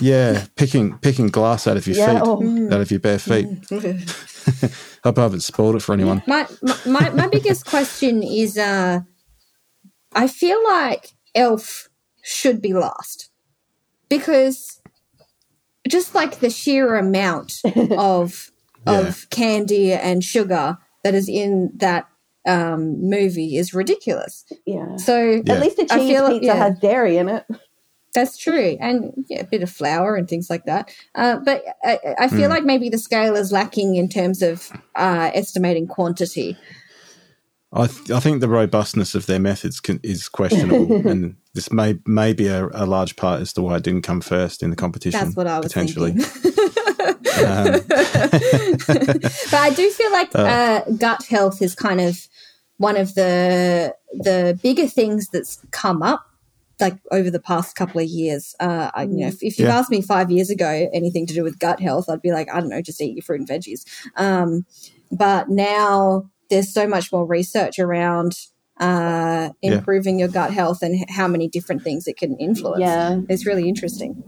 Yeah, 0.00 0.44
picking 0.56 0.98
picking 0.98 1.28
glass 1.28 1.66
out 1.66 1.76
of 1.76 1.86
your 1.86 1.96
Yeah, 1.96 2.14
feet, 2.14 2.22
oh. 2.24 2.68
out 2.74 2.80
of 2.80 2.90
your 2.90 3.00
bare 3.00 3.18
feet. 3.18 3.46
I 3.72 4.70
hope 5.04 5.18
I 5.18 5.22
haven't 5.22 5.40
spoiled 5.40 5.76
it 5.76 5.80
for 5.82 5.92
anyone. 5.92 6.22
my, 6.26 6.46
my 6.62 6.76
my 6.86 7.10
my 7.10 7.26
biggest 7.28 7.66
question 7.66 8.22
is 8.22 8.58
uh 8.58 9.00
I 10.14 10.26
feel 10.28 10.62
like 10.64 11.12
Elf 11.34 11.88
should 12.22 12.60
be 12.60 12.72
last 12.74 13.30
because 14.08 14.80
just 15.88 16.14
like 16.14 16.40
the 16.40 16.50
sheer 16.50 16.96
amount 16.96 17.60
of 17.96 18.50
Yeah. 18.86 19.00
of 19.00 19.28
candy 19.30 19.92
and 19.92 20.22
sugar 20.24 20.78
that 21.04 21.14
is 21.14 21.28
in 21.28 21.70
that 21.76 22.06
um, 22.46 22.98
movie 23.08 23.56
is 23.58 23.74
ridiculous. 23.74 24.44
Yeah. 24.66 24.96
So 24.96 25.18
Yeah. 25.44 25.52
At 25.54 25.60
least 25.60 25.76
the 25.76 25.86
I 25.90 25.96
cheese 25.98 26.10
feel- 26.10 26.28
pizza 26.30 26.46
yeah. 26.46 26.54
has 26.54 26.78
dairy 26.78 27.16
in 27.18 27.28
it. 27.28 27.44
That's 28.12 28.36
true, 28.36 28.76
and 28.80 29.12
yeah, 29.28 29.40
a 29.42 29.44
bit 29.44 29.62
of 29.62 29.70
flour 29.70 30.16
and 30.16 30.28
things 30.28 30.50
like 30.50 30.64
that. 30.64 30.92
Uh, 31.14 31.36
but 31.44 31.62
I, 31.84 31.98
I 32.18 32.28
feel 32.28 32.46
Hmm. 32.46 32.50
like 32.50 32.64
maybe 32.64 32.88
the 32.88 32.98
scale 32.98 33.36
is 33.36 33.52
lacking 33.52 33.94
in 33.94 34.08
terms 34.08 34.42
of 34.42 34.70
uh, 34.96 35.30
estimating 35.32 35.86
quantity. 35.86 36.56
I, 37.72 37.86
th- 37.86 38.10
I 38.10 38.18
think 38.18 38.40
the 38.40 38.48
robustness 38.48 39.14
of 39.14 39.26
their 39.26 39.38
methods 39.38 39.78
can, 39.78 40.00
is 40.02 40.28
questionable, 40.28 41.06
and 41.08 41.36
this 41.54 41.70
may 41.72 41.98
may 42.04 42.32
be 42.32 42.48
a, 42.48 42.66
a 42.72 42.84
large 42.84 43.14
part 43.14 43.40
as 43.42 43.52
to 43.52 43.62
why 43.62 43.76
it 43.76 43.84
didn't 43.84 44.02
come 44.02 44.20
first 44.20 44.62
in 44.64 44.70
the 44.70 44.76
competition. 44.76 45.20
That's 45.20 45.36
what 45.36 45.46
I 45.46 45.58
was 45.58 45.66
potentially. 45.72 46.12
thinking. 46.12 46.50
Um, 47.46 47.80
but 47.88 49.54
I 49.54 49.72
do 49.74 49.88
feel 49.90 50.10
like 50.12 50.30
uh, 50.34 50.80
gut 50.98 51.24
health 51.26 51.62
is 51.62 51.74
kind 51.76 52.00
of 52.00 52.26
one 52.78 52.96
of 52.96 53.14
the 53.14 53.94
the 54.14 54.58
bigger 54.62 54.88
things 54.88 55.28
that's 55.28 55.60
come 55.70 56.02
up 56.02 56.26
like 56.80 56.96
over 57.10 57.30
the 57.30 57.40
past 57.40 57.76
couple 57.76 58.00
of 58.00 58.06
years. 58.06 58.54
Uh, 58.60 58.90
I, 58.94 59.02
you 59.04 59.08
know, 59.18 59.26
if, 59.28 59.42
if 59.42 59.58
you 59.58 59.66
Yeah. 59.66 59.78
asked 59.78 59.90
me 59.90 60.02
five 60.02 60.30
years 60.30 60.50
ago 60.50 60.88
anything 60.92 61.26
to 61.26 61.34
do 61.34 61.42
with 61.42 61.58
gut 61.58 61.80
health, 61.80 62.08
I'd 62.08 62.22
be 62.22 62.32
like, 62.32 62.48
I 62.52 62.60
don't 62.60 62.70
know, 62.70 62.82
just 62.82 63.00
eat 63.00 63.14
your 63.16 63.22
fruit 63.22 63.40
and 63.40 63.48
veggies. 63.48 63.84
Um, 64.16 64.64
but 65.10 65.48
now 65.48 66.30
there's 66.48 66.72
so 66.72 66.86
much 66.86 67.12
more 67.12 67.26
research 67.26 67.78
around 67.78 68.36
uh, 68.80 69.50
Yeah. 69.62 69.74
improving 69.74 70.18
your 70.18 70.28
gut 70.28 70.52
health 70.52 70.82
and 70.82 71.04
how 71.10 71.28
many 71.28 71.48
different 71.48 71.82
things 71.82 72.06
it 72.06 72.16
can 72.16 72.36
influence. 72.38 72.80
Yeah. 72.80 73.20
It's 73.28 73.44
really 73.44 73.68
interesting. 73.68 74.22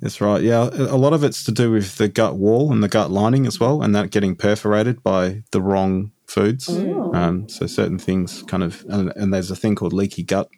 That's 0.00 0.20
right. 0.20 0.42
Yeah, 0.42 0.68
a 0.72 0.96
lot 0.98 1.12
of 1.12 1.22
it's 1.22 1.44
to 1.44 1.52
do 1.52 1.70
with 1.70 1.96
the 1.96 2.08
gut 2.08 2.34
wall 2.36 2.72
and 2.72 2.82
the 2.82 2.88
gut 2.88 3.10
lining 3.12 3.46
as 3.46 3.60
well, 3.60 3.82
and 3.82 3.94
that 3.94 4.10
getting 4.10 4.34
perforated 4.34 5.00
by 5.02 5.44
the 5.52 5.62
wrong 5.62 6.10
foods. 6.26 6.68
Oh. 6.68 7.12
Um, 7.14 7.48
so 7.48 7.66
certain 7.68 7.98
things 7.98 8.42
kind 8.42 8.64
of, 8.64 8.84
and, 8.88 9.12
and 9.14 9.32
there's 9.32 9.50
a 9.52 9.56
thing 9.56 9.76
called 9.76 9.92
leaky 9.92 10.24
gut, 10.24 10.48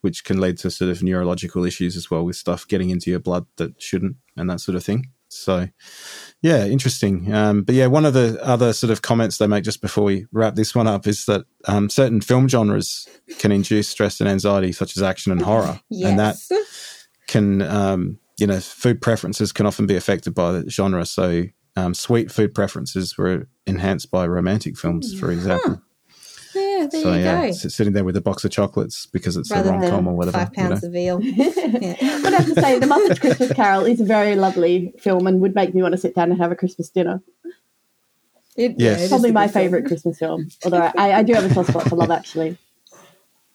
which 0.00 0.24
can 0.24 0.40
lead 0.40 0.58
to 0.58 0.70
sort 0.70 0.90
of 0.90 1.02
neurological 1.02 1.64
issues 1.64 1.96
as 1.96 2.10
well 2.10 2.24
with 2.24 2.36
stuff 2.36 2.66
getting 2.66 2.90
into 2.90 3.10
your 3.10 3.20
blood 3.20 3.46
that 3.56 3.80
shouldn't, 3.80 4.16
and 4.36 4.48
that 4.50 4.60
sort 4.60 4.76
of 4.76 4.84
thing. 4.84 5.10
So, 5.32 5.68
yeah, 6.42 6.66
interesting. 6.66 7.32
Um, 7.32 7.62
but 7.62 7.76
yeah, 7.76 7.86
one 7.86 8.04
of 8.04 8.14
the 8.14 8.38
other 8.42 8.72
sort 8.72 8.90
of 8.90 9.02
comments 9.02 9.38
they 9.38 9.46
make 9.46 9.62
just 9.62 9.80
before 9.80 10.04
we 10.04 10.26
wrap 10.32 10.56
this 10.56 10.74
one 10.74 10.88
up 10.88 11.06
is 11.06 11.24
that 11.26 11.44
um, 11.68 11.88
certain 11.88 12.20
film 12.20 12.48
genres 12.48 13.08
can 13.38 13.52
induce 13.52 13.88
stress 13.88 14.20
and 14.20 14.28
anxiety, 14.28 14.72
such 14.72 14.96
as 14.96 15.02
action 15.02 15.30
and 15.30 15.42
horror, 15.42 15.80
yes. 15.88 16.08
and 16.08 16.18
that 16.18 16.36
can 17.28 17.62
um, 17.62 18.18
you 18.38 18.46
know 18.46 18.58
food 18.58 19.00
preferences 19.00 19.52
can 19.52 19.66
often 19.66 19.86
be 19.86 19.96
affected 19.96 20.34
by 20.34 20.52
the 20.52 20.68
genre. 20.68 21.06
So 21.06 21.44
um, 21.76 21.94
sweet 21.94 22.32
food 22.32 22.54
preferences 22.54 23.16
were 23.16 23.48
enhanced 23.66 24.10
by 24.10 24.26
romantic 24.26 24.76
films, 24.76 25.18
for 25.18 25.30
example. 25.30 25.80
Yeah, 26.80 26.86
there 26.90 27.02
so 27.02 27.12
you 27.14 27.20
yeah, 27.20 27.46
go. 27.46 27.52
sitting 27.52 27.92
there 27.92 28.04
with 28.04 28.16
a 28.16 28.20
box 28.20 28.44
of 28.44 28.50
chocolates 28.50 29.06
because 29.06 29.36
it's 29.36 29.50
Rather 29.50 29.70
a 29.70 29.78
rom 29.78 29.90
com 29.90 30.08
or 30.08 30.14
whatever. 30.16 30.38
five 30.38 30.50
you 30.56 30.62
know. 30.62 30.68
pounds 30.70 30.84
of 30.84 30.92
veal. 30.92 31.20
yeah. 31.22 31.94
But 32.22 32.34
I 32.34 32.36
have 32.38 32.46
to 32.46 32.60
say, 32.60 32.78
The 32.78 32.86
Muppets 32.86 33.20
Christmas 33.20 33.52
Carol 33.52 33.84
is 33.86 34.00
a 34.00 34.04
very 34.04 34.34
lovely 34.36 34.92
film 34.98 35.26
and 35.26 35.40
would 35.40 35.54
make 35.54 35.74
me 35.74 35.82
want 35.82 35.92
to 35.92 35.98
sit 35.98 36.14
down 36.14 36.30
and 36.30 36.40
have 36.40 36.52
a 36.52 36.56
Christmas 36.56 36.88
dinner. 36.90 37.22
It, 38.56 38.74
Yes. 38.78 39.00
it 39.00 39.04
is 39.04 39.08
Probably 39.10 39.32
my 39.32 39.48
favourite 39.48 39.86
Christmas 39.86 40.18
film. 40.18 40.48
Although 40.64 40.90
I, 40.98 41.12
I 41.14 41.22
do 41.22 41.32
have 41.34 41.44
a 41.44 41.54
soft 41.54 41.70
spot 41.70 41.88
for 41.88 41.96
Love 41.96 42.10
Actually. 42.10 42.58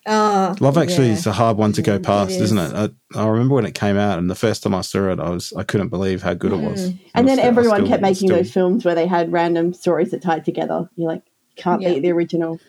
Oh, 0.07 0.55
Love 0.59 0.78
Actually 0.78 1.07
yeah. 1.07 1.13
is 1.13 1.26
a 1.26 1.32
hard 1.34 1.57
one 1.57 1.71
to 1.73 1.82
go 1.82 1.97
past, 1.97 2.32
is. 2.32 2.41
isn't 2.51 2.57
it? 2.59 2.93
I, 3.15 3.19
I 3.19 3.28
remember 3.28 3.55
when 3.55 3.65
it 3.65 3.73
came 3.73 3.97
out, 3.97 4.19
and 4.19 4.30
the 4.30 4.36
first 4.36 4.61
time 4.61 4.76
I 4.76 4.82
saw 4.82 5.09
it, 5.11 5.19
I 5.19 5.30
was 5.32 5.51
I 5.53 5.63
couldn't 5.63 5.89
believe 5.89 6.21
how 6.21 6.36
good 6.36 6.53
it 6.53 6.57
was. 6.57 6.91
Mm. 6.91 6.99
And 7.15 7.28
then 7.28 7.38
still- 7.38 7.47
everyone 7.47 7.78
still- 7.78 7.88
kept 7.88 8.01
making 8.03 8.28
still- 8.30 8.38
those 8.38 8.51
films 8.51 8.86
where 8.86 8.93
they 8.93 9.07
had 9.07 9.32
random 9.32 9.73
stories 9.73 10.11
that 10.11 10.21
tied 10.21 10.45
together. 10.45 10.88
You're 10.95 11.07
like, 11.09 11.23
can't 11.55 11.82
Yeah. 11.82 11.93
beat 11.93 12.01
the 12.01 12.11
original. 12.11 12.59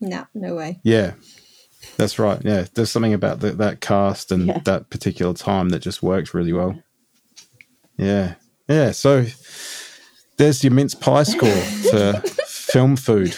No, 0.00 0.26
no 0.34 0.54
way. 0.54 0.80
Yeah, 0.82 1.14
that's 1.96 2.18
right. 2.18 2.40
Yeah, 2.44 2.66
there's 2.74 2.90
something 2.90 3.14
about 3.14 3.40
the, 3.40 3.52
that 3.52 3.80
cast 3.80 4.30
and 4.32 4.46
Yeah. 4.48 4.58
that 4.64 4.90
particular 4.90 5.32
time 5.34 5.70
that 5.70 5.80
just 5.80 6.02
works 6.02 6.34
really 6.34 6.52
well. 6.52 6.82
Yeah, 7.96 8.34
yeah. 8.68 8.90
So 8.90 9.24
there's 10.36 10.62
your 10.62 10.72
mince 10.72 10.94
pie 10.94 11.22
score 11.22 11.48
for 11.50 12.12
film 12.46 12.96
food. 12.96 13.34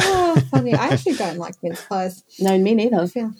Oh, 0.00 0.40
funny. 0.50 0.74
I 0.74 0.88
actually 0.88 1.14
don't 1.16 1.38
like 1.38 1.54
mince 1.62 1.84
pies. 1.84 2.24
No, 2.40 2.58
me 2.58 2.74
neither. 2.74 2.96
I 3.00 3.06
feel, 3.06 3.32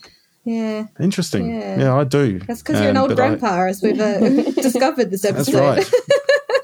yeah. 0.44 0.86
Interesting. 1.00 1.52
Yeah. 1.58 1.78
Yeah, 1.80 1.96
I 1.96 2.04
do. 2.04 2.38
That's 2.40 2.62
because 2.62 2.80
you're 2.80 2.90
an 2.90 2.96
Um, 2.96 3.02
old 3.04 3.16
but 3.16 3.20
I- 3.20 3.28
grandpa, 3.28 3.66
as 3.66 3.82
we've 3.82 3.98
uh, 3.98 4.18
discovered 4.62 5.10
this 5.10 5.22
That's 5.22 5.48
episode. 5.48 5.58
right. 5.60 5.90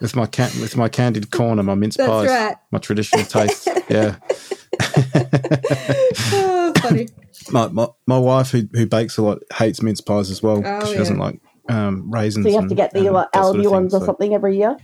with 0.00 0.14
my 0.16 0.26
can- 0.26 0.60
with 0.60 0.76
my 0.76 0.88
candied 0.88 1.30
corn 1.30 1.58
and 1.58 1.66
my 1.66 1.74
mince 1.74 1.96
That's 1.96 2.08
pies, 2.08 2.28
right. 2.28 2.56
my 2.70 2.78
traditional 2.78 3.24
taste. 3.24 3.68
Yeah. 3.88 4.16
oh, 6.32 6.72
funny. 6.78 7.08
my, 7.50 7.68
my 7.68 7.88
my 8.06 8.18
wife 8.18 8.50
who 8.50 8.62
who 8.74 8.86
bakes 8.86 9.16
a 9.18 9.22
lot 9.22 9.38
hates 9.54 9.82
mince 9.82 10.00
pies 10.00 10.30
as 10.30 10.42
well. 10.42 10.62
Oh, 10.64 10.84
she 10.86 10.92
yeah. 10.92 10.98
doesn't 10.98 11.18
like 11.18 11.40
um, 11.68 12.10
raisins. 12.10 12.44
So 12.44 12.48
you 12.50 12.54
have 12.56 12.62
and- 12.64 12.70
to 12.70 12.74
get 12.76 12.92
the 12.92 13.06
and 13.06 13.12
like, 13.14 13.32
that 13.32 13.42
sort 13.44 13.56
of 13.56 13.60
Aldi 13.60 13.64
thing, 13.64 13.72
ones 13.72 13.94
or 13.94 14.00
so- 14.00 14.06
something 14.06 14.34
every 14.34 14.56
year. 14.58 14.76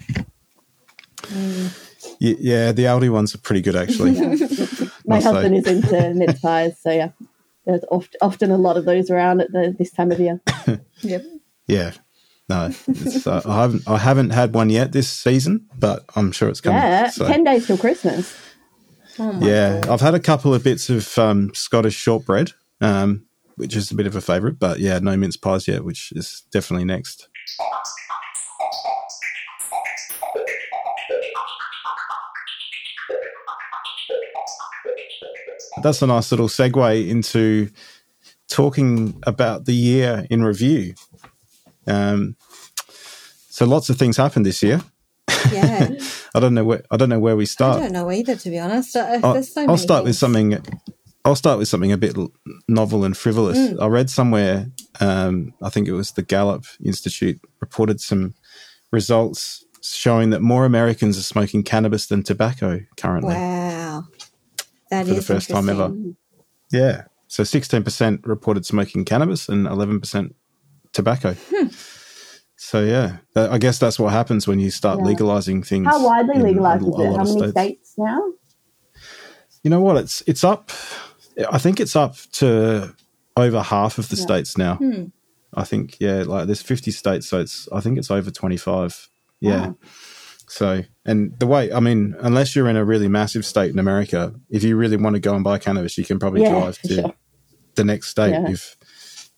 Y- 2.21 2.37
Yeah, 2.39 2.73
the 2.73 2.85
Aldi 2.85 3.11
ones 3.11 3.35
are 3.35 3.39
pretty 3.39 3.63
good 3.63 3.77
actually. 3.77 4.13
My 5.07 5.17
Must 5.17 5.25
say. 5.27 5.33
husband 5.33 5.57
is 5.57 5.67
into 5.67 6.15
mince 6.15 6.41
pies, 6.41 6.79
so 6.81 6.91
yeah, 6.91 7.11
there's 7.67 7.85
oft, 7.91 8.17
often 8.23 8.51
a 8.51 8.57
lot 8.57 8.77
of 8.77 8.85
those 8.87 9.11
around 9.11 9.41
at 9.43 9.53
the, 9.53 9.75
this 9.79 9.91
time 9.91 10.11
of 10.11 10.19
year. 10.19 10.41
Yep. 11.03 11.25
Yeah. 11.67 11.93
No, 12.49 12.71
it's, 12.89 13.27
uh, 13.27 13.41
I 13.47 13.63
haven't. 13.63 13.89
I 13.89 13.97
haven't 13.97 14.31
had 14.31 14.55
one 14.55 14.69
yet 14.69 14.93
this 14.93 15.09
season, 15.11 15.67
but 15.79 16.05
I'm 16.15 16.31
sure 16.31 16.51
it's 16.51 16.61
coming. 16.61 16.79
Yeah, 16.79 17.09
so. 17.09 17.27
ten 17.27 17.43
days 17.43 17.67
till 17.67 17.79
Christmas. 17.79 18.37
Oh 19.19 19.33
my 19.33 19.47
Yeah, 19.47 19.81
God. 19.81 19.89
I've 19.91 20.01
had 20.03 20.15
a 20.15 20.21
couple 20.21 20.53
of 20.53 20.63
bits 20.63 20.91
of 20.91 21.17
um, 21.19 21.55
Scottish 21.55 21.95
shortbread, 21.95 22.53
um, 22.83 23.25
which 23.57 23.75
is 23.75 23.91
a 23.91 23.95
bit 23.95 24.07
of 24.07 24.15
a 24.15 24.21
favourite. 24.21 24.59
But 24.59 24.79
yeah, 24.79 24.99
no 24.99 25.17
mince 25.17 25.39
pies 25.39 25.67
yet, 25.67 25.85
which 25.85 26.13
is 26.15 26.43
definitely 26.53 26.85
next. 26.85 27.29
That's 35.83 36.03
a 36.03 36.07
nice 36.07 36.31
little 36.31 36.49
segue 36.49 37.09
into 37.09 37.71
talking 38.49 39.21
about 39.27 39.65
the 39.65 39.75
year 39.75 40.27
in 40.31 40.45
review. 40.45 40.95
Um, 41.87 42.37
so 43.49 43.65
lots 43.67 43.89
of 43.91 43.97
things 43.97 44.17
happened 44.17 44.47
this 44.47 44.63
year. 44.63 44.83
Yeah. 45.53 45.91
I 46.35 46.41
don't 46.41 46.55
know 46.55 46.65
where 46.65 46.83
I 46.91 46.97
don't 46.97 47.09
know 47.09 47.21
where 47.21 47.37
we 47.37 47.47
start. 47.47 47.79
I 47.79 47.83
don't 47.85 47.93
know 47.93 48.11
either, 48.11 48.37
to 48.37 48.51
be 48.51 48.59
honest. 48.59 48.97
Uh, 48.97 49.21
I'll, 49.23 49.43
so 49.43 49.67
I'll 49.67 49.77
start 49.77 50.05
with 50.05 50.17
something. 50.17 50.59
I'll 51.25 51.37
start 51.37 51.59
with 51.59 51.69
something 51.69 51.93
a 51.93 51.97
bit 51.97 52.17
novel 52.69 53.05
and 53.05 53.17
frivolous. 53.17 53.57
Mm. 53.57 53.81
I 53.81 53.87
read 53.87 54.11
somewhere, 54.11 54.67
um, 55.01 55.55
I 55.63 55.71
think 55.71 55.89
it 55.89 55.93
was 55.93 56.13
the 56.13 56.23
Gallup 56.23 56.67
Institute, 56.85 57.41
reported 57.61 58.01
some 58.01 58.35
results 58.93 59.65
showing 59.81 60.31
that 60.31 60.43
more 60.43 60.65
Americans 60.65 61.19
are 61.19 61.23
smoking 61.23 61.63
cannabis 61.63 62.07
than 62.07 62.23
tobacco 62.23 62.81
currently 62.97 63.35
Wow. 63.35 64.05
That 64.91 65.03
is 65.03 65.09
for 65.09 65.15
the 65.15 65.23
first 65.23 65.51
time 65.51 65.69
ever. 65.69 65.95
Yeah. 66.71 67.05
So 67.29 67.43
16% 67.43 68.27
reported 68.27 68.65
smoking 68.65 69.05
cannabis 69.05 69.49
and 69.49 69.67
11% 69.67 70.35
tobacco. 70.93 71.35
Hmm. 71.51 71.67
So, 72.67 72.83
yeah, 72.83 73.19
that, 73.35 73.51
I 73.53 73.59
guess 73.59 73.79
that's 73.79 73.99
what 73.99 74.11
happens 74.15 74.49
when 74.49 74.59
you 74.59 74.71
start 74.71 74.99
Yeah. 74.99 75.05
legalizing 75.05 75.63
things. 75.63 75.87
How 75.87 76.03
widely 76.03 76.39
legalized 76.41 76.83
is 76.89 76.99
it? 76.99 77.17
How 77.17 77.25
many 77.25 77.51
states 77.51 77.95
now? 77.99 78.23
You 79.63 79.69
know 79.71 79.83
what? 79.83 79.99
It's 79.99 80.23
it's 80.27 80.43
up. 80.45 80.71
I 81.53 81.59
think 81.59 81.79
it's 81.79 81.95
up 81.95 82.17
to 82.41 82.95
over 83.37 83.61
half 83.61 83.99
of 83.99 84.09
the 84.09 84.17
Yeah. 84.17 84.23
states 84.23 84.57
now. 84.57 84.77
Hmm. 84.77 85.05
I 85.53 85.65
think 85.65 85.99
yeah, 86.01 86.23
like 86.27 86.47
there's 86.47 86.63
50 86.63 86.91
states, 86.91 87.29
so 87.29 87.39
it's 87.39 87.69
I 87.71 87.81
think 87.81 87.99
it's 87.99 88.11
over 88.11 88.31
25. 88.31 89.11
Yeah. 89.41 89.67
Wow. 89.67 89.77
So 90.49 90.85
and 91.05 91.39
the 91.39 91.47
way 91.47 91.71
I 91.71 91.81
mean, 91.81 92.17
unless 92.21 92.57
you're 92.57 92.71
in 92.71 92.77
a 92.79 92.85
really 92.85 93.09
massive 93.09 93.45
state 93.45 93.71
in 93.73 93.79
America, 93.79 94.35
if 94.49 94.65
you 94.65 94.75
really 94.77 94.97
want 94.97 95.15
to 95.17 95.21
go 95.21 95.35
and 95.35 95.45
buy 95.45 95.59
cannabis, 95.59 95.99
you 95.99 96.05
can 96.07 96.19
probably 96.19 96.41
Yeah, 96.43 96.51
drive 96.61 96.79
to 96.83 96.95
sure. 96.95 97.15
the 97.75 97.85
next 97.85 98.09
state 98.09 98.33
if 98.49 98.77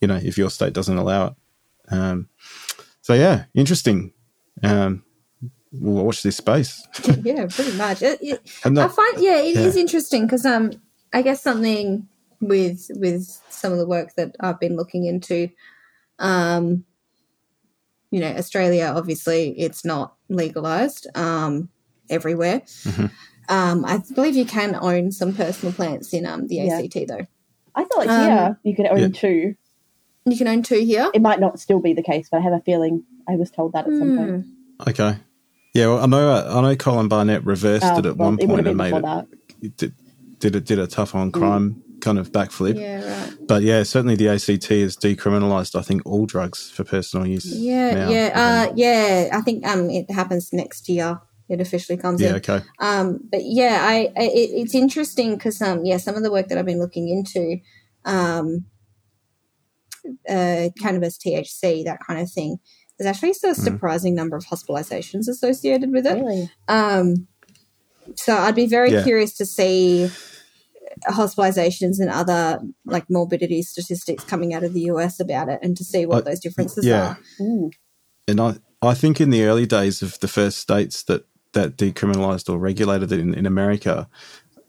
you 0.00 0.06
know 0.06 0.20
if 0.22 0.38
your 0.38 0.50
state 0.50 0.72
doesn't 0.72 0.96
allow 0.96 1.26
it. 1.26 1.32
Um, 1.88 2.28
so 3.06 3.14
yeah, 3.14 3.44
interesting. 3.54 4.12
Um, 4.64 5.04
we'll 5.70 6.04
watch 6.04 6.24
this 6.24 6.38
space. 6.38 6.82
yeah, 7.22 7.46
pretty 7.46 7.76
much. 7.78 8.02
It, 8.02 8.18
it, 8.20 8.50
And 8.64 8.76
I 8.80 8.88
find 8.88 9.20
yeah, 9.20 9.36
it 9.38 9.54
is 9.56 9.76
Yeah. 9.76 9.80
interesting 9.80 10.26
because 10.26 10.44
um, 10.44 10.72
I 11.12 11.22
guess 11.22 11.40
something 11.40 12.08
with 12.40 12.90
with 12.96 13.40
some 13.48 13.70
of 13.72 13.78
the 13.78 13.86
work 13.86 14.08
that 14.16 14.34
I've 14.40 14.58
been 14.58 14.74
looking 14.74 15.04
into, 15.04 15.50
um, 16.18 16.84
you 18.10 18.18
know, 18.18 18.32
Australia 18.32 18.92
obviously 18.96 19.50
it's 19.56 19.84
not 19.84 20.16
legalized 20.28 21.06
um 21.14 21.68
everywhere. 22.10 22.62
Mhm. 22.82 23.12
Um, 23.48 23.84
I 23.84 24.02
believe 24.16 24.34
you 24.34 24.46
can 24.46 24.74
own 24.74 25.12
some 25.12 25.32
personal 25.32 25.72
plants 25.72 26.12
in 26.12 26.26
um 26.26 26.48
the 26.48 26.56
Yeah. 26.56 26.80
ACT 26.80 27.06
though. 27.06 27.26
I 27.76 27.84
thought 27.84 28.08
Um, 28.08 28.20
here 28.26 28.58
you 28.64 28.74
could 28.74 28.86
own 28.86 28.98
Yeah. 28.98 29.08
two. 29.14 29.54
You 30.26 30.36
can 30.36 30.48
own 30.48 30.62
two 30.62 30.80
here. 30.80 31.08
It 31.14 31.22
might 31.22 31.40
not 31.40 31.60
still 31.60 31.80
be 31.80 31.94
the 31.94 32.02
case, 32.02 32.28
but 32.30 32.38
I 32.38 32.40
have 32.40 32.52
a 32.52 32.60
feeling 32.60 33.04
I 33.28 33.36
was 33.36 33.50
told 33.50 33.72
that 33.72 33.86
at 33.86 33.92
some 33.92 34.16
point. 34.16 34.30
Hmm. 34.30 34.88
okay. 34.90 35.18
Yeah, 35.72 35.88
well, 35.88 36.02
I 36.02 36.06
know. 36.06 36.32
I 36.32 36.60
know 36.62 36.76
Colin 36.76 37.08
Barnett 37.08 37.44
reversed 37.44 37.84
Oh, 37.84 37.98
it 37.98 38.06
at 38.06 38.16
well, 38.16 38.30
one 38.30 38.38
it 38.40 38.48
would 38.48 38.64
point 38.64 38.66
have 38.66 38.76
been 38.76 38.80
and 38.80 38.92
made 38.92 38.96
it 38.96 39.02
that. 39.02 39.26
it 39.62 39.76
did, 39.76 39.94
did 40.38 40.56
it 40.56 40.64
did 40.64 40.78
a 40.78 40.86
tough 40.86 41.14
on 41.14 41.30
crime 41.30 41.82
kind 42.00 42.18
of 42.18 42.32
backflip. 42.32 42.78
Yeah, 42.78 43.24
right. 43.24 43.38
But 43.46 43.62
yeah, 43.62 43.82
certainly 43.82 44.16
the 44.16 44.28
ACT 44.28 44.66
has 44.68 44.96
decriminalised. 44.96 45.78
I 45.78 45.82
think 45.82 46.02
all 46.06 46.26
drugs 46.26 46.70
for 46.70 46.84
personal 46.84 47.26
use. 47.26 47.46
Yeah, 47.46 47.94
now. 47.94 48.10
yeah, 48.10 48.30
uh, 48.34 48.72
yeah. 48.74 49.28
I 49.32 49.40
think 49.42 49.66
um 49.66 49.90
it 49.90 50.10
happens 50.10 50.52
next 50.52 50.88
year. 50.88 51.20
It 51.48 51.60
officially 51.60 51.96
comes 51.96 52.20
yeah. 52.20 52.30
in. 52.30 52.34
Okay. 52.36 52.60
Um, 52.80 53.20
but 53.30 53.42
yeah, 53.44 53.78
I, 53.82 54.12
I 54.16 54.22
it, 54.24 54.50
it's 54.62 54.74
interesting 54.74 55.34
because 55.34 55.60
um, 55.62 55.84
yeah, 55.84 55.96
some 55.98 56.16
of 56.16 56.22
the 56.22 56.32
work 56.32 56.48
that 56.48 56.58
I've 56.58 56.66
been 56.66 56.80
looking 56.80 57.08
into, 57.08 57.58
um, 58.04 58.64
uh, 60.28 60.68
cannabis, 60.80 61.18
THC, 61.18 61.84
that 61.84 62.00
kind 62.06 62.20
of 62.20 62.30
thing. 62.30 62.58
There's 62.98 63.08
actually 63.08 63.34
a 63.50 63.54
surprising 63.54 64.14
number 64.14 64.36
of 64.36 64.46
hospitalizations 64.46 65.28
associated 65.28 65.92
with 65.92 66.06
it. 66.06 66.14
Really? 66.14 66.50
Um, 66.68 67.26
so 68.14 68.34
I'd 68.36 68.54
be 68.54 68.66
very 68.66 68.90
Yeah. 68.92 69.02
curious 69.02 69.34
to 69.36 69.44
see 69.46 70.10
hospitalizations 71.08 72.00
and 72.00 72.08
other 72.10 72.60
like 72.84 73.04
morbidity 73.10 73.62
statistics 73.62 74.24
coming 74.24 74.54
out 74.54 74.64
of 74.64 74.72
the 74.72 74.82
US 74.92 75.20
about 75.20 75.48
it, 75.48 75.58
and 75.62 75.76
to 75.76 75.84
see 75.84 76.06
what 76.06 76.18
Uh, 76.18 76.30
those 76.30 76.40
differences 76.40 76.84
yeah. 76.86 77.08
are. 77.08 77.18
Ooh. 77.40 77.70
And 78.28 78.40
I, 78.40 78.56
I 78.82 78.94
think 78.94 79.20
in 79.20 79.30
the 79.30 79.44
early 79.44 79.66
days 79.66 80.02
of 80.02 80.18
the 80.20 80.28
first 80.28 80.58
states 80.58 81.02
that, 81.04 81.26
that 81.52 81.76
decriminalised 81.76 82.48
or 82.52 82.58
regulated 82.58 83.12
it 83.12 83.20
in, 83.20 83.34
in 83.34 83.46
America, 83.46 84.08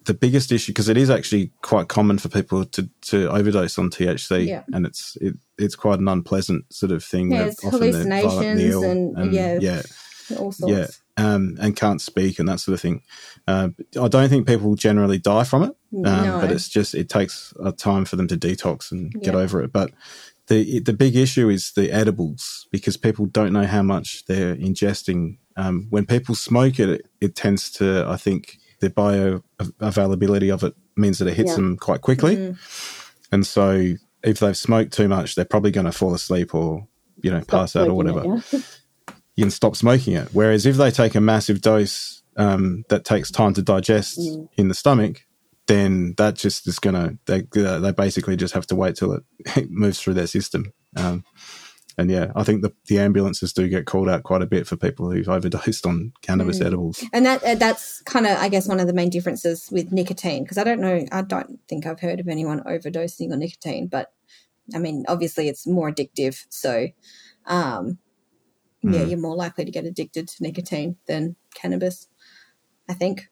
the 0.07 0.13
biggest 0.15 0.51
issue 0.51 0.71
because 0.71 0.89
it 0.89 0.97
is 0.97 1.09
actually 1.09 1.51
quite 1.61 1.87
common 1.87 2.17
for 2.17 2.27
people 2.29 2.65
to, 2.65 2.89
to 3.01 3.29
overdose 3.29 3.77
on 3.77 3.89
THC, 3.89 4.47
Yeah. 4.47 4.63
and 4.73 4.85
it's 4.85 5.17
it, 5.21 5.35
it's 5.57 5.75
quite 5.75 5.99
an 5.99 6.07
unpleasant 6.07 6.65
sort 6.73 6.91
of 6.91 7.03
thing. 7.03 7.31
Yeah, 7.31 7.45
it's 7.45 7.61
hallucinations 7.63 8.61
ill 8.61 8.83
and- 8.83 9.33
yeah. 9.33 9.59
yeah, 9.61 9.81
All 10.39 10.51
sorts. 10.51 10.73
yeah, 10.73 10.87
um, 11.23 11.57
and 11.61 11.75
can't 11.75 12.01
speak 12.01 12.39
and 12.39 12.47
that 12.49 12.59
sort 12.59 12.73
of 12.73 12.81
thing. 12.81 13.01
Uh, 13.47 13.69
I 14.01 14.07
don't 14.07 14.29
think 14.29 14.47
people 14.47 14.75
generally 14.75 15.19
die 15.19 15.43
from 15.43 15.63
it, 15.63 15.75
um, 15.93 16.01
No. 16.01 16.39
but 16.41 16.51
it's 16.51 16.67
just 16.69 16.95
it 16.95 17.09
takes 17.09 17.53
a 17.63 17.71
time 17.71 18.05
for 18.05 18.15
them 18.15 18.27
to 18.27 18.37
detox 18.37 18.91
and 18.91 19.11
get 19.21 19.35
over 19.35 19.61
it. 19.61 19.71
But 19.71 19.91
the 20.47 20.79
the 20.79 20.93
big 20.93 21.15
issue 21.15 21.49
is 21.49 21.71
the 21.73 21.91
edibles 21.91 22.67
because 22.71 22.97
people 22.97 23.25
don't 23.25 23.53
know 23.53 23.65
how 23.65 23.83
much 23.83 24.25
they're 24.27 24.55
ingesting. 24.55 25.37
Um, 25.57 25.87
when 25.89 26.05
people 26.05 26.35
smoke 26.35 26.79
it, 26.79 26.87
it, 26.89 27.05
it 27.19 27.35
tends 27.35 27.71
to, 27.71 28.05
I 28.07 28.15
think, 28.15 28.57
the 28.79 28.89
bioavailability 28.89 30.53
of 30.53 30.63
it 30.63 30.75
means 30.95 31.19
that 31.19 31.27
it 31.27 31.35
hits 31.35 31.49
Yeah. 31.51 31.55
them 31.55 31.77
quite 31.77 32.01
quickly, 32.01 32.55
and 33.31 33.45
so 33.45 33.93
if 34.23 34.39
they've 34.39 34.57
smoked 34.57 34.93
too 34.93 35.07
much, 35.07 35.35
they're 35.35 35.45
probably 35.45 35.71
going 35.71 35.85
to 35.85 35.91
fall 35.91 36.13
asleep 36.13 36.53
or 36.55 36.87
you 37.21 37.31
know 37.31 37.41
pass 37.41 37.75
out 37.75 37.87
or 37.87 38.01
Smoking 38.03 38.09
it, 38.09 38.13
whatever 38.25 38.43
yeah. 38.51 38.59
you 39.35 39.43
can 39.43 39.51
stop 39.51 39.75
smoking 39.75 40.13
it. 40.15 40.29
Whereas 40.33 40.65
if 40.65 40.75
they 40.77 40.91
take 40.91 41.15
a 41.15 41.21
massive 41.21 41.61
dose 41.61 42.23
um, 42.35 42.83
that 42.89 43.05
takes 43.05 43.31
time 43.31 43.53
to 43.55 43.61
digest 43.61 44.19
Mm. 44.19 44.49
in 44.57 44.67
the 44.67 44.73
stomach, 44.75 45.25
then 45.67 46.13
that 46.17 46.35
just 46.35 46.67
is 46.67 46.79
going 46.79 46.93
to, 46.95 47.17
they, 47.25 47.41
they 47.79 47.91
basically 47.91 48.35
just 48.37 48.53
have 48.53 48.65
to 48.67 48.75
wait 48.75 48.95
till 48.95 49.13
it, 49.13 49.23
it 49.55 49.69
moves 49.71 49.99
through 49.99 50.13
their 50.13 50.27
system. 50.27 50.71
Um, 50.95 51.23
and 51.97 52.09
yeah, 52.11 52.31
I 52.35 52.43
think 52.43 52.61
the, 52.61 52.71
the 52.87 52.99
ambulances 52.99 53.53
do 53.53 53.67
get 53.67 53.85
called 53.85 54.07
out 54.09 54.23
quite 54.23 54.41
a 54.41 54.45
bit 54.47 54.67
for 54.67 54.75
people 54.77 55.09
who've 55.11 55.27
overdosed 55.27 55.85
on 55.85 56.13
cannabis 56.21 56.59
Mm. 56.59 56.65
edibles. 56.67 57.03
And 57.13 57.25
that 57.25 57.43
uh, 57.43 57.55
that's 57.55 58.01
kind 58.03 58.27
of, 58.27 58.37
I 58.37 58.49
guess, 58.49 58.67
one 58.67 58.79
of 58.79 58.87
the 58.87 58.93
main 58.93 59.09
differences 59.09 59.69
with 59.71 59.91
nicotine 59.91 60.43
because 60.43 60.57
I 60.57 60.63
don't 60.63 60.79
know, 60.81 61.05
I 61.11 61.21
don't 61.21 61.59
think 61.67 61.85
I've 61.85 61.99
heard 61.99 62.19
of 62.19 62.27
anyone 62.27 62.61
overdosing 62.63 63.31
on 63.31 63.39
nicotine, 63.39 63.87
but 63.87 64.11
I 64.75 64.79
mean, 64.79 65.05
obviously, 65.07 65.47
it's 65.47 65.65
more 65.65 65.89
addictive, 65.91 66.45
so 66.49 66.87
um, 67.45 67.97
yeah, 68.83 69.01
Mm. 69.01 69.09
you're 69.09 69.19
more 69.19 69.35
likely 69.35 69.65
to 69.65 69.71
get 69.71 69.85
addicted 69.85 70.27
to 70.27 70.43
nicotine 70.43 70.97
than 71.07 71.35
cannabis. 71.55 72.07
I 72.89 72.93
think. 72.93 73.27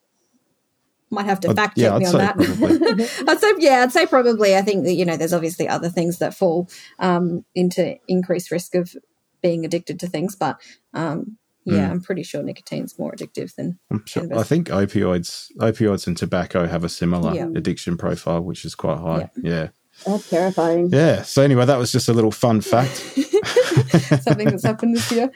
Might 1.12 1.26
have 1.26 1.40
to 1.42 1.54
fact 1.54 1.78
check 1.78 1.84
yeah, 1.84 1.96
I'd 1.96 2.00
me 2.00 2.06
on 2.08 2.12
say 2.12 2.18
that. 2.18 3.26
I'd 3.28 3.40
say, 3.40 3.52
yeah, 3.60 3.84
I'd 3.84 3.92
say 3.92 4.06
probably. 4.08 4.56
I 4.56 4.62
think 4.62 4.86
that 4.86 4.94
you 4.94 5.06
know, 5.06 5.16
there's 5.18 5.34
obviously 5.34 5.68
other 5.68 5.90
things 5.90 6.18
that 6.20 6.34
fall 6.34 6.68
um, 7.00 7.46
into 7.54 7.96
increased 8.08 8.50
risk 8.52 8.74
of 8.76 8.96
being 9.42 9.64
addicted 9.66 10.00
to 10.00 10.08
things, 10.08 10.36
but 10.36 10.60
um, 10.94 11.38
yeah, 11.66 11.88
Mm. 11.88 11.92
I'm 11.92 12.02
pretty 12.02 12.24
sure 12.24 12.42
nicotine's 12.44 12.98
more 13.00 13.12
addictive 13.12 13.54
than 13.56 13.80
I'm 13.92 14.04
sure. 14.06 14.28
I 14.38 14.44
think 14.44 14.68
opioids, 14.70 15.52
opioids 15.58 16.06
and 16.08 16.16
tobacco 16.18 16.68
have 16.68 16.84
a 16.84 16.90
similar 16.90 17.34
Yeah. 17.34 17.48
addiction 17.56 17.98
profile, 17.98 18.42
which 18.42 18.66
is 18.66 18.76
quite 18.76 18.98
high. 19.00 19.30
Yeah. 19.42 19.70
That's 20.06 20.30
terrifying. 20.30 20.90
Yeah. 20.92 21.22
So 21.24 21.42
anyway, 21.42 21.66
that 21.66 21.78
was 21.80 21.92
just 21.92 22.10
a 22.10 22.14
little 22.14 22.32
fun 22.32 22.62
fact. 22.74 22.96
something 24.24 24.50
that's 24.50 24.64
happened 24.64 24.96
this 24.96 25.12
year. 25.12 25.32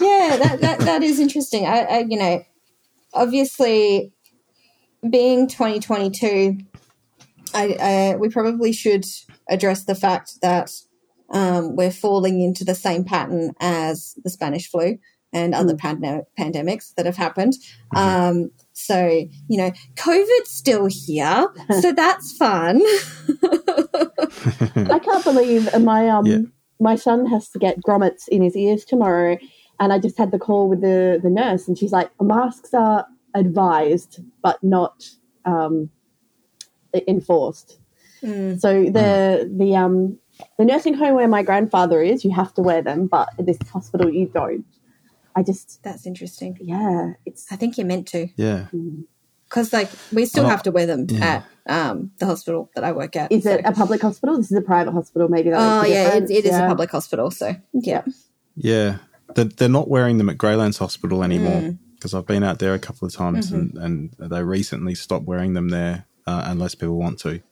Yeah, 0.00 0.36
that 0.42 0.58
that, 0.60 0.78
that 0.80 1.02
is 1.02 1.18
interesting. 1.18 1.66
I, 1.66 1.80
I 1.80 1.98
you 2.08 2.18
know, 2.18 2.42
obviously, 3.12 4.12
being 5.08 5.48
2022, 5.48 6.58
I, 7.54 7.76
I 8.12 8.16
we 8.16 8.28
probably 8.28 8.72
should 8.72 9.04
address 9.48 9.84
the 9.84 9.94
fact 9.94 10.40
that 10.42 10.72
um, 11.30 11.76
we're 11.76 11.90
falling 11.90 12.40
into 12.40 12.64
the 12.64 12.74
same 12.74 13.04
pattern 13.04 13.52
as 13.60 14.14
the 14.24 14.30
Spanish 14.30 14.68
flu 14.70 14.98
and 15.32 15.54
other 15.54 15.74
pandem- 15.74 16.24
pandemics 16.38 16.92
that 16.96 17.06
have 17.06 17.16
happened. 17.16 17.54
Um, 17.94 18.50
so 18.72 19.06
you 19.48 19.58
know, 19.58 19.70
COVID's 19.94 20.50
still 20.50 20.86
here, 20.86 21.48
so 21.80 21.92
that's 21.96 22.36
fun. 22.36 22.82
I 24.76 24.98
can't 25.02 25.24
believe 25.24 25.68
my 25.80 26.08
um 26.08 26.26
Yeah. 26.26 26.38
my 26.80 26.96
son 26.96 27.26
has 27.26 27.48
to 27.50 27.58
get 27.58 27.80
grommets 27.82 28.28
in 28.28 28.42
his 28.42 28.56
ears 28.56 28.84
tomorrow, 28.84 29.38
and 29.78 29.92
I 29.92 29.98
just 29.98 30.18
had 30.18 30.30
the 30.32 30.38
call 30.38 30.68
with 30.68 30.80
the 30.80 31.20
the 31.22 31.30
nurse, 31.30 31.68
and 31.68 31.78
she's 31.78 31.92
like, 31.92 32.10
masks 32.20 32.74
are 32.74 33.06
advised 33.34 34.20
but 34.42 34.62
not 34.62 35.08
um, 35.44 35.90
enforced. 37.06 37.78
Mm. 38.22 38.60
So 38.60 38.84
the 38.84 39.50
the 39.56 39.76
um 39.76 40.18
the 40.58 40.64
nursing 40.64 40.94
home 40.94 41.14
where 41.14 41.28
my 41.28 41.42
grandfather 41.42 42.02
is, 42.02 42.24
you 42.24 42.32
have 42.32 42.52
to 42.54 42.62
wear 42.62 42.82
them, 42.82 43.06
but 43.06 43.28
at 43.38 43.46
this 43.46 43.58
hospital 43.72 44.10
you 44.12 44.26
don't. 44.26 44.64
I 45.36 45.42
just 45.42 45.82
That's 45.82 46.06
interesting. 46.06 46.58
yeah, 46.60 47.12
it's 47.24 47.50
I 47.52 47.56
think 47.56 47.78
you're 47.78 47.86
meant 47.86 48.08
to. 48.08 48.28
yeah. 48.36 48.66
because 49.48 49.72
like 49.72 49.88
we 50.12 50.26
still 50.26 50.48
have 50.48 50.62
to 50.64 50.70
wear 50.70 50.86
them 50.86 51.06
yeah. 51.08 51.42
at 51.66 51.72
um, 51.90 52.10
the 52.18 52.26
hospital 52.26 52.70
that 52.74 52.84
I 52.84 52.92
work 52.92 53.16
at. 53.16 53.30
is 53.32 53.44
so- 53.44 53.52
it 53.54 53.62
a 53.64 53.72
public 53.72 54.00
hospital? 54.02 54.36
This 54.36 54.50
is 54.50 54.58
a 54.58 54.62
private 54.62 54.92
hospital, 54.92 55.28
maybe. 55.28 55.50
That 55.50 55.60
Oh 55.60 55.82
a 55.82 55.88
yeah, 55.88 56.02
it, 56.02 56.04
difference. 56.04 56.30
it 56.30 56.44
is 56.46 56.50
Yeah. 56.52 56.64
a 56.66 56.68
public 56.68 56.90
hospital. 56.90 57.30
So 57.30 57.54
yeah, 57.72 58.02
Yeah, 58.56 58.98
they're, 59.34 59.44
they're 59.44 59.68
not 59.68 59.88
wearing 59.88 60.18
them 60.18 60.28
at 60.28 60.36
Graylands 60.36 60.78
Hospital 60.78 61.22
anymore 61.22 61.60
Mm. 61.62 61.78
Because 62.00 62.14
I've 62.14 62.26
been 62.26 62.42
out 62.42 62.58
there 62.60 62.72
a 62.72 62.78
couple 62.78 63.06
of 63.06 63.12
times 63.14 63.50
Mm-hmm. 63.52 63.76
and, 63.78 64.16
and 64.18 64.30
they 64.32 64.42
recently 64.42 64.94
stopped 64.94 65.26
wearing 65.26 65.52
them 65.52 65.68
there 65.68 66.06
uh, 66.26 66.44
unless 66.46 66.74
people 66.74 66.96
want 66.98 67.18
to. 67.20 67.42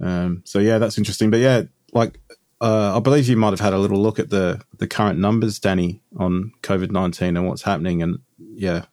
Um, 0.00 0.42
so 0.44 0.58
yeah, 0.60 0.78
that's 0.78 0.98
interesting. 0.98 1.30
But 1.30 1.40
yeah, 1.40 1.62
like 1.92 2.20
uh, 2.60 2.96
I 2.96 3.00
believe 3.00 3.28
you 3.28 3.36
might 3.36 3.50
have 3.50 3.60
had 3.60 3.72
a 3.72 3.78
little 3.78 4.00
look 4.00 4.18
at 4.18 4.30
the 4.30 4.60
the 4.78 4.86
current 4.86 5.18
numbers, 5.18 5.58
Dani, 5.60 6.00
on 6.16 6.52
COVID 6.62 6.90
nineteen 6.90 7.36
and 7.36 7.46
what's 7.48 7.62
happening. 7.62 8.02
And 8.02 8.18
yeah, 8.38 8.84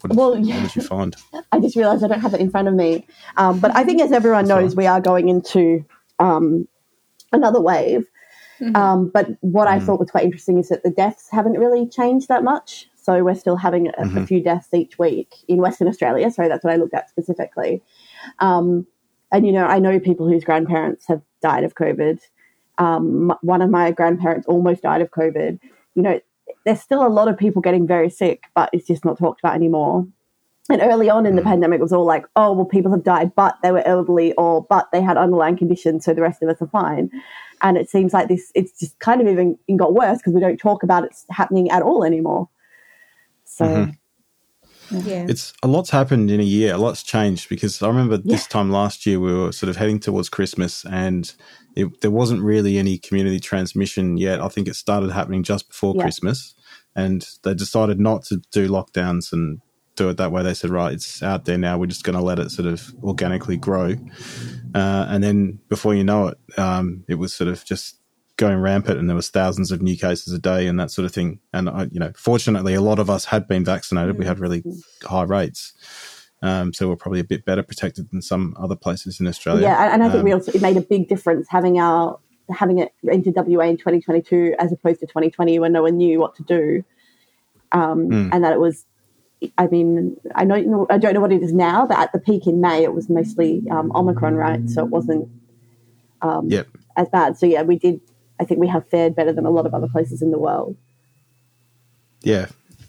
what, 0.00 0.14
Well, 0.16 0.30
what 0.32 0.44
yeah. 0.44 0.62
did 0.62 0.76
you 0.76 0.82
find? 0.82 1.14
I 1.52 1.60
just 1.60 1.76
realised 1.76 2.04
I 2.04 2.08
don't 2.08 2.20
have 2.20 2.34
it 2.34 2.40
in 2.40 2.50
front 2.50 2.68
of 2.68 2.74
me. 2.74 3.06
Um, 3.36 3.60
but 3.60 3.76
I 3.76 3.84
think, 3.84 4.00
as 4.00 4.12
everyone 4.12 4.46
That's 4.46 4.60
knows, 4.60 4.70
right. 4.70 4.76
we 4.84 4.86
are 4.86 5.00
going 5.00 5.28
into 5.28 5.84
um, 6.18 6.66
another 7.32 7.60
wave. 7.60 8.06
Mm-hmm. 8.60 8.74
Um, 8.74 9.10
but 9.12 9.28
what 9.40 9.68
I 9.68 9.78
Mm. 9.78 9.84
thought 9.86 10.00
was 10.00 10.10
quite 10.10 10.24
interesting 10.24 10.58
is 10.58 10.70
that 10.70 10.82
the 10.82 10.90
deaths 10.90 11.28
haven't 11.30 11.58
really 11.58 11.86
changed 11.86 12.28
that 12.28 12.42
much. 12.42 12.88
So 13.06 13.22
we're 13.22 13.36
still 13.36 13.54
having 13.54 13.86
a, 13.86 13.92
a 13.98 14.04
Mhm. 14.04 14.26
few 14.26 14.40
deaths 14.42 14.74
each 14.74 14.98
week 14.98 15.28
in 15.46 15.58
Western 15.58 15.86
Australia. 15.86 16.28
Sorry, 16.28 16.48
that's 16.48 16.64
what 16.64 16.72
I 16.72 16.76
looked 16.76 16.92
at 17.00 17.08
specifically. 17.08 17.80
Um, 18.40 18.84
and, 19.30 19.46
you 19.46 19.52
know, 19.52 19.64
I 19.64 19.78
know 19.78 20.00
people 20.00 20.26
whose 20.28 20.42
grandparents 20.42 21.06
have 21.06 21.22
died 21.40 21.62
of 21.62 21.76
COVID. 21.76 22.18
Um, 22.78 23.32
one 23.42 23.62
of 23.62 23.70
my 23.70 23.92
grandparents 23.92 24.48
almost 24.48 24.82
died 24.82 25.02
of 25.02 25.12
COVID. 25.12 25.60
You 25.94 26.02
know, 26.02 26.20
there's 26.64 26.80
still 26.80 27.06
a 27.06 27.14
lot 27.18 27.28
of 27.28 27.38
people 27.38 27.62
getting 27.62 27.86
very 27.86 28.10
sick, 28.10 28.40
but 28.56 28.70
it's 28.72 28.88
just 28.88 29.04
not 29.04 29.18
talked 29.18 29.40
about 29.40 29.54
anymore. 29.54 30.04
And 30.68 30.82
early 30.82 31.08
on 31.08 31.26
in 31.26 31.36
the 31.36 31.42
Mm. 31.42 31.52
pandemic, 31.52 31.78
it 31.78 31.82
was 31.82 31.92
all 31.92 32.04
like, 32.04 32.26
oh, 32.34 32.52
well, 32.54 32.64
people 32.64 32.90
have 32.90 33.04
died, 33.04 33.30
but 33.36 33.54
they 33.62 33.70
were 33.70 33.86
elderly 33.86 34.32
or 34.34 34.66
but 34.68 34.90
they 34.92 35.00
had 35.00 35.16
underlying 35.16 35.56
conditions, 35.56 36.04
so 36.04 36.12
the 36.12 36.22
rest 36.22 36.42
of 36.42 36.48
us 36.48 36.60
are 36.60 36.66
fine. 36.66 37.08
And 37.62 37.78
it 37.78 37.88
seems 37.88 38.12
like 38.12 38.26
this, 38.26 38.50
it's 38.56 38.76
just 38.80 38.98
kind 38.98 39.20
of 39.20 39.28
even 39.28 39.56
got 39.76 39.94
worse 39.94 40.18
because 40.18 40.34
we 40.34 40.40
don't 40.40 40.58
talk 40.58 40.82
about 40.82 41.04
it 41.04 41.14
happening 41.30 41.70
at 41.70 41.82
all 41.82 42.02
anymore. 42.02 42.48
So, 43.56 43.64
Mhm. 43.64 45.06
yeah, 45.06 45.26
It's 45.28 45.52
a 45.62 45.66
lot's 45.66 45.90
happened 45.90 46.30
in 46.30 46.40
a 46.40 46.44
year. 46.44 46.74
A 46.74 46.78
lot's 46.78 47.02
changed 47.02 47.48
because 47.48 47.82
I 47.82 47.88
remember 47.88 48.18
this 48.18 48.46
time 48.46 48.70
last 48.70 49.06
year 49.06 49.18
we 49.18 49.32
were 49.32 49.50
sort 49.52 49.70
of 49.70 49.76
heading 49.76 49.98
towards 49.98 50.28
Christmas 50.28 50.84
and 50.84 51.32
it, 51.74 52.00
there 52.02 52.10
wasn't 52.10 52.42
really 52.42 52.76
any 52.78 52.98
community 52.98 53.40
transmission 53.40 54.16
yet. 54.18 54.40
I 54.40 54.48
think 54.48 54.68
it 54.68 54.76
started 54.76 55.10
happening 55.10 55.42
just 55.42 55.68
before 55.68 55.94
Yeah. 55.96 56.02
Christmas 56.02 56.54
and 56.94 57.26
they 57.44 57.54
decided 57.54 57.98
not 57.98 58.24
to 58.26 58.42
do 58.52 58.68
lockdowns 58.68 59.32
and 59.32 59.60
do 59.96 60.10
it 60.10 60.18
that 60.18 60.30
way. 60.30 60.42
They 60.42 60.52
said, 60.54 60.70
right, 60.70 60.92
it's 60.92 61.22
out 61.22 61.46
there 61.46 61.56
now. 61.58 61.78
We're 61.78 61.86
just 61.86 62.04
going 62.04 62.18
to 62.18 62.22
let 62.24 62.38
it 62.38 62.50
sort 62.50 62.68
of 62.68 62.94
organically 63.02 63.56
grow. 63.56 63.94
Uh, 64.74 65.06
and 65.08 65.24
then 65.24 65.58
before 65.70 65.94
you 65.94 66.04
know 66.04 66.28
it, 66.28 66.58
um, 66.58 67.04
it 67.08 67.14
was 67.14 67.32
sort 67.32 67.48
of 67.48 67.64
just 67.64 67.95
going 68.36 68.58
rampant 68.60 68.98
and 68.98 69.08
there 69.08 69.16
was 69.16 69.30
thousands 69.30 69.72
of 69.72 69.80
new 69.80 69.96
cases 69.96 70.32
a 70.32 70.38
day 70.38 70.66
and 70.66 70.78
that 70.78 70.90
sort 70.90 71.06
of 71.06 71.12
thing. 71.12 71.40
And 71.52 71.68
I, 71.70 71.84
you 71.90 71.98
know, 71.98 72.12
fortunately, 72.16 72.74
a 72.74 72.80
lot 72.82 72.98
of 72.98 73.08
us 73.08 73.24
had 73.26 73.48
been 73.48 73.64
vaccinated. 73.64 74.18
We 74.18 74.26
had 74.26 74.38
really 74.38 74.62
high 75.02 75.22
rates. 75.22 75.72
Um, 76.42 76.74
so 76.74 76.88
we're 76.88 76.96
probably 76.96 77.20
a 77.20 77.24
bit 77.24 77.46
better 77.46 77.62
protected 77.62 78.10
than 78.10 78.20
some 78.20 78.54
other 78.60 78.76
places 78.76 79.20
in 79.20 79.26
Australia. 79.26 79.62
yeah, 79.62 79.84
and, 79.84 79.94
and 79.94 80.02
I 80.02 80.08
think 80.08 80.18
Um, 80.20 80.24
we 80.24 80.32
also, 80.32 80.52
it 80.52 80.60
made 80.60 80.76
a 80.76 80.82
big 80.82 81.08
difference 81.08 81.46
having 81.48 81.80
our, 81.80 82.18
having 82.50 82.78
it 82.78 82.92
into 83.04 83.32
WA 83.34 83.64
in 83.64 83.78
2022 83.78 84.54
as 84.58 84.70
opposed 84.70 85.00
to 85.00 85.06
2020 85.06 85.58
when 85.58 85.72
no 85.72 85.82
one 85.82 85.96
knew 85.96 86.20
what 86.20 86.34
to 86.36 86.42
do. 86.42 86.84
Um, 87.72 88.08
Mm. 88.10 88.28
And 88.32 88.44
that 88.44 88.52
it 88.52 88.60
was, 88.60 88.84
I 89.58 89.66
mean, 89.66 90.16
I 90.34 90.44
know, 90.44 90.86
I 90.90 90.98
don't 90.98 91.14
know 91.14 91.20
what 91.20 91.32
it 91.32 91.42
is 91.42 91.52
now, 91.54 91.86
but 91.86 91.98
at 91.98 92.12
the 92.12 92.18
peak 92.18 92.46
in 92.46 92.60
May, 92.60 92.84
it 92.84 92.92
was 92.92 93.08
mostly 93.08 93.64
um, 93.70 93.90
Omicron, 93.96 94.34
right? 94.34 94.68
So 94.68 94.84
it 94.84 94.90
wasn't 94.90 95.28
um, 96.22 96.48
Yep. 96.50 96.68
as 96.96 97.08
bad. 97.08 97.38
So 97.38 97.46
yeah, 97.46 97.62
we 97.62 97.78
did. 97.78 98.00
I 98.40 98.44
think 98.44 98.60
we 98.60 98.68
have 98.68 98.88
fared 98.88 99.14
better 99.16 99.32
than 99.32 99.46
a 99.46 99.50
lot 99.50 99.66
of 99.66 99.74
other 99.74 99.88
places 99.88 100.22
in 100.22 100.30
the 100.30 100.38
world. 100.38 100.76
Yeah. 102.22 102.46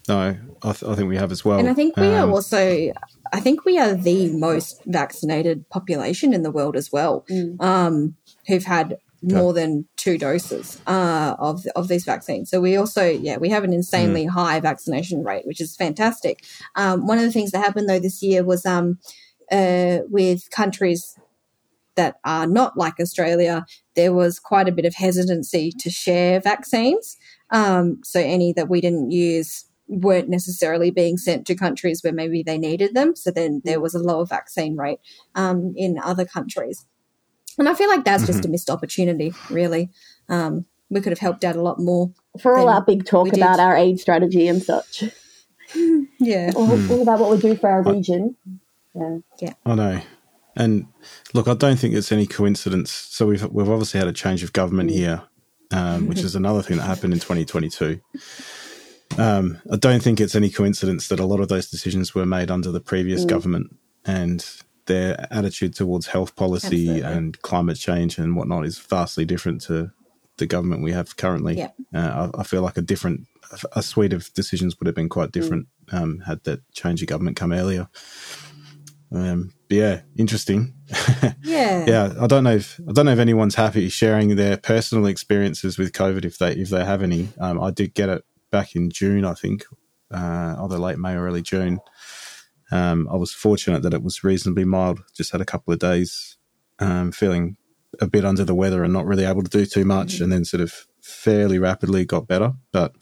No, 0.08 0.38
I, 0.64 0.72
th- 0.72 0.84
I 0.84 0.96
think 0.96 1.10
we 1.10 1.18
have 1.18 1.32
as 1.32 1.44
well. 1.44 1.60
and 1.60 1.70
I 1.70 1.74
think 1.74 1.98
we 1.98 2.08
Um, 2.08 2.30
are 2.30 2.34
also, 2.34 2.92
I 3.34 3.40
think 3.42 3.66
we 3.66 3.78
are 3.78 3.94
the 3.94 4.32
most 4.32 4.82
vaccinated 4.86 5.68
population 5.70 6.34
in 6.34 6.44
the 6.44 6.52
world 6.52 6.76
as 6.78 6.92
well, 6.92 7.26
Mm. 7.30 7.62
um, 7.62 8.16
who've 8.48 8.64
had 8.64 8.98
more 9.22 9.52
than 9.52 9.86
two 9.98 10.18
doses 10.18 10.80
uh, 10.88 11.36
of 11.40 11.66
of 11.76 11.88
these 11.88 12.06
vaccines. 12.06 12.50
So 12.52 12.62
we 12.62 12.78
also, 12.78 13.04
yeah, 13.06 13.38
we 13.38 13.50
have 13.50 13.64
an 13.66 13.74
insanely 13.74 14.26
high 14.26 14.60
vaccination 14.60 15.24
rate, 15.24 15.46
which 15.46 15.60
is 15.60 15.76
fantastic. 15.76 16.44
Um, 16.76 17.06
one 17.08 17.18
of 17.18 17.24
the 17.26 17.32
things 17.32 17.52
that 17.52 17.60
happened 17.64 17.90
though 17.90 18.00
this 18.00 18.22
year 18.24 18.44
was 18.46 18.66
um, 18.66 19.00
uh, 19.52 20.00
with 20.10 20.50
countries 20.52 21.18
that 21.98 22.16
are 22.24 22.48
not 22.48 22.78
like 22.78 22.94
Australia, 23.00 23.66
there 23.96 24.14
was 24.14 24.40
quite 24.40 24.70
a 24.70 24.72
bit 24.72 24.86
of 24.86 24.96
hesitancy 24.96 25.72
to 25.80 25.90
share 25.90 26.40
vaccines. 26.40 27.18
Um, 27.52 28.00
so 28.04 28.20
any 28.20 28.54
that 28.54 28.70
we 28.70 28.80
didn't 28.80 29.12
use 29.12 29.66
weren't 29.90 30.30
necessarily 30.30 30.92
being 30.92 31.18
sent 31.18 31.46
to 31.48 31.56
countries 31.56 32.02
where 32.04 32.14
maybe 32.14 32.44
they 32.44 32.58
needed 32.58 32.94
them. 32.94 33.16
So 33.16 33.32
then 33.32 33.62
there 33.66 33.80
was 33.80 33.94
a 33.96 34.00
lower 34.00 34.26
vaccine 34.26 34.76
rate 34.78 35.00
um, 35.36 35.74
in 35.76 35.98
other 36.04 36.26
countries. 36.26 36.86
And 37.58 37.68
I 37.68 37.74
feel 37.74 37.90
like 37.90 38.04
that's 38.06 38.26
just 38.26 38.46
a 38.46 38.50
missed 38.50 38.70
opportunity, 38.70 39.34
really. 39.50 39.90
Um, 40.30 40.66
we 40.90 41.02
could 41.02 41.12
have 41.12 41.20
helped 41.20 41.44
out 41.44 41.56
a 41.56 41.62
lot 41.62 41.80
more. 41.80 42.12
For 42.40 42.56
all 42.58 42.70
our 42.70 42.84
big 42.84 43.06
talk 43.06 43.34
about 43.34 43.60
our 43.60 43.76
aid 43.76 44.00
strategy 44.00 44.48
and 44.48 44.62
such, 44.62 45.04
Yeah. 46.20 46.52
all, 46.56 46.72
all 46.92 47.02
about 47.02 47.20
what 47.20 47.32
we 47.32 47.38
do 47.40 47.56
for 47.56 47.70
our 47.70 47.82
region. 47.82 48.36
Yeah. 48.94 49.18
Yeah. 49.40 49.54
I 49.66 49.76
know. 49.76 50.02
And 50.58 50.88
look, 51.34 51.48
I 51.48 51.54
don't 51.54 51.78
think 51.78 51.94
it's 51.94 52.12
any 52.12 52.26
coincidence. 52.26 52.92
So 52.92 53.28
we've 53.28 53.46
we've 53.52 53.70
obviously 53.70 54.00
had 54.00 54.10
a 54.10 54.14
change 54.14 54.44
of 54.44 54.54
government 54.54 54.90
here, 54.90 55.22
um, 55.72 56.08
which 56.08 56.20
is 56.20 56.36
another 56.36 56.64
thing 56.64 56.78
that 56.78 56.84
happened 56.84 57.14
in 57.14 57.20
2022. 57.20 58.02
Um, 59.18 59.62
I 59.72 59.78
don't 59.78 60.02
think 60.02 60.20
it's 60.20 60.36
any 60.36 60.50
coincidence 60.50 61.08
that 61.08 61.20
a 61.20 61.26
lot 61.26 61.40
of 61.40 61.48
those 61.48 61.70
decisions 61.70 62.14
were 62.14 62.26
made 62.26 62.52
under 62.52 62.72
the 62.72 62.82
previous 62.82 63.24
government, 63.24 63.76
and 64.04 64.44
their 64.88 65.28
attitude 65.32 65.76
towards 65.76 66.08
health 66.08 66.36
policy 66.36 66.90
Absolutely. 66.90 67.02
and 67.02 67.42
climate 67.42 67.78
change 67.78 68.18
and 68.18 68.36
whatnot 68.36 68.66
is 68.66 68.80
vastly 68.80 69.26
different 69.26 69.62
to 69.62 69.92
the 70.38 70.46
government 70.48 70.82
we 70.82 70.92
have 70.92 71.18
currently. 71.18 71.58
Yep. 71.58 71.76
Uh, 71.94 72.30
I, 72.34 72.42
I 72.42 72.44
feel 72.44 72.62
like 72.62 72.78
a 72.78 72.82
different, 72.82 73.28
a 73.74 73.84
suite 73.84 74.14
of 74.14 74.34
decisions 74.34 74.80
would 74.80 74.88
have 74.88 74.96
been 74.96 75.10
quite 75.10 75.32
different 75.32 75.68
um, 75.92 76.20
had 76.20 76.44
that 76.46 76.62
change 76.74 77.02
of 77.02 77.08
government 77.08 77.38
come 77.38 77.52
earlier. 77.52 77.88
Um, 79.12 79.54
yeah, 79.70 80.02
interesting. 80.18 80.74
Yeah. 81.44 81.86
yeah, 81.88 82.14
I 82.20 82.28
don't 82.28 82.44
know 82.44 82.56
if 82.56 82.80
I 82.88 82.92
don't 82.92 83.06
know 83.06 83.14
if 83.14 83.20
anyone's 83.20 83.56
happy 83.56 83.88
sharing 83.90 84.36
their 84.36 84.58
personal 84.58 85.06
experiences 85.06 85.78
with 85.78 85.94
COVID 85.94 86.26
if 86.26 86.38
they 86.38 86.52
if 86.52 86.70
they 86.70 86.84
have 86.84 87.02
any. 87.02 87.30
Um, 87.40 87.62
I 87.62 87.72
did 87.72 87.94
get 87.94 88.10
it 88.10 88.26
back 88.52 88.76
in 88.76 88.90
June, 88.90 89.24
I 89.26 89.34
think, 89.34 89.66
uh, 90.12 90.56
either 90.60 90.78
late 90.78 91.00
May 91.00 91.16
or 91.16 91.26
early 91.26 91.42
June. 91.42 91.80
Um, 92.70 93.08
I 93.12 93.16
was 93.16 93.34
fortunate 93.34 93.82
that 93.84 93.94
it 93.94 94.04
was 94.04 94.24
reasonably 94.24 94.66
mild. 94.66 95.00
Just 95.16 95.32
had 95.32 95.42
a 95.42 95.46
couple 95.46 95.74
of 95.74 95.80
days 95.80 96.38
um, 96.80 97.12
feeling 97.12 97.58
a 98.02 98.08
bit 98.08 98.26
under 98.26 98.44
the 98.44 98.56
weather 98.56 98.84
and 98.84 98.94
not 98.94 99.06
really 99.06 99.26
able 99.26 99.44
to 99.44 99.50
do 99.50 99.66
too 99.66 99.86
much, 99.86 100.20
and 100.20 100.32
then 100.32 100.46
sort 100.46 100.62
of 100.62 100.86
fairly 101.02 101.60
rapidly 101.60 102.06
got 102.06 102.28
better. 102.28 102.54
But 102.72 102.94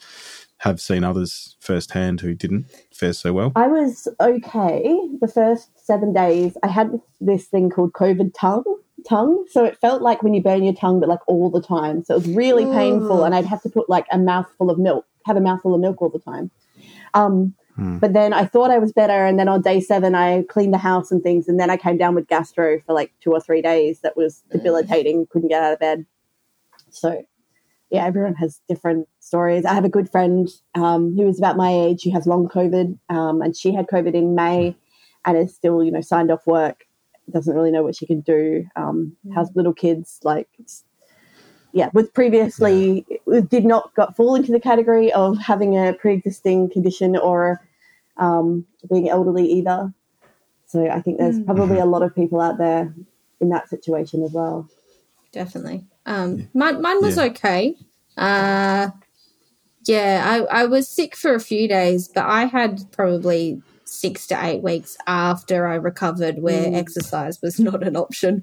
have 0.60 0.80
seen 0.80 1.03
others 1.03 1.58
firsthand 1.60 2.22
who 2.22 2.34
didn't 2.34 2.66
fare 2.93 3.14
so 3.14 3.34
well. 3.34 3.51
I 3.56 3.68
was 3.68 4.08
okay 4.20 4.99
the 5.22 5.28
first 5.28 5.70
seven 5.86 6.14
days. 6.14 6.58
I 6.64 6.68
had 6.68 6.99
this 7.20 7.45
thing 7.45 7.70
called 7.70 7.93
COVID 7.93 8.34
tongue. 8.38 8.64
Tongue, 9.08 9.45
so 9.51 9.64
it 9.64 9.78
felt 9.78 10.01
like 10.01 10.24
when 10.24 10.34
you 10.34 10.41
burn 10.41 10.64
your 10.64 10.74
tongue, 10.74 10.99
but 10.99 11.08
like 11.08 11.20
all 11.28 11.51
the 11.51 11.62
time. 11.62 12.03
So 12.03 12.16
it 12.16 12.26
was 12.26 12.36
really 12.36 12.66
painful, 12.66 13.24
and 13.24 13.36
I'd 13.36 13.45
have 13.45 13.62
to 13.62 13.70
put 13.70 13.88
like 13.88 14.08
a 14.12 14.18
mouthful 14.18 14.72
of 14.72 14.80
milk, 14.80 15.06
have 15.28 15.38
a 15.38 15.41
mouthful 15.41 15.76
of 15.76 15.82
milk 15.82 16.01
all 16.01 16.10
the 16.10 16.18
time. 16.18 16.49
Um, 17.14 17.53
Hmm. 17.76 17.97
But 17.97 18.14
then 18.14 18.34
I 18.34 18.45
thought 18.45 18.72
I 18.72 18.78
was 18.78 18.93
better, 18.93 19.26
and 19.26 19.38
then 19.38 19.47
on 19.47 19.62
day 19.62 19.82
seven, 19.82 20.16
I 20.16 20.43
cleaned 20.43 20.74
the 20.74 20.80
house 20.80 21.12
and 21.12 21.22
things, 21.22 21.47
and 21.47 21.60
then 21.60 21.70
I 21.70 21.78
came 21.78 21.97
down 21.97 22.16
with 22.16 22.28
gastro 22.28 22.80
for 22.86 22.93
like 22.93 23.12
two 23.20 23.32
or 23.32 23.41
three 23.41 23.62
days. 23.62 23.99
That 23.99 24.16
was 24.16 24.43
debilitating. 24.49 25.28
Couldn't 25.28 25.49
get 25.49 25.62
out 25.62 25.74
of 25.74 25.80
bed. 25.80 26.06
So, 26.89 27.26
yeah, 27.89 28.05
everyone 28.05 28.36
has 28.36 28.61
different 28.67 29.07
stories. 29.19 29.65
I 29.65 29.73
have 29.73 29.86
a 29.86 29.89
good 29.89 30.09
friend 30.09 30.49
um, 30.73 31.15
who 31.15 31.27
is 31.27 31.38
about 31.38 31.57
my 31.57 31.71
age 31.71 32.03
who 32.03 32.11
has 32.11 32.25
long 32.25 32.47
COVID, 32.47 32.97
um, 33.09 33.41
and 33.41 33.55
she 33.55 33.73
had 33.73 33.88
COVID 33.88 34.13
in 34.13 34.36
May, 34.36 34.75
and 35.25 35.38
is 35.38 35.53
still, 35.53 35.83
you 35.83 35.91
know, 35.91 36.01
signed 36.01 36.31
off 36.31 36.47
work. 36.47 36.86
Doesn't 37.31 37.55
really 37.55 37.71
know 37.71 37.83
what 37.83 37.95
she 37.95 38.05
can 38.05 38.21
do. 38.21 38.67
Um, 38.75 39.15
has 39.33 39.49
little 39.55 39.73
kids, 39.73 40.19
like, 40.23 40.47
yeah, 41.73 41.89
was 41.93 42.09
previously 42.09 43.05
did 43.49 43.65
not 43.65 43.93
got 43.95 44.15
fall 44.15 44.36
into 44.36 44.51
the 44.51 44.59
category 44.59 45.11
of 45.13 45.38
having 45.38 45.77
a 45.77 45.93
pre-existing 45.93 46.69
condition 46.69 47.17
or 47.17 47.61
um, 48.17 48.65
being 48.89 49.09
elderly 49.09 49.45
either. 49.51 49.93
So 50.67 50.88
I 50.88 51.01
think 51.01 51.17
there's 51.17 51.39
probably 51.41 51.79
a 51.79 51.86
lot 51.86 52.01
of 52.01 52.15
people 52.15 52.41
out 52.41 52.57
there 52.57 52.93
in 53.39 53.49
that 53.49 53.69
situation 53.69 54.23
as 54.23 54.31
well. 54.31 54.69
definitely. 55.31 55.86
Um, 56.06 56.49
mine, 56.53 56.82
mine 56.82 57.01
was 57.01 57.18
Yeah. 57.18 57.24
okay. 57.26 57.76
Uh, 58.18 58.89
yeah, 59.88 60.24
I, 60.49 60.62
I 60.62 60.66
was 60.66 60.88
sick 60.88 61.16
for 61.16 61.34
a 61.36 61.39
few 61.39 61.68
days, 61.68 62.08
but 62.08 62.26
I 62.26 62.45
had 62.45 62.82
probably 62.91 63.62
six 63.88 64.26
to 64.28 64.45
eight 64.45 64.64
weeks 64.64 64.97
after 65.06 65.68
I 65.68 65.76
recovered 65.76 66.39
where 66.39 66.70
Mm. 66.72 66.76
exercise 66.76 67.39
was 67.41 67.60
not 67.70 67.86
an 67.86 67.95
option. 67.95 68.41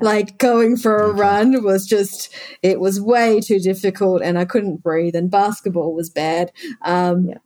like 0.00 0.38
going 0.38 0.76
for 0.76 0.96
a 1.04 1.12
run 1.12 1.62
was 1.64 1.84
just, 1.86 2.32
it 2.62 2.78
was 2.78 3.00
way 3.00 3.40
too 3.40 3.58
difficult 3.58 4.22
and 4.22 4.38
I 4.38 4.44
couldn't 4.44 4.82
breathe 4.82 5.16
and 5.16 5.30
basketball 5.30 5.94
was 5.94 6.10
bad. 6.10 6.52
Um, 6.82 7.28
Yeah. 7.30 7.38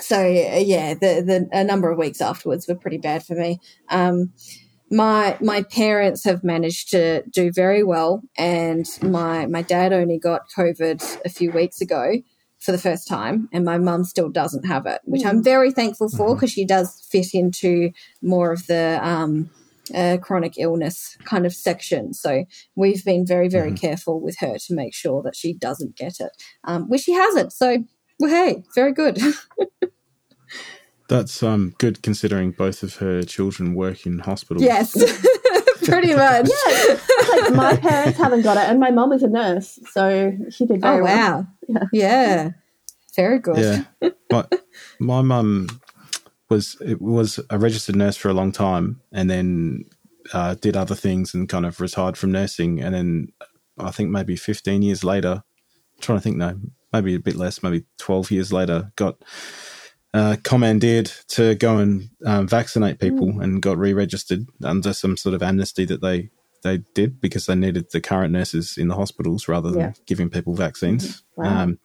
So 0.00 0.26
yeah, 0.26 0.94
the, 0.94 1.22
the 1.22 1.48
a 1.52 1.62
number 1.64 1.90
of 1.90 1.98
weeks 1.98 2.22
afterwards 2.22 2.66
were 2.66 2.74
pretty 2.74 2.96
bad 2.96 3.26
for 3.26 3.34
me. 3.34 3.60
Um, 3.90 4.32
my 4.92 5.38
my 5.40 5.62
parents 5.62 6.22
have 6.24 6.44
managed 6.44 6.90
to 6.90 7.22
do 7.30 7.50
very 7.50 7.82
well, 7.82 8.22
and 8.36 8.86
my 9.00 9.46
my 9.46 9.62
dad 9.62 9.92
only 9.92 10.18
got 10.18 10.50
COVID 10.56 11.22
a 11.24 11.28
few 11.30 11.50
weeks 11.50 11.80
ago 11.80 12.16
for 12.60 12.72
the 12.72 12.78
first 12.78 13.08
time, 13.08 13.48
and 13.52 13.64
my 13.64 13.78
mum 13.78 14.04
still 14.04 14.28
doesn't 14.28 14.66
have 14.66 14.84
it, 14.86 15.00
which 15.04 15.24
I'm 15.24 15.42
very 15.42 15.72
thankful 15.72 16.10
for 16.10 16.34
because 16.34 16.52
she 16.52 16.66
does 16.66 17.00
fit 17.10 17.28
into 17.32 17.90
more 18.20 18.52
of 18.52 18.66
the 18.66 19.00
um, 19.02 19.50
uh, 19.94 20.18
chronic 20.20 20.58
illness 20.58 21.16
kind 21.24 21.46
of 21.46 21.54
section. 21.54 22.12
So 22.12 22.44
we've 22.76 23.04
been 23.04 23.26
very 23.26 23.48
very 23.48 23.72
careful 23.72 24.20
with 24.20 24.36
her 24.40 24.58
to 24.58 24.74
make 24.74 24.94
sure 24.94 25.22
that 25.22 25.34
she 25.34 25.54
doesn't 25.54 25.96
get 25.96 26.20
it, 26.20 26.32
um, 26.64 26.90
which 26.90 27.02
she 27.02 27.12
hasn't. 27.12 27.54
So 27.54 27.78
well, 28.20 28.30
hey, 28.30 28.62
very 28.74 28.92
good. 28.92 29.18
That's 31.08 31.42
um, 31.42 31.74
good 31.78 32.02
considering 32.02 32.52
both 32.52 32.82
of 32.82 32.96
her 32.96 33.22
children 33.22 33.74
work 33.74 34.06
in 34.06 34.20
hospitals. 34.20 34.64
yes, 34.64 34.92
pretty 35.84 36.14
much. 36.14 36.48
like 37.30 37.52
my 37.54 37.76
parents 37.76 38.18
haven't 38.18 38.42
got 38.42 38.56
it, 38.56 38.64
and 38.70 38.78
my 38.80 38.90
mum 38.90 39.12
is 39.12 39.22
a 39.22 39.28
nurse, 39.28 39.78
so 39.90 40.32
she 40.50 40.64
did 40.66 40.80
very 40.80 41.00
Oh 41.00 41.02
well. 41.02 41.38
wow! 41.40 41.46
Yeah. 41.68 41.84
Yeah, 41.92 42.50
very 43.16 43.38
good. 43.38 43.84
Yeah. 44.00 44.10
my 44.30 44.46
my 45.00 45.22
mum 45.22 45.68
was 46.48 46.76
it 46.80 47.00
was 47.02 47.40
a 47.50 47.58
registered 47.58 47.96
nurse 47.96 48.16
for 48.16 48.28
a 48.28 48.34
long 48.34 48.52
time, 48.52 49.00
and 49.12 49.28
then 49.28 49.84
uh, 50.32 50.54
did 50.54 50.76
other 50.76 50.94
things 50.94 51.34
and 51.34 51.48
kind 51.48 51.66
of 51.66 51.80
retired 51.80 52.16
from 52.16 52.32
nursing, 52.32 52.80
and 52.80 52.94
then 52.94 53.28
I 53.78 53.90
think 53.90 54.10
maybe 54.10 54.36
fifteen 54.36 54.82
years 54.82 55.02
later, 55.04 55.42
trying 56.00 56.18
to 56.18 56.22
think 56.22 56.36
no, 56.36 56.58
maybe 56.92 57.14
a 57.14 57.20
bit 57.20 57.36
less, 57.36 57.62
maybe 57.62 57.84
twelve 57.98 58.30
years 58.30 58.52
later, 58.52 58.92
got. 58.96 59.16
Uh, 60.14 60.36
commandeered 60.42 61.10
to 61.26 61.54
go 61.54 61.78
and 61.78 62.10
um, 62.26 62.46
vaccinate 62.46 63.00
people 63.00 63.40
and 63.40 63.62
got 63.62 63.78
re-registered 63.78 64.46
under 64.62 64.92
some 64.92 65.16
sort 65.16 65.34
of 65.34 65.42
amnesty 65.42 65.86
that 65.86 66.02
they 66.02 66.28
they 66.62 66.78
did 66.94 67.20
because 67.20 67.46
they 67.46 67.54
needed 67.54 67.86
the 67.92 68.00
current 68.00 68.32
nurses 68.32 68.76
in 68.78 68.88
the 68.88 68.94
hospitals 68.94 69.48
rather 69.48 69.70
than 69.70 69.80
Yeah. 69.80 69.92
giving 70.06 70.30
people 70.30 70.54
vaccines. 70.54 71.22
Wow. 71.36 71.62
Um, 71.62 71.78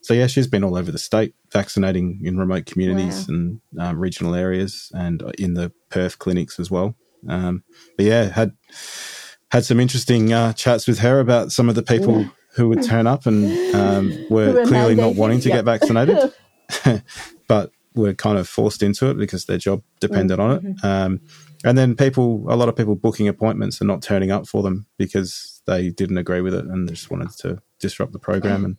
so 0.00 0.12
yeah, 0.14 0.26
she's 0.26 0.46
been 0.48 0.64
all 0.64 0.76
over 0.76 0.90
the 0.90 0.98
state 0.98 1.34
vaccinating 1.52 2.20
in 2.24 2.36
remote 2.38 2.66
communities 2.66 3.28
and 3.28 3.60
um, 3.78 3.98
regional 4.00 4.34
areas 4.34 4.90
and 4.94 5.22
in 5.38 5.54
the 5.54 5.70
Perth 5.90 6.18
clinics 6.18 6.58
as 6.58 6.70
well. 6.70 6.96
Um, 7.28 7.62
but 7.96 8.06
yeah, 8.06 8.24
had 8.24 8.52
had 9.50 9.64
some 9.64 9.78
interesting 9.78 10.32
uh, 10.32 10.52
chats 10.52 10.88
with 10.88 10.98
her 10.98 11.20
about 11.20 11.52
some 11.52 11.68
of 11.68 11.74
the 11.76 11.82
people 11.82 12.28
who 12.54 12.68
would 12.68 12.82
turn 12.82 13.06
up 13.06 13.26
and 13.26 13.74
um, 13.74 14.26
were, 14.30 14.52
were 14.52 14.66
clearly 14.66 14.94
not 14.94 15.14
wanting 15.14 15.40
to 15.40 15.48
yeah. 15.48 15.56
get 15.56 15.64
vaccinated, 15.64 16.32
but 17.48 17.70
were 17.94 18.14
kind 18.14 18.38
of 18.38 18.48
forced 18.48 18.82
into 18.82 19.08
it 19.10 19.16
because 19.16 19.44
their 19.44 19.58
job 19.58 19.82
depended 20.00 20.40
on 20.40 20.50
it. 20.56 20.84
Um, 20.84 21.20
and 21.64 21.78
then 21.78 21.94
people, 21.94 22.44
a 22.48 22.56
lot 22.56 22.68
of 22.68 22.76
people 22.76 22.94
booking 22.96 23.28
appointments 23.28 23.80
and 23.80 23.88
not 23.88 24.02
turning 24.02 24.30
up 24.32 24.46
for 24.48 24.62
them 24.62 24.86
because 24.98 25.62
they 25.66 25.90
didn't 25.90 26.18
agree 26.18 26.40
with 26.40 26.54
it 26.54 26.64
and 26.66 26.88
just 26.88 27.10
wanted 27.10 27.30
to 27.38 27.62
disrupt 27.80 28.12
the 28.12 28.18
program 28.18 28.64
and 28.64 28.76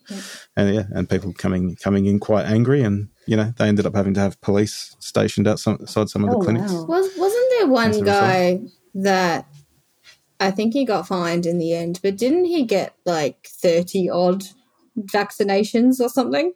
and 0.55 0.76
yeah, 0.76 0.84
and 0.91 1.09
people 1.09 1.32
coming 1.34 1.76
coming 1.76 2.05
in 2.07 2.20
quite 2.20 2.45
angry 2.45 2.82
and 2.84 3.09
you 3.28 3.36
know 3.38 3.53
they 3.57 3.68
ended 3.68 3.86
up 3.86 3.95
having 3.95 4.13
to 4.16 4.20
have 4.20 4.39
police 4.41 4.95
stationed 4.99 5.47
outside 5.47 6.09
some 6.09 6.24
of 6.24 6.30
the 6.32 6.38
Oh, 6.38 6.41
clinics. 6.41 6.72
wow. 6.72 6.86
Was 6.86 7.09
wasn't 7.18 7.45
there 7.57 7.68
one 7.68 8.01
guy 8.01 8.61
that 8.95 9.47
I 10.39 10.51
think 10.51 10.74
he 10.74 10.86
got 10.86 11.07
fined 11.07 11.45
in 11.45 11.57
the 11.59 11.74
end, 11.74 11.99
but 12.03 12.18
didn't 12.18 12.45
he 12.45 12.63
get 12.66 12.93
like 13.05 13.47
thirty 13.47 14.09
odd 14.09 14.43
vaccinations 14.99 15.99
or 15.99 16.09
something? 16.09 16.53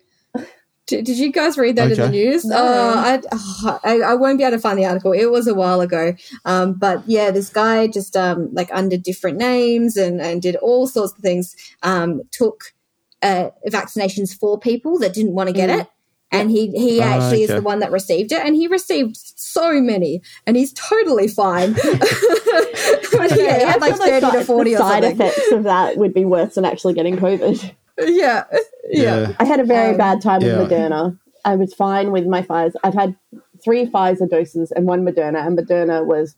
Did, 0.89 1.05
did 1.05 1.17
you 1.17 1.31
guys 1.31 1.57
read 1.57 1.75
that 1.77 1.91
in 1.91 1.97
the 1.97 2.09
news? 2.09 2.43
No. 2.45 2.55
Oh, 2.57 2.93
I, 2.97 3.21
oh, 3.31 3.79
I 3.83 3.99
I 4.01 4.13
won't 4.15 4.37
be 4.37 4.43
able 4.43 4.57
to 4.57 4.61
find 4.61 4.77
the 4.77 4.85
article. 4.85 5.11
It 5.13 5.27
was 5.31 5.47
a 5.47 5.53
while 5.53 5.81
ago. 5.81 6.13
Um, 6.45 6.73
but 6.73 7.03
yeah, 7.07 7.31
this 7.31 7.49
guy 7.49 7.87
just 7.87 8.15
um, 8.17 8.49
like 8.53 8.69
under 8.73 8.97
different 8.97 9.37
names 9.37 9.95
and 9.97 10.19
and 10.21 10.41
did 10.41 10.55
all 10.57 10.87
sorts 10.87 11.13
of 11.13 11.19
things. 11.19 11.55
Um, 11.83 12.21
took 12.31 12.73
uh, 13.21 13.49
vaccinations 13.67 14.37
for 14.37 14.59
people 14.59 14.97
that 14.99 15.13
didn't 15.13 15.33
want 15.35 15.47
to 15.49 15.53
get 15.53 15.69
Mm. 15.69 15.81
it 15.81 15.87
and 16.31 16.51
he 16.51 16.67
he 16.71 17.01
Ah, 17.01 17.05
actually 17.15 17.41
is 17.43 17.49
okay. 17.49 17.57
the 17.59 17.63
one 17.65 17.79
that 17.79 17.91
received 17.91 18.31
it, 18.31 18.39
and 18.45 18.55
he 18.55 18.67
received 18.67 19.17
so 19.35 19.81
many, 19.81 20.21
and 20.45 20.55
he's 20.55 20.71
totally 20.73 21.27
fine. 21.27 21.73
But 21.73 21.81
yeah, 23.35 23.57
he 23.59 23.65
had 23.65 23.81
like 23.81 23.95
feel 23.97 24.05
the 24.05 24.21
thirty 24.21 24.37
to 24.37 24.43
forty 24.45 24.71
the 24.75 24.75
or 24.77 24.79
side 24.89 25.03
something. 25.03 25.27
effects 25.27 25.51
of 25.51 25.63
that 25.63 25.97
would 25.97 26.13
be 26.13 26.25
worse 26.25 26.53
than 26.55 26.65
actually 26.65 26.93
getting 26.93 27.17
COVID. 27.17 27.71
Yeah, 28.01 28.45
yeah. 28.89 29.33
I 29.39 29.45
had 29.45 29.59
a 29.59 29.63
very 29.63 29.91
Um, 29.91 29.97
bad 29.97 30.21
time 30.21 30.41
with. 30.41 30.51
Moderna. 30.53 31.17
I 31.45 31.55
was 31.55 31.73
fine 31.73 32.11
with 32.11 32.25
my 32.27 32.41
Pfizer. 32.41 32.75
I've 32.83 32.93
had 32.93 33.15
three 33.63 33.85
Pfizer 33.85 34.29
doses 34.29 34.71
and 34.71 34.85
one 34.85 35.03
Moderna, 35.05 35.45
and 35.45 35.57
Moderna 35.57 36.05
was 36.05 36.35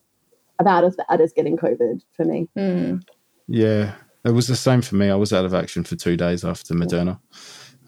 about 0.58 0.84
as 0.84 0.96
bad 0.96 1.20
as 1.20 1.32
getting 1.32 1.56
COVID 1.56 2.02
for 2.16 2.24
me. 2.24 2.48
Mm. 2.56 3.02
Yeah, 3.48 3.94
it 4.24 4.30
was 4.30 4.46
the 4.46 4.56
same 4.56 4.82
for 4.82 4.94
me. 4.94 5.10
I 5.10 5.14
was 5.16 5.32
out 5.32 5.44
of 5.44 5.54
action 5.54 5.84
for 5.84 5.96
two 5.96 6.16
days 6.16 6.44
after 6.44 6.74
Moderna, 6.74 7.18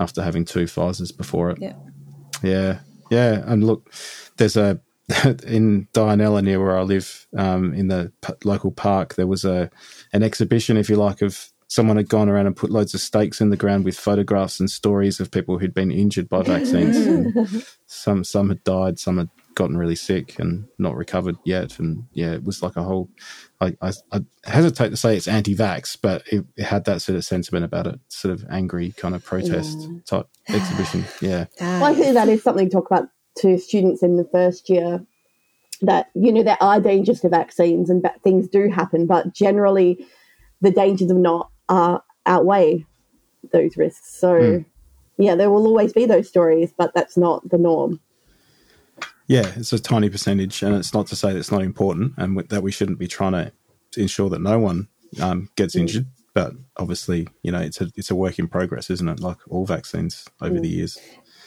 after 0.00 0.22
having 0.22 0.44
two 0.44 0.64
Pfizers 0.64 1.16
before 1.16 1.50
it. 1.50 1.58
Yeah. 1.60 1.74
yeah, 2.42 2.80
yeah. 3.10 3.42
And 3.46 3.64
look, 3.64 3.92
there's 4.36 4.56
a 4.56 4.80
in 5.46 5.86
Dianella 5.92 6.42
near 6.42 6.58
where 6.60 6.78
I 6.78 6.82
live, 6.82 7.26
um, 7.36 7.74
in 7.74 7.88
the 7.88 8.12
p- 8.22 8.32
local 8.44 8.70
park. 8.72 9.14
There 9.14 9.26
was 9.26 9.44
a 9.44 9.70
an 10.12 10.22
exhibition, 10.22 10.76
if 10.76 10.88
you 10.88 10.96
like, 10.96 11.22
of 11.22 11.52
someone 11.68 11.96
had 11.96 12.08
gone 12.08 12.28
around 12.28 12.46
and 12.46 12.56
put 12.56 12.70
loads 12.70 12.94
of 12.94 13.00
stakes 13.00 13.40
in 13.40 13.50
the 13.50 13.56
ground 13.56 13.84
with 13.84 13.98
photographs 13.98 14.60
and 14.60 14.70
stories 14.70 15.20
of 15.20 15.30
people 15.30 15.58
who'd 15.58 15.74
been 15.74 15.90
injured 15.90 16.28
by 16.28 16.42
vaccines. 16.42 16.96
Mm. 16.96 17.66
Some 17.86 18.24
some 18.24 18.48
had 18.48 18.62
died, 18.64 18.98
some 18.98 19.18
had 19.18 19.30
gotten 19.54 19.76
really 19.76 19.94
sick 19.94 20.38
and 20.38 20.66
not 20.78 20.96
recovered 20.96 21.36
yet. 21.44 21.78
And 21.78 22.04
yeah, 22.12 22.32
it 22.32 22.44
was 22.44 22.62
like 22.62 22.76
a 22.76 22.82
whole. 22.82 23.08
I, 23.60 23.76
I, 23.80 23.92
I 24.12 24.20
hesitate 24.44 24.90
to 24.90 24.96
say 24.96 25.16
it's 25.16 25.28
anti-vax, 25.28 25.96
but 26.00 26.22
it, 26.30 26.44
it 26.56 26.64
had 26.64 26.84
that 26.84 27.02
sort 27.02 27.16
of 27.16 27.24
sentiment 27.24 27.64
about 27.64 27.86
it, 27.86 28.00
sort 28.08 28.34
of 28.34 28.44
angry 28.50 28.92
kind 28.92 29.14
of 29.14 29.24
protest 29.24 29.88
type 30.06 30.28
exhibition. 30.48 31.04
Yeah, 31.20 31.46
Well, 31.60 31.84
I 31.84 31.94
think 31.94 32.14
that 32.14 32.28
is 32.28 32.42
something 32.42 32.68
to 32.68 32.72
talk 32.72 32.90
about 32.90 33.08
to 33.38 33.58
students 33.58 34.02
in 34.02 34.16
the 34.16 34.28
first 34.30 34.68
year. 34.68 35.04
That 35.80 36.10
you 36.14 36.32
know 36.32 36.42
there 36.42 36.62
are 36.62 36.80
dangers 36.80 37.20
to 37.20 37.28
vaccines 37.28 37.90
and 37.90 38.02
that 38.02 38.22
things 38.22 38.48
do 38.48 38.70
happen, 38.70 39.06
but 39.06 39.32
generally 39.34 40.06
the 40.60 40.70
dangers 40.70 41.10
of 41.10 41.16
not 41.16 41.50
uh, 41.68 41.98
outweigh 42.26 42.86
those 43.52 43.76
risks. 43.76 44.14
So 44.16 44.64
yeah, 45.16 45.34
there 45.34 45.50
will 45.50 45.66
always 45.66 45.92
be 45.92 46.06
those 46.06 46.28
stories, 46.28 46.72
but 46.76 46.92
that's 46.94 47.16
not 47.16 47.48
the 47.48 47.58
norm. 47.58 48.00
yeah, 49.26 49.52
it's 49.56 49.72
a 49.72 49.78
tiny 49.78 50.10
percentage, 50.10 50.62
and 50.62 50.74
it's 50.74 50.92
not 50.92 51.06
to 51.08 51.16
say 51.16 51.32
that 51.32 51.38
it's 51.38 51.52
not 51.52 51.62
important 51.62 52.14
and 52.16 52.38
that 52.48 52.62
we 52.62 52.72
shouldn't 52.72 52.98
be 52.98 53.06
trying 53.06 53.32
to 53.32 53.52
ensure 54.00 54.28
that 54.30 54.40
no 54.40 54.58
one 54.58 54.88
um, 55.20 55.48
gets 55.56 55.76
injured. 55.76 56.06
But 56.34 56.52
obviously, 56.76 57.28
you 57.42 57.52
know, 57.52 57.60
it's 57.60 57.80
a 57.80 57.88
it's 57.96 58.10
a 58.10 58.16
work 58.16 58.38
in 58.38 58.48
progress, 58.48 58.90
isn't 58.90 59.08
it? 59.08 59.20
Like 59.20 59.38
all 59.48 59.66
vaccines 59.66 60.26
over 60.40 60.58
the 60.58 60.68
years. 60.68 60.98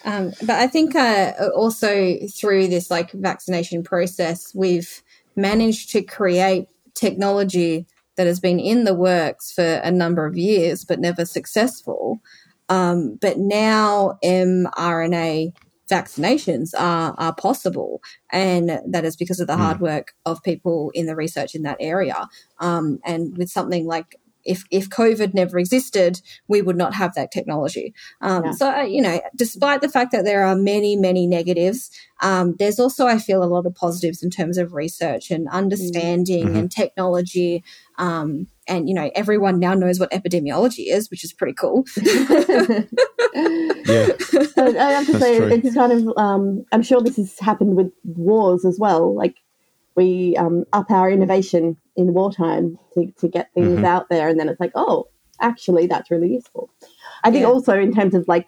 Um, 0.06 0.32
but 0.42 0.52
I 0.52 0.68
think 0.68 0.96
uh, 0.96 1.34
also 1.54 2.16
through 2.28 2.70
this 2.70 2.90
like 2.90 3.12
vaccination 3.12 3.84
process, 3.84 4.56
we've 4.56 5.04
managed 5.36 5.90
to 5.92 6.02
create 6.02 6.70
technology 6.94 7.86
that 8.18 8.28
has 8.28 8.40
been 8.40 8.60
in 8.60 8.84
the 8.84 8.94
works 8.94 9.52
for 9.52 9.64
a 9.64 9.92
number 9.92 10.26
of 10.26 10.36
years, 10.36 10.84
but 10.84 11.00
never 11.00 11.26
successful. 11.26 12.20
Um, 12.70 13.18
but 13.22 13.38
now 13.38 14.18
mRNA 14.24 15.54
vaccinations 15.90 16.72
are, 16.78 17.16
are 17.18 17.34
possible. 17.34 18.02
And 18.32 18.82
that 18.86 19.06
is 19.06 19.16
because 19.16 19.40
of 19.40 19.48
the 19.48 19.56
hard 19.56 19.80
work 19.80 20.14
of 20.26 20.44
people 20.44 20.92
in 20.94 21.06
the 21.06 21.16
research 21.16 21.56
in 21.56 21.62
that 21.62 21.78
area. 21.80 22.28
Um, 22.60 23.00
and 23.06 23.38
with 23.38 23.50
something 23.50 23.88
like 23.88 24.18
if, 24.48 24.64
if 24.72 24.90
COVID 24.90 25.34
never 25.34 25.60
existed, 25.60 26.22
we 26.48 26.62
would 26.62 26.78
not 26.78 26.94
have 26.94 27.14
that 27.16 27.32
technology. 27.32 27.94
Um, 28.22 28.46
Yeah. 28.46 28.52
So, 28.52 28.72
uh, 28.80 28.82
you 28.84 29.02
know, 29.02 29.22
despite 29.36 29.82
the 29.82 29.90
fact 29.90 30.12
that 30.14 30.24
there 30.26 30.44
are 30.44 30.56
many, 30.56 30.96
many 30.96 31.28
negatives, 31.28 31.92
um, 32.22 32.56
there's 32.58 32.80
also, 32.80 33.06
I 33.06 33.20
feel, 33.20 33.44
a 33.44 33.46
lot 33.46 33.66
of 33.66 33.76
positives 33.76 34.24
in 34.24 34.30
terms 34.30 34.58
of 34.58 34.74
research 34.74 35.30
and 35.30 35.48
understanding 35.50 36.56
and 36.58 36.72
technology. 36.72 37.64
Um, 37.98 38.48
and, 38.68 38.90
you 38.90 38.96
know, 38.96 39.12
everyone 39.16 39.60
now 39.60 39.74
knows 39.74 40.00
what 40.00 40.12
epidemiology 40.12 40.88
is, 40.88 41.10
which 41.12 41.24
is 41.24 41.34
pretty 41.34 41.54
cool. 41.54 41.86
Yeah, 43.36 44.08
But 44.56 44.76
I 44.76 44.92
have 44.92 45.06
to 45.06 45.12
That's 45.14 45.24
say, 45.24 45.38
true. 45.38 45.48
it's 45.48 45.74
kind 45.74 45.92
of. 45.92 46.18
Um, 46.18 46.66
I'm 46.72 46.82
sure 46.82 47.02
this 47.02 47.18
has 47.18 47.38
happened 47.40 47.76
with 47.76 47.92
wars 48.04 48.66
as 48.66 48.78
well. 48.80 49.16
Like 49.16 49.36
we 49.98 50.38
um, 50.38 50.64
up 50.72 50.90
our 50.92 51.10
innovation 51.12 51.76
in 51.98 52.14
wartime 52.14 52.78
to, 52.94 53.12
to 53.20 53.28
get 53.28 53.52
things 53.54 53.80
Mhm. 53.82 53.84
out 53.86 54.08
there, 54.10 54.30
and 54.30 54.40
then 54.40 54.48
it's 54.48 54.60
like, 54.60 54.72
oh, 54.76 55.08
actually, 55.42 55.88
that's 55.88 56.10
really 56.12 56.32
useful. 56.32 56.70
I 57.24 57.32
think 57.32 57.42
Yeah. 57.42 57.50
also 57.50 57.78
in 57.78 57.92
terms 57.92 58.14
of 58.16 58.28
like 58.28 58.48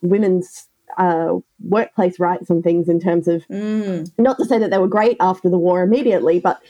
women's 0.00 0.68
uh, 0.96 1.34
workplace 1.62 2.18
rights 2.18 2.48
and 2.48 2.64
things, 2.64 2.88
in 2.88 2.98
terms 3.00 3.28
of 3.28 3.46
Mm, 3.48 4.10
not 4.18 4.38
to 4.38 4.44
say 4.46 4.58
that 4.58 4.70
they 4.70 4.78
were 4.78 4.88
great 4.88 5.16
after 5.20 5.50
the 5.50 5.58
war 5.58 5.82
immediately, 5.82 6.40
but 6.40 6.60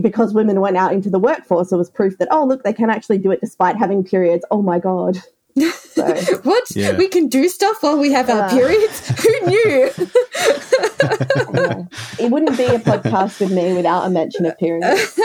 because 0.00 0.32
women 0.32 0.60
went 0.60 0.76
out 0.76 0.92
into 0.92 1.10
the 1.10 1.18
workforce, 1.18 1.72
it 1.72 1.76
was 1.76 1.90
proof 1.90 2.18
that 2.18 2.28
oh, 2.30 2.44
look, 2.44 2.62
they 2.62 2.72
can 2.72 2.90
actually 2.90 3.18
do 3.18 3.30
it 3.32 3.40
despite 3.40 3.76
having 3.76 4.04
periods. 4.04 4.44
Oh 4.50 4.62
my 4.62 4.78
god. 4.78 5.18
So, 5.58 6.04
what? 6.42 6.64
Yeah. 6.74 6.96
We 6.96 7.08
can 7.08 7.28
do 7.28 7.48
stuff 7.48 7.82
while 7.82 7.98
we 7.98 8.12
have 8.12 8.30
our 8.30 8.42
Uh. 8.44 8.50
periods? 8.50 9.08
Who 9.22 9.46
knew? 9.46 9.90
It 12.18 12.30
wouldn't 12.30 12.56
be 12.56 12.64
a 12.64 12.78
podcast 12.78 13.40
with 13.40 13.52
me 13.52 13.72
without 13.74 14.06
a 14.06 14.10
mention 14.10 14.46
of 14.46 14.56
periods. 14.58 15.18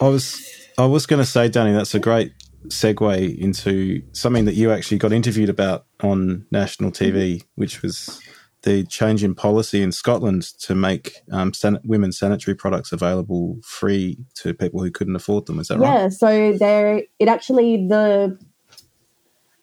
I 0.00 0.08
was 0.08 0.40
I 0.78 0.86
was 0.86 1.06
going 1.06 1.18
to 1.20 1.26
say, 1.26 1.48
Dani, 1.48 1.74
that's 1.76 1.94
a 1.94 1.98
great 2.00 2.32
segue 2.68 3.38
into 3.38 4.02
something 4.12 4.44
that 4.44 4.54
you 4.54 4.70
actually 4.72 4.98
got 4.98 5.12
interviewed 5.12 5.48
about 5.48 5.86
on 6.02 6.46
national 6.50 6.90
TV, 6.92 7.42
which 7.56 7.82
was 7.82 8.20
the 8.62 8.84
change 8.84 9.24
in 9.24 9.34
policy 9.34 9.82
in 9.82 9.90
Scotland 9.90 10.42
to 10.60 10.74
make 10.74 11.14
um, 11.32 11.54
san- 11.54 11.80
women's 11.84 12.18
sanitary 12.18 12.54
products 12.54 12.92
available 12.92 13.56
free 13.64 14.18
to 14.34 14.52
people 14.52 14.82
who 14.82 14.90
couldn't 14.90 15.16
afford 15.16 15.46
them. 15.46 15.58
Is 15.58 15.68
that 15.68 15.78
right? 15.78 15.94
Yeah, 16.02 16.08
so 16.10 16.52
there 16.52 17.02
it 17.18 17.28
actually 17.28 17.86
the 17.88 18.38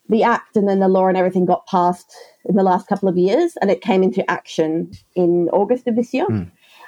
the 0.08 0.22
act 0.22 0.56
and 0.56 0.68
then 0.68 0.80
the 0.80 0.88
law 0.88 1.06
and 1.06 1.16
everything 1.16 1.44
got 1.44 1.66
passed 1.66 2.14
in 2.46 2.56
the 2.56 2.62
last 2.62 2.86
couple 2.88 3.08
of 3.08 3.16
years 3.18 3.54
and 3.60 3.70
it 3.70 3.80
came 3.82 4.02
into 4.02 4.28
action 4.30 4.90
in 5.14 5.48
August 5.52 5.86
of 5.86 5.96
this 5.96 6.14
year. 6.14 6.26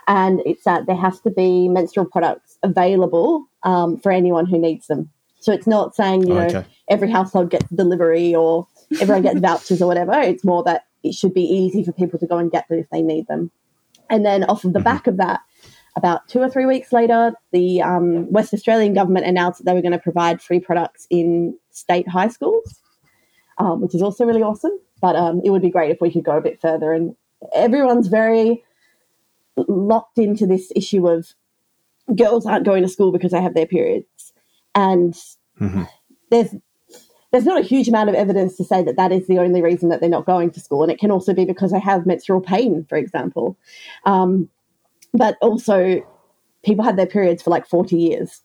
And 0.09 0.41
it's 0.47 0.65
that 0.65 0.87
there 0.87 0.97
has 0.97 1.21
to 1.21 1.31
be 1.31 1.69
menstrual 1.69 2.07
products 2.07 2.59
available 2.63 3.45
um, 3.63 3.99
for 3.99 4.11
anyone 4.11 4.47
who 4.47 4.59
needs 4.59 4.87
them. 4.87 5.11
So 5.41 5.53
it's 5.53 5.67
not 5.67 5.95
saying, 5.95 6.27
you 6.27 6.33
Oh, 6.35 6.39
know, 6.41 6.47
okay. 6.47 6.65
every 6.89 7.11
household 7.11 7.51
gets 7.51 7.69
delivery 7.71 8.35
or 8.35 8.67
everyone 9.01 9.23
gets 9.23 9.41
vouchers 9.41 9.81
or 9.81 9.87
whatever. 9.87 10.13
It's 10.21 10.45
more 10.45 10.63
that 10.65 10.85
it 11.03 11.15
should 11.15 11.33
be 11.35 11.43
easy 11.45 11.85
for 11.85 11.93
people 11.93 12.19
to 12.19 12.27
go 12.27 12.39
and 12.39 12.51
get 12.51 12.69
them 12.69 12.79
if 12.79 12.89
they 12.91 13.03
need 13.03 13.27
them. 13.29 13.51
And 14.11 14.25
then 14.27 14.45
off 14.45 14.65
of 14.65 14.73
the 14.73 14.81
back 14.81 15.07
of 15.07 15.17
that, 15.19 15.41
about 15.97 16.27
two 16.29 16.41
or 16.41 16.49
three 16.51 16.67
weeks 16.67 16.93
later, 16.93 17.33
the 17.53 17.81
um, 17.83 18.31
West 18.33 18.53
Australian 18.53 18.95
government 18.95 19.27
announced 19.27 19.59
that 19.59 19.65
they 19.67 19.75
were 19.75 19.83
going 19.83 19.93
to 19.93 19.99
provide 19.99 20.43
free 20.43 20.61
products 20.61 21.07
in 21.11 21.57
state 21.71 22.09
high 22.09 22.29
schools, 22.29 22.80
um, 23.61 23.81
which 23.81 23.95
is 23.95 24.03
also 24.03 24.25
really 24.25 24.43
awesome. 24.43 24.77
But 25.01 25.15
um, 25.17 25.41
it 25.45 25.51
would 25.51 25.63
be 25.63 25.71
great 25.71 25.91
if 25.91 26.01
we 26.01 26.11
could 26.11 26.25
go 26.25 26.37
a 26.37 26.43
bit 26.43 26.61
further. 26.61 26.93
And 26.93 27.15
everyone's 27.55 28.09
very 28.09 28.63
locked 29.57 30.19
into 30.19 30.47
this 30.47 30.73
issue 30.75 31.09
of 31.09 31.33
girls 32.17 32.47
aren't 32.47 32.65
going 32.65 32.83
to 32.83 32.89
school 32.89 33.13
because 33.13 33.33
they 33.33 33.41
have 33.41 33.55
their 33.55 33.67
periods, 33.67 34.33
and 34.75 35.15
Mhm. 35.61 35.89
there's 36.31 36.55
there's 37.33 37.45
not 37.45 37.61
a 37.61 37.65
huge 37.65 37.87
amount 37.87 38.09
of 38.09 38.17
evidence 38.17 38.57
to 38.57 38.65
say 38.65 38.83
that 38.83 38.97
that 38.97 39.13
is 39.13 39.29
the 39.29 39.39
only 39.39 39.63
reason 39.63 39.89
that 39.89 40.01
they're 40.01 40.09
not 40.19 40.27
going 40.27 40.51
to 40.51 40.59
school, 40.61 40.83
and 40.83 40.91
it 40.91 40.99
can 40.99 41.13
also 41.13 41.33
be 41.33 41.45
because 41.45 41.71
they 41.71 41.79
have 41.79 42.05
menstrual 42.05 42.41
pain, 42.41 42.85
for 42.89 42.99
example. 42.99 43.57
Um, 44.05 44.49
but 45.15 45.37
also, 45.41 46.05
people 46.65 46.85
had 46.85 46.97
their 46.97 47.07
periods 47.07 47.43
for 47.43 47.51
like 47.51 47.67
forty 47.67 47.97
years. 47.97 48.41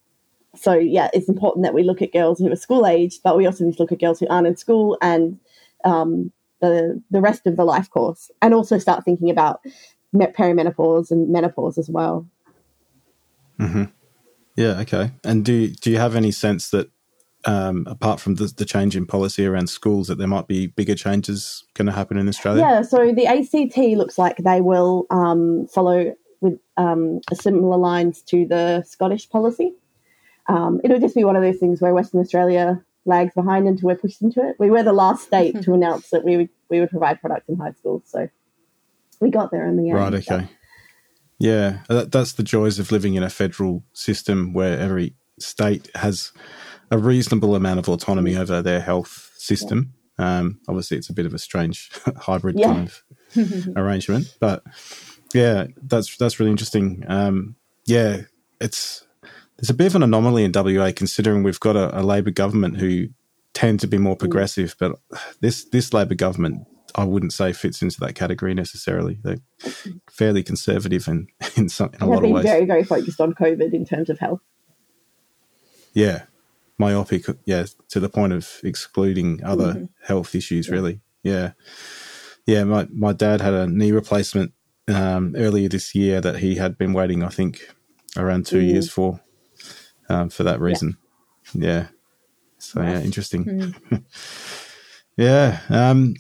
So 0.56 0.74
yeah, 0.74 1.10
it's 1.14 1.30
important 1.30 1.64
that 1.64 1.74
we 1.74 1.84
look 1.84 2.02
at 2.02 2.14
girls 2.14 2.40
who 2.40 2.52
are 2.52 2.56
school 2.56 2.86
age, 2.86 3.20
but 3.24 3.38
we 3.38 3.46
also 3.46 3.64
need 3.64 3.76
to 3.78 3.84
look 3.84 3.92
at 3.92 4.00
girls 4.00 4.20
who 4.20 4.28
aren't 4.28 4.48
in 4.48 4.58
school 4.58 4.98
and 5.02 5.40
um, 5.84 6.32
the 6.62 7.02
the 7.12 7.22
rest 7.22 7.46
of 7.46 7.58
the 7.58 7.66
life 7.66 7.90
course, 7.90 8.32
and 8.42 8.54
also 8.54 8.78
start 8.78 9.06
thinking 9.06 9.30
about 9.30 9.62
perimenopause 10.14 11.12
and 11.12 11.30
menopause 11.30 11.78
as 11.78 11.90
well. 11.90 12.28
Hmm. 13.60 13.86
Yeah. 14.56 14.80
Okay. 14.80 15.12
And 15.24 15.44
do 15.44 15.68
do 15.68 15.92
you 15.92 15.98
have 15.98 16.16
any 16.16 16.32
sense 16.32 16.70
that 16.70 16.90
um, 17.46 17.86
apart 17.88 18.20
from 18.20 18.36
the, 18.36 18.46
the 18.46 18.66
change 18.66 18.96
in 18.96 19.06
policy 19.06 19.46
around 19.46 19.68
schools, 19.68 20.08
that 20.08 20.18
there 20.18 20.28
might 20.28 20.48
be 20.48 20.68
bigger 20.68 20.96
changes 20.96 21.64
going 21.76 21.86
to 21.86 21.92
happen 21.92 22.18
in 22.18 22.28
Australia? 22.28 22.62
Yeah, 22.62 22.82
so 22.82 23.14
the 23.14 23.28
ACT 23.28 23.78
looks 23.98 24.18
like 24.18 24.38
they 24.38 24.62
will 24.62 25.06
um, 25.10 25.68
follow 25.68 26.14
with 26.42 26.60
um, 26.78 27.20
similar 27.34 27.78
lines 27.78 28.22
to 28.24 28.46
the 28.48 28.84
Scottish 28.84 29.30
policy. 29.30 29.74
Um, 30.48 30.80
it'll 30.84 31.00
just 31.00 31.16
be 31.16 31.24
one 31.24 31.36
of 31.36 31.42
those 31.42 31.58
things 31.58 31.82
where 31.82 31.94
Western 31.94 32.20
Australia 32.22 32.84
lags 33.06 33.34
behind 33.34 33.68
until 33.68 33.88
we're 33.88 33.96
pushed 33.96 34.22
into 34.22 34.48
it. 34.48 34.56
We 34.60 34.70
were 34.70 34.84
the 34.84 34.94
last 34.94 35.26
state 35.26 35.62
to 35.64 35.74
announce 35.78 36.10
that 36.10 36.24
we 36.24 36.38
would 36.38 36.50
we 36.70 36.80
would 36.80 36.90
provide 36.90 37.20
products 37.22 37.50
in 37.50 37.58
high 37.58 37.72
schools, 37.72 38.04
so 38.06 38.30
we 39.20 39.30
got 39.30 39.52
there 39.52 39.68
in 39.68 39.78
the 39.78 39.90
end. 39.90 39.98
Right. 40.00 40.14
Okay. 40.14 40.48
Yeah, 41.38 41.80
that, 41.90 42.12
that's 42.12 42.34
the 42.34 42.44
joys 42.44 42.80
of 42.80 42.92
living 42.92 43.16
in 43.16 43.24
a 43.24 43.30
federal 43.30 43.84
system 43.94 44.54
where 44.54 44.80
every 44.80 45.16
state 45.38 45.90
has 45.96 46.32
a 46.90 46.98
reasonable 46.98 47.56
amount 47.56 47.80
of 47.80 47.90
autonomy 47.90 48.38
over 48.38 48.62
their 48.62 48.80
health 48.80 49.34
system. 49.38 49.94
Um, 50.18 50.60
obviously, 50.70 50.96
it's 50.98 51.10
a 51.10 51.14
bit 51.14 51.26
of 51.26 51.34
a 51.34 51.40
strange 51.40 51.92
hybrid 52.18 52.58
Yeah. 52.58 52.68
kind 52.68 52.88
of 52.88 53.74
arrangement, 53.76 54.34
but 54.40 54.64
yeah, 55.34 55.68
that's 55.82 56.16
that's 56.18 56.40
really 56.40 56.52
interesting. 56.52 57.04
Um, 57.08 57.56
yeah, 57.86 58.22
it's 58.62 59.05
there's 59.58 59.70
a 59.70 59.74
bit 59.74 59.88
of 59.88 59.96
an 59.96 60.04
anomaly 60.04 60.44
in 60.44 60.52
WA 60.54 60.92
considering 60.96 61.44
we've 61.44 61.60
got 61.60 61.76
a, 61.76 62.00
a 62.00 62.04
Labor 62.04 62.32
government 62.32 62.78
who 62.78 63.08
tend 63.54 63.80
to 63.80 63.88
be 63.88 63.98
more 63.98 64.16
progressive, 64.16 64.76
but 64.80 65.00
this 65.40 65.66
this 65.66 65.94
Labor 65.94 66.16
government 66.16 66.68
I 66.96 67.04
wouldn't 67.04 67.34
say 67.34 67.52
fits 67.52 67.82
into 67.82 68.00
that 68.02 68.16
category 68.16 68.54
necessarily. 68.54 69.20
They're 69.22 69.42
fairly 70.10 70.44
conservative 70.44 71.08
in 71.08 71.28
in, 71.56 71.70
some, 71.70 71.92
in 71.94 72.02
a 72.02 72.06
lot 72.06 72.18
of 72.18 72.22
been 72.24 72.34
ways. 72.34 72.46
very, 72.46 72.66
very 72.66 72.84
focused 72.84 73.20
on 73.20 73.34
COVID 73.34 73.74
in 73.74 73.86
terms 73.86 74.10
of 74.10 74.20
health. 74.20 74.42
yeah, 75.94 76.24
myopic. 76.78 77.26
Yeah, 77.46 77.66
to 77.90 78.00
the 78.00 78.10
point 78.10 78.34
of 78.34 78.60
excluding 78.64 79.44
other 79.44 79.90
health 80.04 80.36
issues. 80.36 80.70
Really. 80.70 81.02
Yeah, 81.24 81.52
yeah. 82.46 82.64
My 82.64 82.88
my 82.92 83.14
dad 83.14 83.42
had 83.42 83.54
a 83.54 83.68
knee 83.68 83.92
replacement 83.92 84.54
um, 84.88 85.36
earlier 85.38 85.68
this 85.68 85.96
year 85.96 86.22
that 86.22 86.40
he 86.40 86.56
had 86.56 86.78
been 86.78 86.94
waiting. 86.94 87.24
I 87.24 87.30
think 87.30 87.74
around 88.18 88.46
two 88.46 88.62
years 88.62 88.90
for 88.90 89.20
um, 90.10 90.30
for 90.30 90.44
that 90.44 90.60
reason. 90.60 90.98
Yeah. 91.54 91.88
So 92.58 92.82
yeah, 92.82 93.02
interesting. 93.02 93.76
yeah. 95.18 95.60
Um, 95.70 96.16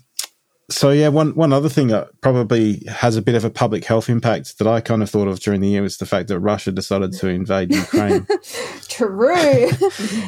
so 0.69 0.89
yeah, 0.89 1.09
one 1.09 1.35
one 1.35 1.53
other 1.53 1.69
thing 1.69 1.87
that 1.87 2.09
probably 2.21 2.83
has 2.87 3.15
a 3.15 3.21
bit 3.21 3.35
of 3.35 3.45
a 3.45 3.51
public 3.51 3.85
health 3.85 4.09
impact 4.09 4.57
that 4.57 4.67
I 4.67 4.81
kind 4.81 5.03
of 5.03 5.09
thought 5.09 5.27
of 5.27 5.39
during 5.39 5.61
the 5.61 5.67
year 5.67 5.83
was 5.83 5.97
the 5.97 6.07
fact 6.07 6.27
that 6.29 6.39
Russia 6.39 6.71
decided 6.71 7.13
to 7.13 7.27
invade 7.27 7.73
Ukraine. 7.73 8.25
True. 8.89 9.35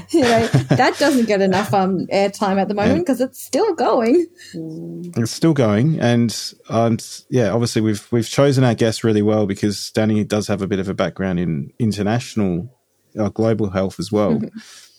you 0.10 0.22
know, 0.22 0.48
that 0.48 0.96
doesn't 1.00 1.26
get 1.26 1.42
enough 1.42 1.74
um, 1.74 2.06
airtime 2.08 2.62
at 2.62 2.68
the 2.68 2.76
moment 2.76 3.00
because 3.00 3.20
it's 3.20 3.44
still 3.44 3.74
going. 3.74 4.28
it's 4.54 5.32
still 5.32 5.54
going, 5.54 6.00
and 6.00 6.54
um, 6.70 6.98
yeah, 7.30 7.50
obviously 7.50 7.82
we've 7.82 8.08
we've 8.12 8.30
chosen 8.30 8.64
our 8.64 8.76
guest 8.76 9.04
really 9.04 9.24
well 9.24 9.48
because 9.48 9.92
Dani 9.96 10.28
does 10.28 10.48
have 10.48 10.62
a 10.62 10.68
bit 10.68 10.80
of 10.80 10.88
a 10.88 10.94
background 10.94 11.40
in 11.40 11.74
international, 11.80 12.70
uh, 13.18 13.30
global 13.30 13.70
health 13.70 14.00
as 14.00 14.12
well. 14.12 14.42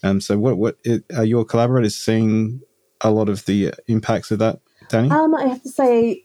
Um, 0.05 0.21
so 0.21 0.39
what 0.39 0.59
what 0.59 0.77
are 1.17 1.25
your 1.25 1.45
collaborators 1.45 1.97
seeing 1.97 2.61
a 3.01 3.11
lot 3.11 3.29
of 3.29 3.45
the 3.47 3.75
impacts 3.89 4.31
of 4.31 4.39
that, 4.39 4.61
Dani? 4.89 5.11
Um, 5.11 5.35
I 5.35 5.49
have 5.49 5.61
to 5.65 5.69
say, 5.69 6.25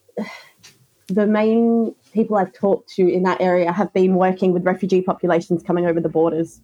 the 1.08 1.28
main 1.28 1.94
people 2.14 2.38
I've 2.38 2.54
talked 2.54 2.90
to 2.96 3.08
in 3.08 3.24
that 3.24 3.42
area 3.42 3.72
have 3.72 3.92
been 3.94 4.16
working 4.16 4.54
with 4.54 4.66
refugee 4.66 5.02
populations 5.02 5.64
coming 5.64 5.86
over 5.86 6.00
the 6.00 6.10
borders. 6.10 6.62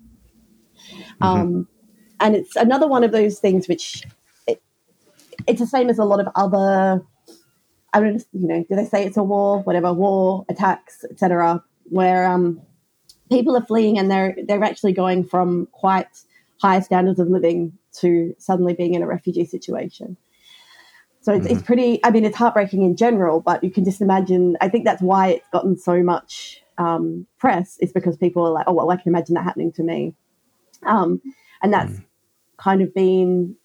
Um, 1.22 1.68
and 2.20 2.36
it's 2.36 2.56
another 2.56 2.88
one 2.88 3.04
of 3.04 3.12
those 3.12 3.40
things 3.40 3.68
which 3.68 4.04
it, 4.48 4.62
it's 5.48 5.60
the 5.60 5.68
same 5.68 5.90
as 5.90 6.00
a 6.00 6.06
lot 6.06 6.20
of 6.20 6.28
other. 6.36 7.04
I 7.92 8.00
don't, 8.00 8.24
you 8.34 8.48
know, 8.48 8.64
do 8.70 8.76
they 8.76 8.86
say 8.86 9.06
it's 9.06 9.18
a 9.18 9.24
war? 9.24 9.62
Whatever, 9.64 9.94
war 9.94 10.46
attacks, 10.48 11.04
etc. 11.10 11.64
Where 11.86 12.28
um, 12.28 12.62
people 13.30 13.56
are 13.56 13.66
fleeing 13.66 13.98
and 13.98 14.10
they're 14.10 14.36
they're 14.48 14.64
actually 14.64 14.94
going 14.94 15.26
from 15.26 15.68
quite 15.72 16.08
high 16.62 16.80
standards 16.80 17.20
of 17.20 17.30
living 17.30 17.74
to 17.94 18.36
suddenly 18.38 18.74
being 18.74 18.94
in 18.94 19.02
a 19.02 19.08
refugee 19.08 19.46
situation. 19.46 20.18
So 21.22 21.34
it's, 21.34 21.46
it's 21.48 21.62
pretty. 21.62 22.00
I 22.04 22.12
mean, 22.12 22.24
it's 22.24 22.38
heartbreaking 22.38 22.84
in 22.84 22.96
general, 22.96 23.42
but 23.42 23.64
you 23.64 23.72
can 23.72 23.84
just 23.84 24.02
imagine. 24.02 24.58
I 24.62 24.70
think 24.70 24.86
that's 24.86 25.02
why 25.02 25.28
it's 25.28 25.50
gotten 25.50 25.78
so 25.78 26.02
much 26.02 26.64
um, 26.78 27.28
press. 27.38 27.78
Is 27.80 27.92
because 27.92 28.16
people 28.16 28.46
are 28.46 28.52
like, 28.52 28.66
"Oh, 28.68 28.74
well, 28.74 28.90
I 28.90 28.96
can 28.96 29.10
imagine 29.10 29.36
that 29.36 29.44
happening 29.44 29.72
to 29.74 29.84
me," 29.84 30.16
um, 30.84 31.22
and 31.62 31.74
that's 31.74 32.00
kind 32.58 32.82
of 32.82 32.94
been 32.94 33.56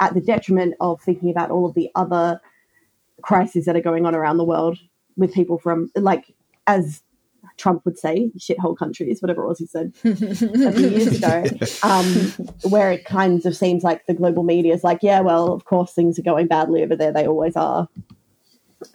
at 0.00 0.14
the 0.14 0.20
detriment 0.20 0.74
of 0.80 1.00
thinking 1.00 1.30
about 1.30 1.50
all 1.50 1.66
of 1.66 1.74
the 1.74 1.88
other 1.94 2.40
crises 3.22 3.64
that 3.64 3.76
are 3.76 3.80
going 3.80 4.06
on 4.06 4.14
around 4.14 4.38
the 4.38 4.44
world 4.44 4.78
with 5.16 5.32
people 5.32 5.56
from, 5.56 5.90
like, 5.94 6.34
as 6.66 7.02
Trump 7.56 7.84
would 7.84 7.98
say, 7.98 8.30
shithole 8.38 8.76
countries, 8.76 9.22
whatever 9.22 9.44
it 9.44 9.48
was 9.48 9.58
he 9.58 9.66
said 9.66 9.92
a 10.04 10.16
few 10.72 10.88
years 10.88 11.18
ago, 11.18 11.44
um, 11.82 12.04
where 12.70 12.90
it 12.90 13.04
kind 13.04 13.44
of 13.46 13.56
seems 13.56 13.84
like 13.84 14.06
the 14.06 14.14
global 14.14 14.42
media 14.42 14.74
is 14.74 14.84
like, 14.84 14.98
yeah, 15.02 15.20
well, 15.20 15.52
of 15.52 15.64
course 15.64 15.92
things 15.92 16.18
are 16.18 16.22
going 16.22 16.46
badly 16.46 16.82
over 16.82 16.96
there. 16.96 17.12
They 17.12 17.26
always 17.26 17.56
are. 17.56 17.88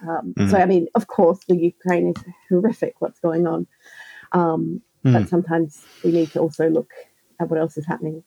Um, 0.01 0.33
So, 0.49 0.57
I 0.57 0.65
mean, 0.65 0.87
of 0.95 1.07
course, 1.07 1.39
the 1.47 1.55
Ukraine 1.55 2.13
is 2.15 2.23
horrific 2.49 2.95
what's 2.99 3.19
going 3.19 3.47
on. 3.47 3.67
Um, 4.33 4.81
But 5.03 5.29
sometimes 5.29 5.83
we 6.03 6.11
need 6.11 6.31
to 6.33 6.39
also 6.39 6.69
look 6.69 6.91
at 7.39 7.49
what 7.49 7.59
else 7.59 7.77
is 7.77 7.85
happening. 7.85 8.23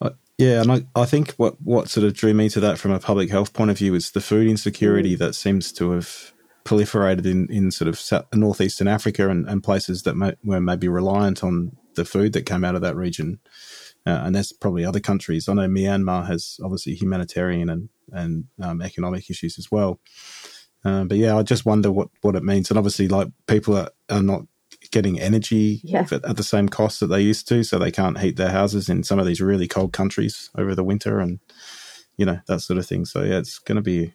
Uh, 0.00 0.10
Yeah, 0.38 0.62
and 0.62 0.70
I, 0.72 0.86
I 0.94 1.04
think 1.04 1.32
what, 1.32 1.60
what 1.60 1.90
sort 1.90 2.06
of 2.06 2.14
drew 2.14 2.32
me 2.32 2.48
to 2.50 2.60
that 2.60 2.78
from 2.78 2.92
a 2.92 3.00
public 3.00 3.30
health 3.30 3.52
point 3.52 3.70
of 3.70 3.78
view 3.78 3.94
is 3.94 4.12
the 4.12 4.20
food 4.20 4.46
insecurity 4.46 5.16
that 5.16 5.34
seems 5.34 5.72
to 5.72 5.90
have 5.90 6.32
proliferated 6.70 7.26
in, 7.26 7.48
in 7.50 7.70
sort 7.70 7.88
of 7.88 7.98
South, 7.98 8.26
northeastern 8.32 8.88
Africa 8.88 9.28
and, 9.28 9.48
and 9.48 9.62
places 9.62 10.02
that 10.04 10.16
may, 10.16 10.34
were 10.44 10.60
maybe 10.60 10.88
reliant 10.88 11.42
on 11.42 11.76
the 11.96 12.04
food 12.04 12.32
that 12.32 12.46
came 12.46 12.64
out 12.64 12.76
of 12.76 12.82
that 12.82 12.96
region. 12.96 13.40
Uh, 14.06 14.22
and 14.24 14.34
there's 14.34 14.52
probably 14.52 14.84
other 14.84 15.00
countries. 15.00 15.48
I 15.48 15.54
know 15.54 15.68
Myanmar 15.68 16.26
has 16.26 16.58
obviously 16.62 16.94
humanitarian 16.94 17.68
and, 17.68 17.88
and 18.12 18.44
um, 18.62 18.80
economic 18.80 19.28
issues 19.28 19.58
as 19.58 19.70
well. 19.70 20.00
Um, 20.84 21.08
but 21.08 21.18
yeah, 21.18 21.36
I 21.36 21.42
just 21.42 21.66
wonder 21.66 21.90
what, 21.90 22.08
what 22.22 22.36
it 22.36 22.44
means. 22.44 22.70
And 22.70 22.78
obviously, 22.78 23.08
like 23.08 23.28
people 23.46 23.76
are, 23.76 23.90
are 24.08 24.22
not 24.22 24.42
getting 24.92 25.20
energy 25.20 25.80
Yeah. 25.84 26.06
at, 26.10 26.24
at 26.24 26.36
the 26.36 26.42
same 26.42 26.68
cost 26.68 27.00
that 27.00 27.08
they 27.08 27.20
used 27.20 27.46
to, 27.48 27.62
so 27.64 27.78
they 27.78 27.90
can't 27.90 28.18
heat 28.18 28.36
their 28.36 28.50
houses 28.50 28.88
in 28.88 29.02
some 29.02 29.18
of 29.18 29.26
these 29.26 29.40
really 29.42 29.68
cold 29.68 29.92
countries 29.92 30.50
over 30.56 30.74
the 30.74 30.84
winter, 30.84 31.20
and 31.20 31.40
you 32.16 32.24
know 32.24 32.40
that 32.46 32.60
sort 32.60 32.78
of 32.78 32.86
thing. 32.86 33.04
So 33.04 33.22
yeah, 33.22 33.38
it's 33.38 33.58
going 33.58 33.76
to 33.76 33.82
be 33.82 34.14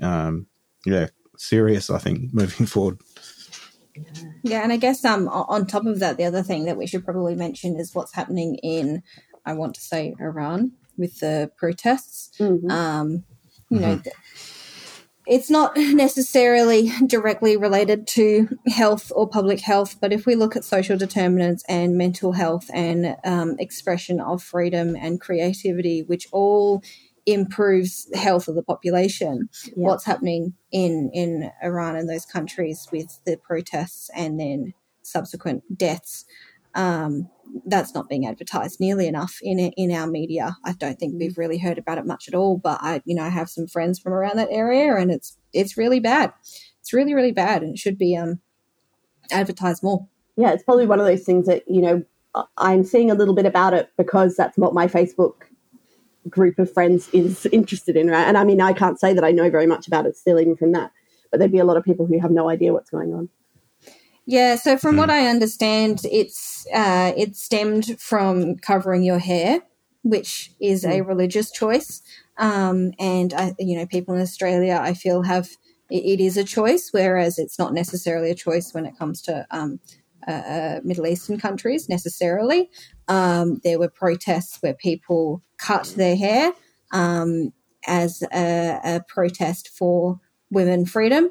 um, 0.00 0.46
yeah 0.86 1.08
serious. 1.36 1.90
I 1.90 1.98
think 1.98 2.32
moving 2.34 2.66
forward. 2.66 3.00
Yeah, 4.42 4.62
and 4.62 4.72
I 4.72 4.76
guess 4.76 5.04
um 5.04 5.28
on 5.28 5.66
top 5.66 5.86
of 5.86 6.00
that, 6.00 6.16
the 6.16 6.24
other 6.24 6.42
thing 6.42 6.64
that 6.64 6.76
we 6.76 6.86
should 6.86 7.04
probably 7.04 7.34
mention 7.34 7.76
is 7.76 7.94
what's 7.94 8.14
happening 8.14 8.56
in, 8.56 9.02
I 9.46 9.54
want 9.54 9.74
to 9.74 9.80
say 9.80 10.14
Iran 10.20 10.72
with 10.96 11.20
the 11.20 11.50
protests. 11.56 12.30
Mhm. 12.38 12.70
Um, 12.70 13.24
you 13.70 13.80
know, 13.80 13.98
th- 13.98 14.14
it's 15.26 15.50
not 15.50 15.76
necessarily 15.76 16.92
directly 17.06 17.56
related 17.56 18.06
to 18.08 18.48
health 18.66 19.10
or 19.14 19.28
public 19.28 19.60
health, 19.60 19.96
but 20.00 20.12
if 20.12 20.26
we 20.26 20.34
look 20.34 20.56
at 20.56 20.64
social 20.64 20.96
determinants 20.96 21.64
and 21.68 21.96
mental 21.96 22.32
health 22.32 22.70
and 22.72 23.16
um, 23.24 23.56
expression 23.58 24.20
of 24.20 24.42
freedom 24.42 24.96
and 24.96 25.20
creativity, 25.20 26.02
which 26.02 26.28
all 26.32 26.82
improves 27.26 28.06
the 28.10 28.18
health 28.18 28.48
of 28.48 28.54
the 28.54 28.62
population, 28.62 29.48
Yeah. 29.66 29.72
what's 29.88 30.04
happening 30.04 30.54
in 30.72 31.10
in 31.12 31.50
Iran 31.62 31.96
and 31.96 32.08
those 32.08 32.26
countries 32.26 32.86
with 32.92 33.20
the 33.24 33.36
protests 33.36 34.10
and 34.14 34.38
then 34.38 34.74
subsequent 35.02 35.62
deaths. 35.76 36.24
Um, 36.74 37.28
that's 37.66 37.94
not 37.94 38.08
being 38.08 38.26
advertised 38.26 38.80
nearly 38.80 39.06
enough 39.06 39.38
in 39.42 39.58
in 39.58 39.92
our 39.92 40.06
media. 40.08 40.56
I 40.64 40.72
don't 40.72 40.98
think 40.98 41.14
we've 41.18 41.38
really 41.38 41.58
heard 41.58 41.78
about 41.78 41.98
it 41.98 42.06
much 42.06 42.26
at 42.28 42.34
all. 42.34 42.58
But 42.58 42.78
I, 42.82 43.00
you 43.04 43.14
know, 43.14 43.22
I 43.22 43.28
have 43.28 43.48
some 43.48 43.66
friends 43.68 43.98
from 44.00 44.12
around 44.12 44.36
that 44.38 44.48
area, 44.50 44.96
and 44.96 45.10
it's 45.10 45.36
it's 45.52 45.76
really 45.76 46.00
bad. 46.00 46.32
It's 46.80 46.92
really 46.92 47.14
really 47.14 47.32
bad, 47.32 47.62
and 47.62 47.74
it 47.74 47.78
should 47.78 47.96
be 47.98 48.16
um 48.16 48.40
advertised 49.30 49.82
more. 49.82 50.06
yeah, 50.36 50.50
it's 50.52 50.64
probably 50.64 50.86
one 50.86 50.98
of 51.00 51.06
those 51.06 51.22
things 51.22 51.46
that, 51.46 51.62
you 51.68 51.80
know, 51.80 52.02
I'm 52.58 52.82
seeing 52.82 53.10
a 53.10 53.14
little 53.14 53.34
bit 53.34 53.46
about 53.46 53.72
it 53.72 53.88
because 53.96 54.34
that's 54.36 54.58
what 54.58 54.74
my 54.74 54.86
Facebook 54.88 55.34
group 56.28 56.58
of 56.58 56.72
friends 56.72 57.08
is 57.12 57.46
interested 57.46 57.96
in, 57.96 58.08
right? 58.08 58.26
And 58.26 58.36
I 58.36 58.44
mean, 58.44 58.60
I 58.60 58.72
can't 58.72 58.98
say 58.98 59.12
that 59.12 59.24
I 59.24 59.30
know 59.30 59.50
very 59.50 59.66
much 59.66 59.86
about 59.86 60.06
it 60.06 60.16
still, 60.16 60.40
even 60.40 60.56
from 60.56 60.72
that, 60.72 60.92
but 61.30 61.38
there'd 61.38 61.52
be 61.52 61.58
a 61.58 61.64
lot 61.64 61.76
of 61.76 61.84
people 61.84 62.06
who 62.06 62.18
have 62.20 62.30
no 62.30 62.48
idea 62.48 62.72
what's 62.72 62.90
going 62.90 63.12
on. 63.12 63.28
Yeah, 64.26 64.56
so 64.56 64.78
from 64.78 64.96
what 64.96 65.10
I 65.10 65.26
understand, 65.26 66.00
it's 66.10 66.66
uh, 66.72 67.12
it 67.14 67.36
stemmed 67.36 68.00
from 68.00 68.56
covering 68.56 69.02
your 69.02 69.18
hair, 69.18 69.60
which 70.02 70.50
is 70.60 70.86
a 70.86 71.02
religious 71.02 71.50
choice, 71.50 72.02
um, 72.38 72.92
and 72.98 73.34
I, 73.34 73.54
you 73.58 73.76
know, 73.76 73.84
people 73.86 74.14
in 74.14 74.22
Australia, 74.22 74.80
I 74.82 74.94
feel 74.94 75.22
have 75.22 75.50
it, 75.90 76.04
it 76.04 76.20
is 76.20 76.38
a 76.38 76.44
choice, 76.44 76.88
whereas 76.90 77.38
it's 77.38 77.58
not 77.58 77.74
necessarily 77.74 78.30
a 78.30 78.34
choice 78.34 78.72
when 78.72 78.86
it 78.86 78.96
comes 78.98 79.20
to 79.22 79.46
um, 79.50 79.78
uh, 80.26 80.30
uh, 80.30 80.80
Middle 80.82 81.06
Eastern 81.06 81.38
countries 81.38 81.88
necessarily. 81.88 82.70
Um, 83.08 83.60
there 83.62 83.78
were 83.78 83.90
protests 83.90 84.56
where 84.62 84.72
people 84.72 85.42
cut 85.58 85.94
their 85.96 86.16
hair 86.16 86.52
um, 86.92 87.52
as 87.86 88.22
a, 88.32 88.80
a 88.84 89.00
protest 89.08 89.68
for 89.68 90.20
women 90.50 90.86
freedom. 90.86 91.30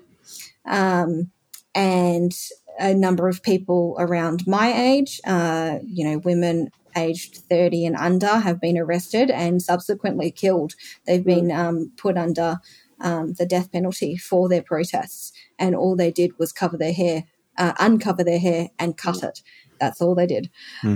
Um, 0.66 1.32
and 1.76 2.34
a 2.80 2.94
number 2.94 3.28
of 3.28 3.44
people 3.44 3.96
around 4.00 4.48
my 4.48 4.74
age, 4.74 5.22
uh, 5.26 5.80
you 5.86 6.06
know, 6.06 6.18
women 6.20 6.70
aged 6.96 7.38
30 7.50 7.86
and 7.86 7.96
under, 7.96 8.28
have 8.28 8.62
been 8.62 8.78
arrested 8.78 9.30
and 9.32 9.62
subsequently 9.62 10.32
killed. 10.32 10.74
They've 11.06 11.26
been 11.26 11.52
um, 11.52 11.92
put 11.98 12.18
under 12.18 12.60
um, 13.00 13.34
the 13.34 13.46
death 13.46 13.72
penalty 13.72 14.16
for 14.16 14.48
their 14.48 14.62
protests, 14.62 15.34
and 15.58 15.76
all 15.76 15.96
they 15.96 16.12
did 16.12 16.38
was 16.38 16.52
cover 16.52 16.78
their 16.78 16.94
hair, 16.94 17.24
uh, 17.58 17.74
uncover 17.80 18.24
their 18.24 18.40
hair, 18.40 18.70
and 18.80 18.98
cut 18.98 19.24
it. 19.24 19.42
That's 19.80 20.02
all 20.02 20.16
they 20.16 20.28
did. 20.28 20.50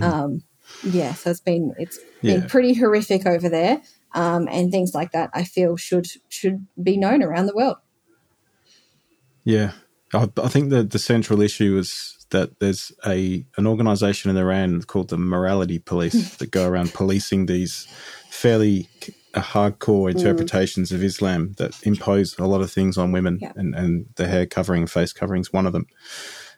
Um, 0.03 0.43
yeah, 0.84 1.13
so 1.13 1.30
it's 1.32 1.39
been 1.39 1.73
it's 1.78 1.99
been 2.21 2.41
Yeah. 2.41 2.47
pretty 2.47 2.73
horrific 2.73 3.25
over 3.25 3.49
there. 3.49 3.82
um, 4.13 4.47
and 4.49 4.71
things 4.71 4.95
like 4.95 5.11
that. 5.11 5.30
I 5.34 5.43
feel 5.43 5.75
should 5.78 6.07
should 6.30 6.65
be 6.82 6.97
known 6.97 7.21
around 7.21 7.45
the 7.47 7.55
world. 7.55 7.78
Yeah, 9.43 9.73
I, 10.13 10.30
I 10.41 10.47
think 10.47 10.69
the 10.69 10.84
the 10.84 10.99
central 10.99 11.41
issue 11.41 11.78
is 11.78 12.25
that 12.30 12.59
there's 12.59 12.91
a 13.05 13.45
an 13.57 13.67
organisation 13.67 14.32
in 14.32 14.38
Iran 14.38 14.82
called 14.84 15.09
the 15.09 15.17
Morality 15.17 15.80
Police 15.80 16.36
that 16.38 16.51
go 16.51 16.67
around 16.67 16.93
policing 16.93 17.45
these 17.45 17.88
fairly 18.30 18.88
hardcore 19.34 20.09
interpretations 20.11 20.91
mm. 20.91 20.95
of 20.95 21.03
Islam 21.03 21.53
that 21.57 21.80
impose 21.84 22.38
a 22.39 22.45
lot 22.47 22.61
of 22.61 22.71
things 22.71 22.97
on 22.97 23.11
women, 23.11 23.38
yeah. 23.41 23.51
and, 23.55 23.75
and 23.75 24.07
the 24.15 24.28
hair 24.28 24.45
covering, 24.45 24.88
face 24.88 25.13
covering 25.13 25.41
is 25.41 25.53
one 25.53 25.65
of 25.67 25.73
them. 25.73 25.86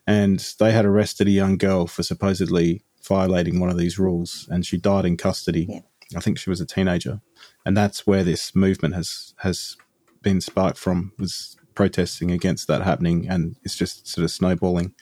And 0.08 0.40
they 0.60 0.72
had 0.72 0.86
arrested 0.86 1.28
a 1.28 1.32
young 1.32 1.58
girl 1.58 1.86
for 1.88 2.04
supposedly 2.04 2.84
violating 3.10 3.60
one 3.60 3.70
of 3.70 3.78
these 3.78 4.00
rules, 4.00 4.48
and 4.50 4.66
she 4.66 4.78
died 4.78 5.06
in 5.06 5.18
custody. 5.18 5.66
Yeah. 5.68 5.82
I 6.16 6.22
think 6.22 6.40
she 6.40 6.50
was 6.50 6.62
a 6.62 6.66
teenager, 6.66 7.20
and 7.66 7.76
that's 7.76 8.08
where 8.08 8.24
this 8.24 8.56
movement 8.56 8.96
has 8.96 9.34
has 9.40 9.76
been 10.22 10.40
sparked 10.40 10.78
from. 10.78 11.12
Was 11.20 11.58
protesting 11.76 12.32
against 12.32 12.68
that 12.68 12.84
happening, 12.84 13.28
and 13.28 13.56
it's 13.64 13.76
just 13.76 14.08
sort 14.08 14.24
of 14.24 14.32
snowballing, 14.32 14.94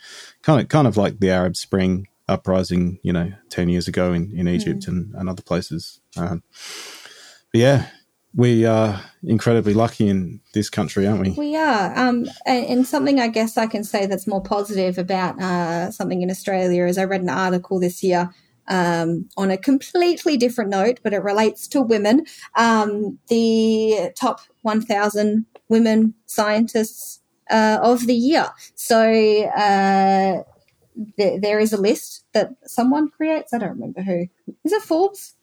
kind 0.41 0.61
of 0.61 0.67
kind 0.67 0.87
of 0.87 0.97
like 0.97 1.19
the 1.19 1.29
Arab 1.29 1.55
Spring 1.55 2.07
uprising, 2.27 2.99
you 3.03 3.13
know, 3.13 3.31
ten 3.49 3.69
years 3.69 3.87
ago 3.87 4.13
in 4.13 4.31
in 4.35 4.47
Egypt 4.47 4.81
mm. 4.81 4.87
and, 4.89 5.15
and 5.15 5.29
other 5.29 5.43
places. 5.43 6.01
Um, 6.17 6.43
yeah, 7.53 7.87
we 8.37 8.65
are 8.65 9.01
incredibly 9.23 9.73
lucky 9.73 10.07
in 10.07 10.39
this 10.53 10.69
country, 10.69 11.07
aren't 11.07 11.21
we? 11.21 11.31
We 11.31 11.55
are. 11.55 11.97
Um, 11.97 12.27
and, 12.45 12.65
and, 12.67 12.87
something 12.87 13.19
I 13.19 13.29
guess 13.29 13.57
I 13.57 13.65
can 13.65 13.83
say 13.83 14.05
that's 14.05 14.27
more 14.27 14.43
positive 14.43 14.99
about 14.99 15.41
uh, 15.41 15.89
something 15.89 16.21
in 16.21 16.29
Australia 16.29 16.85
is 16.85 16.99
I 16.99 17.05
read 17.05 17.21
an 17.21 17.29
article 17.29 17.79
this 17.79 18.03
year 18.03 18.29
um, 18.67 19.27
on 19.37 19.49
a 19.49 19.57
completely 19.57 20.37
different 20.37 20.69
note, 20.69 20.99
but 21.01 21.13
it 21.13 21.23
relates 21.23 21.67
to 21.69 21.81
women. 21.81 22.27
Um, 22.55 23.17
the 23.27 24.11
top 24.15 24.41
1,000 24.61 25.47
women 25.67 26.13
scientists 26.27 27.21
uh, 27.49 27.79
of 27.81 28.05
the 28.05 28.13
year. 28.13 28.49
So 28.75 29.01
uh, 29.45 30.43
th- 31.17 31.41
there 31.41 31.59
is 31.59 31.73
a 31.73 31.81
list 31.81 32.23
that 32.33 32.51
someone 32.65 33.09
creates. 33.09 33.51
I 33.51 33.57
don't 33.57 33.69
remember 33.69 34.03
who. 34.03 34.27
Is 34.63 34.73
it 34.73 34.83
Forbes? 34.83 35.33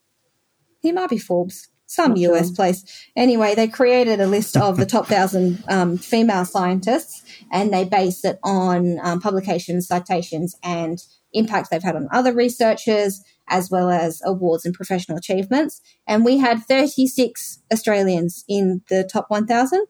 He 0.80 0.92
might 0.92 1.10
be 1.10 1.18
Forbes 1.18 1.70
some 1.86 2.16
US 2.16 2.50
place. 2.50 2.84
Anyway, 3.16 3.54
they 3.54 3.68
created 3.68 4.20
a 4.20 4.26
list 4.26 4.56
of 4.56 4.76
the 4.76 4.86
top 4.86 5.06
thousand 5.14 5.62
um, 5.68 5.98
female 5.98 6.44
scientists, 6.44 7.22
and 7.52 7.72
they 7.72 7.84
base 7.84 8.24
it 8.24 8.38
on 8.42 8.98
um, 9.02 9.20
publications, 9.20 9.86
citations, 9.86 10.56
and 10.62 11.04
impact 11.32 11.70
they've 11.70 11.82
had 11.82 11.96
on 11.96 12.08
other 12.12 12.32
researchers, 12.32 13.22
as 13.48 13.70
well 13.70 13.90
as 13.90 14.22
awards 14.24 14.64
and 14.64 14.74
professional 14.74 15.18
achievements. 15.18 15.80
And 16.06 16.24
we 16.24 16.38
had 16.38 16.64
36 16.64 17.60
Australians 17.72 18.44
in 18.48 18.82
the 18.88 19.04
top 19.04 19.26
1,000, 19.28 19.84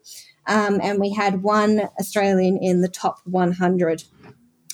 um, 0.46 0.80
and 0.82 0.98
we 0.98 1.12
had 1.12 1.42
one 1.42 1.88
Australian 2.00 2.58
in 2.58 2.80
the 2.80 2.88
top 2.88 3.20
100. 3.24 4.04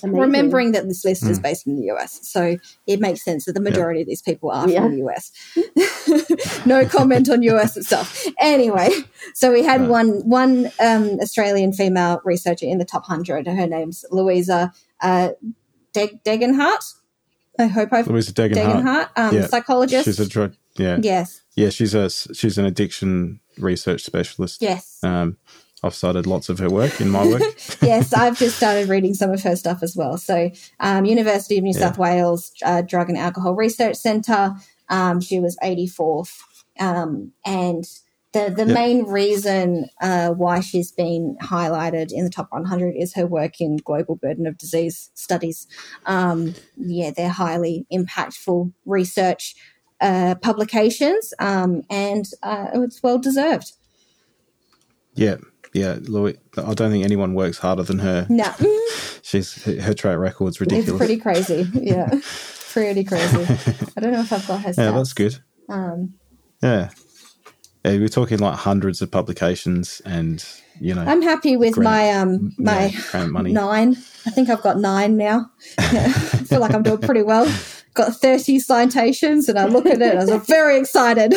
Amazing. 0.02 0.20
Remembering 0.20 0.72
that 0.72 0.86
this 0.86 1.04
list 1.04 1.24
mm. 1.24 1.30
is 1.30 1.38
hmm. 1.38 1.42
based 1.42 1.66
in 1.66 1.76
the 1.76 1.90
US. 1.92 2.26
So 2.26 2.56
it 2.86 3.00
makes 3.00 3.24
sense 3.24 3.44
that 3.44 3.52
the 3.52 3.60
majority 3.60 4.00
yeah. 4.00 4.02
of 4.02 4.08
these 4.08 4.22
people 4.22 4.50
are 4.50 4.68
yeah. 4.68 4.82
from 4.82 4.92
the 4.92 5.06
US. 5.06 5.32
no 6.66 6.86
comment 6.86 7.28
on 7.28 7.42
US 7.42 7.76
itself. 7.76 8.26
Anyway, 8.38 8.90
so 9.34 9.52
we 9.52 9.62
had 9.62 9.88
one 9.88 10.28
one 10.28 10.70
um, 10.80 11.18
Australian 11.20 11.72
female 11.72 12.20
researcher 12.24 12.66
in 12.66 12.78
the 12.78 12.84
top 12.84 13.08
100. 13.08 13.46
Her 13.46 13.66
name's 13.66 14.04
Louisa 14.10 14.72
uh, 15.00 15.30
De- 15.92 16.20
Degenhardt. 16.24 16.94
I 17.58 17.66
hope 17.66 17.92
I've 17.92 18.06
Louisa 18.06 18.32
Degenhardt, 18.32 18.54
Degenhardt 18.54 19.08
um, 19.16 19.34
yeah. 19.34 19.46
psychologist. 19.46 20.04
She's 20.04 20.20
a 20.20 20.28
drug. 20.28 20.54
Yeah. 20.76 20.98
Yes. 21.02 21.42
Yeah, 21.56 21.70
she's 21.70 21.94
a 21.94 22.08
she's 22.08 22.58
an 22.58 22.64
addiction 22.64 23.40
research 23.58 24.02
specialist. 24.02 24.62
Yes. 24.62 24.98
Um, 25.02 25.36
I've 25.82 25.94
cited 25.94 26.26
lots 26.26 26.48
of 26.48 26.58
her 26.58 26.68
work 26.68 27.00
in 27.00 27.08
my 27.08 27.26
work. 27.26 27.42
yes, 27.82 28.12
I've 28.12 28.38
just 28.38 28.56
started 28.56 28.88
reading 28.88 29.14
some 29.14 29.30
of 29.30 29.42
her 29.42 29.56
stuff 29.56 29.82
as 29.82 29.96
well. 29.96 30.18
So, 30.18 30.50
um, 30.78 31.04
University 31.04 31.56
of 31.56 31.64
New 31.64 31.72
yeah. 31.72 31.88
South 31.88 31.98
Wales 31.98 32.52
uh, 32.64 32.82
Drug 32.82 33.08
and 33.08 33.16
Alcohol 33.16 33.54
Research 33.54 33.96
Centre. 33.96 34.54
Um, 34.88 35.20
she 35.20 35.40
was 35.40 35.56
84th. 35.62 36.38
Um, 36.78 37.32
and 37.44 37.84
the, 38.32 38.52
the 38.56 38.66
main 38.66 39.06
reason 39.06 39.86
uh, 40.00 40.30
why 40.30 40.60
she's 40.60 40.92
been 40.92 41.36
highlighted 41.42 42.12
in 42.12 42.24
the 42.24 42.30
top 42.30 42.48
100 42.50 42.94
is 42.96 43.14
her 43.14 43.26
work 43.26 43.60
in 43.60 43.78
global 43.78 44.16
burden 44.16 44.46
of 44.46 44.56
disease 44.56 45.10
studies. 45.14 45.66
Um, 46.06 46.54
yeah, 46.76 47.10
they're 47.16 47.28
highly 47.28 47.86
impactful 47.92 48.72
research 48.86 49.56
uh, 50.00 50.36
publications, 50.36 51.34
um, 51.40 51.82
and 51.90 52.26
uh, 52.42 52.68
it's 52.74 53.02
well 53.02 53.18
deserved. 53.18 53.72
Yeah, 55.14 55.36
yeah, 55.72 55.98
Louis, 56.00 56.36
I 56.56 56.74
don't 56.74 56.90
think 56.90 57.04
anyone 57.04 57.34
works 57.34 57.58
harder 57.58 57.82
than 57.82 58.00
her. 58.00 58.26
No. 58.28 58.52
She's 59.22 59.62
her 59.64 59.94
track 59.94 60.18
record's 60.18 60.60
ridiculous. 60.60 60.88
It's 60.88 60.98
pretty 60.98 61.16
crazy. 61.18 61.68
Yeah. 61.72 62.10
pretty 62.70 63.04
crazy. 63.04 63.42
I 63.96 64.00
don't 64.00 64.12
know 64.12 64.20
if 64.20 64.32
I've 64.32 64.46
got 64.46 64.62
her 64.62 64.70
stats. 64.70 64.78
Yeah, 64.78 64.90
that's 64.90 65.12
good. 65.12 65.38
Um, 65.68 66.14
yeah. 66.62 66.90
Yeah, 67.84 67.92
we're 67.92 68.08
talking 68.08 68.38
like 68.38 68.56
hundreds 68.56 69.00
of 69.00 69.10
publications 69.10 70.02
and 70.04 70.44
you 70.80 70.94
know 70.94 71.02
I'm 71.02 71.22
happy 71.22 71.56
with 71.56 71.74
grant, 71.74 71.84
my 71.84 72.10
um 72.10 72.52
my 72.58 72.86
yeah, 73.14 73.26
money. 73.26 73.52
nine. 73.52 73.96
I 74.26 74.30
think 74.30 74.50
I've 74.50 74.60
got 74.60 74.78
nine 74.78 75.16
now. 75.16 75.50
I 75.78 76.10
feel 76.10 76.60
like 76.60 76.74
I'm 76.74 76.82
doing 76.82 76.98
pretty 76.98 77.22
well. 77.22 77.50
Got 77.94 78.14
30 78.14 78.58
citations 78.60 79.48
and 79.48 79.58
I 79.58 79.64
look 79.64 79.86
at 79.86 80.02
it, 80.02 80.14
I 80.14 80.24
was 80.24 80.46
very 80.46 80.78
excited 80.78 81.34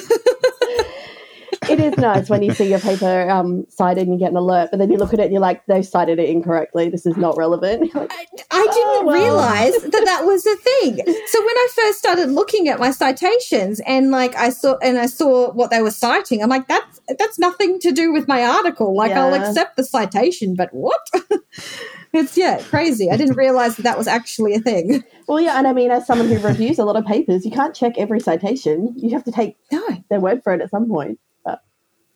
it 1.69 1.79
is 1.79 1.97
nice 1.97 2.29
when 2.29 2.43
you 2.43 2.53
see 2.53 2.69
your 2.69 2.79
paper 2.79 3.29
um, 3.29 3.65
cited 3.69 4.07
and 4.07 4.13
you 4.13 4.19
get 4.19 4.31
an 4.31 4.37
alert, 4.37 4.69
but 4.71 4.77
then 4.77 4.91
you 4.91 4.97
look 4.97 5.13
at 5.13 5.19
it 5.19 5.23
and 5.23 5.31
you're 5.31 5.41
like, 5.41 5.65
they 5.65 5.81
cited 5.81 6.19
it 6.19 6.29
incorrectly. 6.29 6.89
This 6.89 7.05
is 7.05 7.17
not 7.17 7.37
relevant. 7.37 7.91
Like, 8.03 8.11
I, 8.11 8.25
I, 8.51 8.63
didn't 8.63 8.77
oh, 8.77 9.03
well. 9.05 9.15
realize 9.15 9.73
that 9.73 10.05
that 10.05 10.25
was 10.25 10.45
a 10.45 10.55
thing. 10.57 10.95
So 11.27 11.45
when 11.45 11.57
I 11.57 11.67
first 11.75 11.99
started 11.99 12.29
looking 12.29 12.67
at 12.67 12.79
my 12.79 12.91
citations 12.91 13.79
and 13.85 14.11
like 14.11 14.35
I 14.35 14.49
saw 14.49 14.77
and 14.77 14.97
I 14.97 15.05
saw 15.05 15.51
what 15.53 15.69
they 15.69 15.81
were 15.81 15.91
citing, 15.91 16.41
I'm 16.41 16.49
like, 16.49 16.67
that's 16.67 16.99
that's 17.19 17.39
nothing 17.39 17.79
to 17.79 17.91
do 17.91 18.11
with 18.11 18.27
my 18.27 18.43
article. 18.43 18.95
Like 18.95 19.11
yeah. 19.11 19.25
I'll 19.25 19.33
accept 19.33 19.77
the 19.77 19.83
citation, 19.83 20.55
but 20.55 20.69
what? 20.73 20.99
it's 22.13 22.35
yeah 22.35 22.61
crazy. 22.63 23.09
I 23.09 23.17
didn't 23.17 23.37
realize 23.37 23.77
that 23.77 23.83
that 23.83 23.97
was 23.97 24.07
actually 24.07 24.55
a 24.55 24.59
thing. 24.59 25.03
Well, 25.27 25.39
yeah, 25.39 25.57
and 25.57 25.67
I 25.67 25.73
mean, 25.73 25.91
as 25.91 26.05
someone 26.05 26.27
who 26.27 26.39
reviews 26.39 26.79
a 26.79 26.85
lot 26.85 26.95
of 26.95 27.05
papers, 27.05 27.45
you 27.45 27.51
can't 27.51 27.75
check 27.75 27.93
every 27.97 28.19
citation. 28.19 28.93
You 28.97 29.11
have 29.11 29.23
to 29.23 29.31
take 29.31 29.57
no. 29.71 30.03
their 30.09 30.19
word 30.19 30.43
for 30.43 30.53
it 30.53 30.61
at 30.61 30.69
some 30.69 30.89
point. 30.89 31.19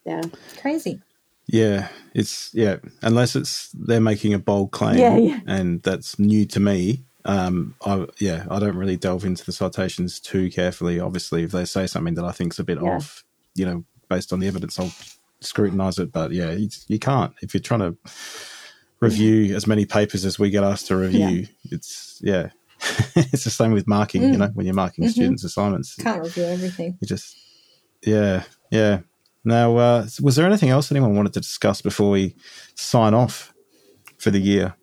Yeah. 0.08 0.22
Crazy. 0.60 1.00
Yeah, 1.46 1.88
it's 2.14 2.50
yeah. 2.52 2.76
Unless 3.02 3.34
it's 3.34 3.70
they're 3.72 4.00
making 4.00 4.34
a 4.34 4.38
bold 4.38 4.70
claim, 4.70 4.98
yeah, 4.98 5.16
yeah. 5.16 5.40
and 5.46 5.82
that's 5.82 6.18
new 6.18 6.44
to 6.46 6.60
me. 6.60 7.04
Um, 7.24 7.74
I 7.84 8.06
yeah, 8.18 8.44
I 8.50 8.58
don't 8.58 8.76
really 8.76 8.96
delve 8.98 9.24
into 9.24 9.46
the 9.46 9.52
citations 9.52 10.20
too 10.20 10.50
carefully. 10.50 11.00
Obviously, 11.00 11.44
if 11.44 11.52
they 11.52 11.64
say 11.64 11.86
something 11.86 12.14
that 12.14 12.24
I 12.24 12.32
think's 12.32 12.58
a 12.58 12.64
bit 12.64 12.78
yeah. 12.82 12.90
off, 12.90 13.24
you 13.54 13.64
know, 13.64 13.84
based 14.10 14.32
on 14.32 14.40
the 14.40 14.46
evidence, 14.46 14.78
I'll 14.78 14.92
scrutinize 15.40 15.98
it. 15.98 16.12
But 16.12 16.32
yeah, 16.32 16.50
you, 16.50 16.68
you 16.86 16.98
can't 16.98 17.32
if 17.40 17.54
you're 17.54 17.62
trying 17.62 17.80
to 17.80 17.96
review 19.00 19.54
as 19.56 19.66
many 19.66 19.86
papers 19.86 20.24
as 20.24 20.38
we 20.38 20.50
get 20.50 20.64
asked 20.64 20.88
to 20.88 20.96
review. 20.96 21.46
It's 21.70 22.20
yeah, 22.22 22.50
it's 23.16 23.44
the 23.44 23.50
same 23.50 23.72
with 23.72 23.88
marking. 23.88 24.22
Mm. 24.22 24.32
You 24.32 24.38
know, 24.38 24.50
when 24.52 24.66
you're 24.66 24.74
marking 24.74 25.04
mm-hmm. 25.04 25.12
students' 25.12 25.44
assignments, 25.44 25.94
can't 25.96 26.22
review 26.22 26.44
everything. 26.44 26.98
You 27.00 27.06
just 27.06 27.36
yeah, 28.02 28.44
yeah. 28.70 29.00
Now, 29.44 29.76
uh, 29.76 30.06
was 30.20 30.36
there 30.36 30.46
anything 30.46 30.68
else 30.68 30.90
anyone 30.90 31.14
wanted 31.14 31.32
to 31.34 31.40
discuss 31.40 31.80
before 31.80 32.10
we 32.10 32.34
sign 32.74 33.14
off 33.14 33.54
for 34.18 34.30
the 34.30 34.40
year? 34.40 34.74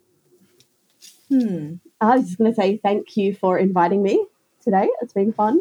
Hmm. 1.30 1.76
I 2.02 2.18
was 2.18 2.26
just 2.26 2.38
going 2.38 2.52
to 2.52 2.56
say 2.56 2.78
thank 2.78 3.18
you 3.18 3.34
for 3.34 3.58
inviting 3.58 4.04
me 4.04 4.26
today. 4.62 4.88
It's 5.02 5.14
been 5.14 5.34
fun. 5.34 5.60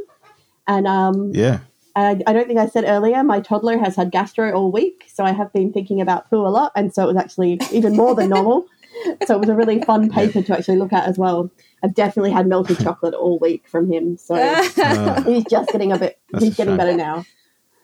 And 0.66 0.86
um, 0.86 1.30
yeah, 1.32 1.60
I, 1.94 2.20
I, 2.26 2.32
don't 2.32 2.46
think 2.46 2.58
I 2.58 2.66
said 2.66 2.84
earlier, 2.84 3.22
my 3.22 3.40
toddler 3.40 3.78
has 3.78 3.96
had 3.96 4.10
gastro 4.10 4.52
all 4.52 4.72
week. 4.72 5.04
So 5.12 5.24
I 5.24 5.32
have 5.32 5.52
been 5.52 5.72
thinking 5.72 6.00
about 6.00 6.28
poo 6.28 6.46
a 6.46 6.48
lot. 6.48 6.72
And 6.74 6.92
so 6.92 7.04
it 7.04 7.14
was 7.14 7.16
actually 7.16 7.60
even 7.72 7.94
more 7.96 8.14
than 8.14 8.30
normal. 8.30 8.66
So 9.26 9.34
it 9.34 9.40
was 9.40 9.48
a 9.48 9.54
really 9.54 9.82
fun 9.82 10.10
paper 10.10 10.38
yeah. 10.38 10.44
to 10.46 10.58
actually 10.58 10.76
look 10.76 10.92
at 10.92 11.06
as 11.06 11.18
well. 11.18 11.50
I've 11.82 11.94
definitely 11.94 12.30
had 12.30 12.46
melted 12.46 12.78
chocolate 12.78 13.14
all 13.14 13.38
week 13.38 13.68
from 13.68 13.90
him. 13.90 14.16
So 14.16 14.34
uh, 14.34 15.22
he's 15.24 15.44
just 15.44 15.70
getting 15.70 15.92
a 15.92 15.98
bit, 15.98 16.18
he's 16.38 16.56
getting 16.56 16.76
better 16.76 16.96
now. 16.96 17.24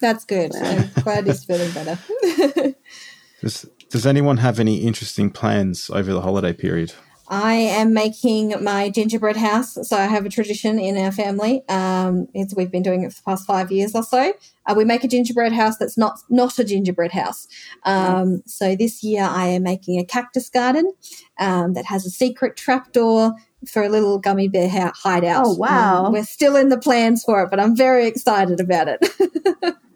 That's 0.01 0.25
good. 0.25 0.55
I'm 0.57 0.91
glad 1.03 1.27
he's 1.27 1.45
feeling 1.45 1.71
better. 1.73 1.99
does, 3.43 3.67
does 3.91 4.07
anyone 4.07 4.39
have 4.39 4.59
any 4.59 4.79
interesting 4.79 5.31
plans 5.31 5.91
over 5.91 6.13
the 6.13 6.23
holiday 6.23 6.53
period? 6.53 6.95
I 7.31 7.53
am 7.53 7.95
making 7.95 8.55
my 8.63 8.91
gingerbread 8.91 9.37
house. 9.37 9.79
So 9.89 9.97
I 9.97 10.07
have 10.07 10.27
a 10.27 10.29
tradition 10.29 10.81
in 10.81 10.99
our 10.99 11.13
family. 11.13 11.63
Um, 11.69 12.27
it's, 12.35 12.57
we've 12.57 12.73
been 12.73 12.83
doing 12.83 13.05
it 13.05 13.13
for 13.13 13.21
the 13.21 13.25
past 13.25 13.47
five 13.47 13.71
years 13.71 13.95
or 13.95 14.03
so. 14.03 14.33
Uh, 14.67 14.75
we 14.77 14.85
make 14.85 15.05
a 15.05 15.09
gingerbread 15.09 15.53
house 15.53 15.79
that's 15.79 15.97
not 15.97 16.19
not 16.29 16.59
a 16.59 16.65
gingerbread 16.65 17.13
house. 17.13 17.47
Um, 17.85 18.43
so 18.47 18.75
this 18.75 19.05
year 19.05 19.23
I 19.23 19.47
am 19.47 19.63
making 19.63 20.01
a 20.01 20.05
cactus 20.05 20.51
garden 20.51 20.93
um, 21.39 21.75
that 21.75 21.85
has 21.85 22.05
a 22.05 22.11
secret 22.11 22.57
trapdoor 22.57 23.35
for 23.67 23.85
a 23.85 23.89
little 23.89 24.19
gummy 24.19 24.49
bear 24.49 24.91
hideout. 24.95 25.45
Oh 25.47 25.55
wow! 25.55 26.07
Um, 26.07 26.13
we're 26.13 26.25
still 26.25 26.57
in 26.57 26.69
the 26.69 26.79
plans 26.79 27.23
for 27.23 27.43
it, 27.45 27.51
but 27.51 27.61
I'm 27.61 27.77
very 27.77 28.07
excited 28.07 28.59
about 28.59 28.89
it. 28.89 29.77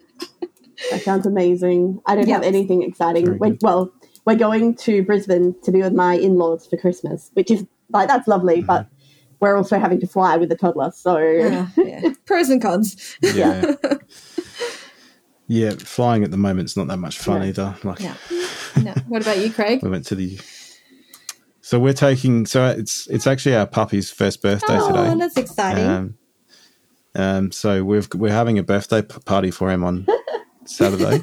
That 0.91 1.01
sounds 1.01 1.25
amazing. 1.25 2.01
I 2.05 2.15
don't 2.15 2.27
Yeah. 2.27 2.35
have 2.35 2.43
anything 2.43 2.81
exciting. 2.83 3.37
We're, 3.39 3.57
well, 3.61 3.91
we're 4.25 4.35
going 4.35 4.75
to 4.77 5.03
Brisbane 5.03 5.55
to 5.63 5.71
be 5.71 5.81
with 5.81 5.93
my 5.93 6.13
in-laws 6.15 6.67
for 6.67 6.77
Christmas, 6.77 7.31
which 7.33 7.49
is 7.51 7.65
like 7.91 8.07
that's 8.07 8.27
lovely, 8.27 8.57
Mm-hmm. 8.57 8.65
but 8.67 8.87
we're 9.39 9.55
also 9.57 9.77
having 9.79 9.99
to 9.99 10.07
fly 10.07 10.37
with 10.37 10.51
a 10.51 10.55
toddler, 10.55 10.91
so 10.91 11.17
Uh, 11.17 11.67
yeah. 11.77 12.09
Pros 12.25 12.49
and 12.49 12.61
cons. 12.61 13.17
Yeah. 13.21 13.75
yeah, 15.47 15.71
flying 15.71 16.23
at 16.23 16.31
the 16.31 16.37
moment's 16.37 16.75
not 16.75 16.87
that 16.87 16.97
much 16.97 17.19
fun 17.19 17.39
No. 17.41 17.45
either. 17.47 17.75
Like 17.83 18.01
No. 18.01 18.13
no. 18.81 18.93
What 19.07 19.21
about 19.21 19.37
you, 19.39 19.51
Craig? 19.51 19.81
we 19.83 19.89
went 19.89 20.05
to 20.07 20.15
the 20.15 20.39
So 21.61 21.79
we're 21.79 21.93
taking 21.93 22.45
so 22.45 22.67
it's 22.67 23.07
it's 23.07 23.27
actually 23.27 23.55
our 23.55 23.67
puppy's 23.67 24.09
first 24.11 24.41
birthday 24.41 24.67
today. 24.77 24.79
Oh, 24.81 25.03
today. 25.05 25.19
that's 25.19 25.37
exciting. 25.37 25.85
Um, 25.85 26.17
um, 27.15 27.51
so 27.51 27.83
we've 27.83 28.07
we're 28.15 28.31
having 28.33 28.57
a 28.59 28.63
birthday 28.63 29.01
p- 29.01 29.17
party 29.25 29.51
for 29.51 29.69
him 29.71 29.83
on 29.83 30.05
Saturday, 30.65 31.21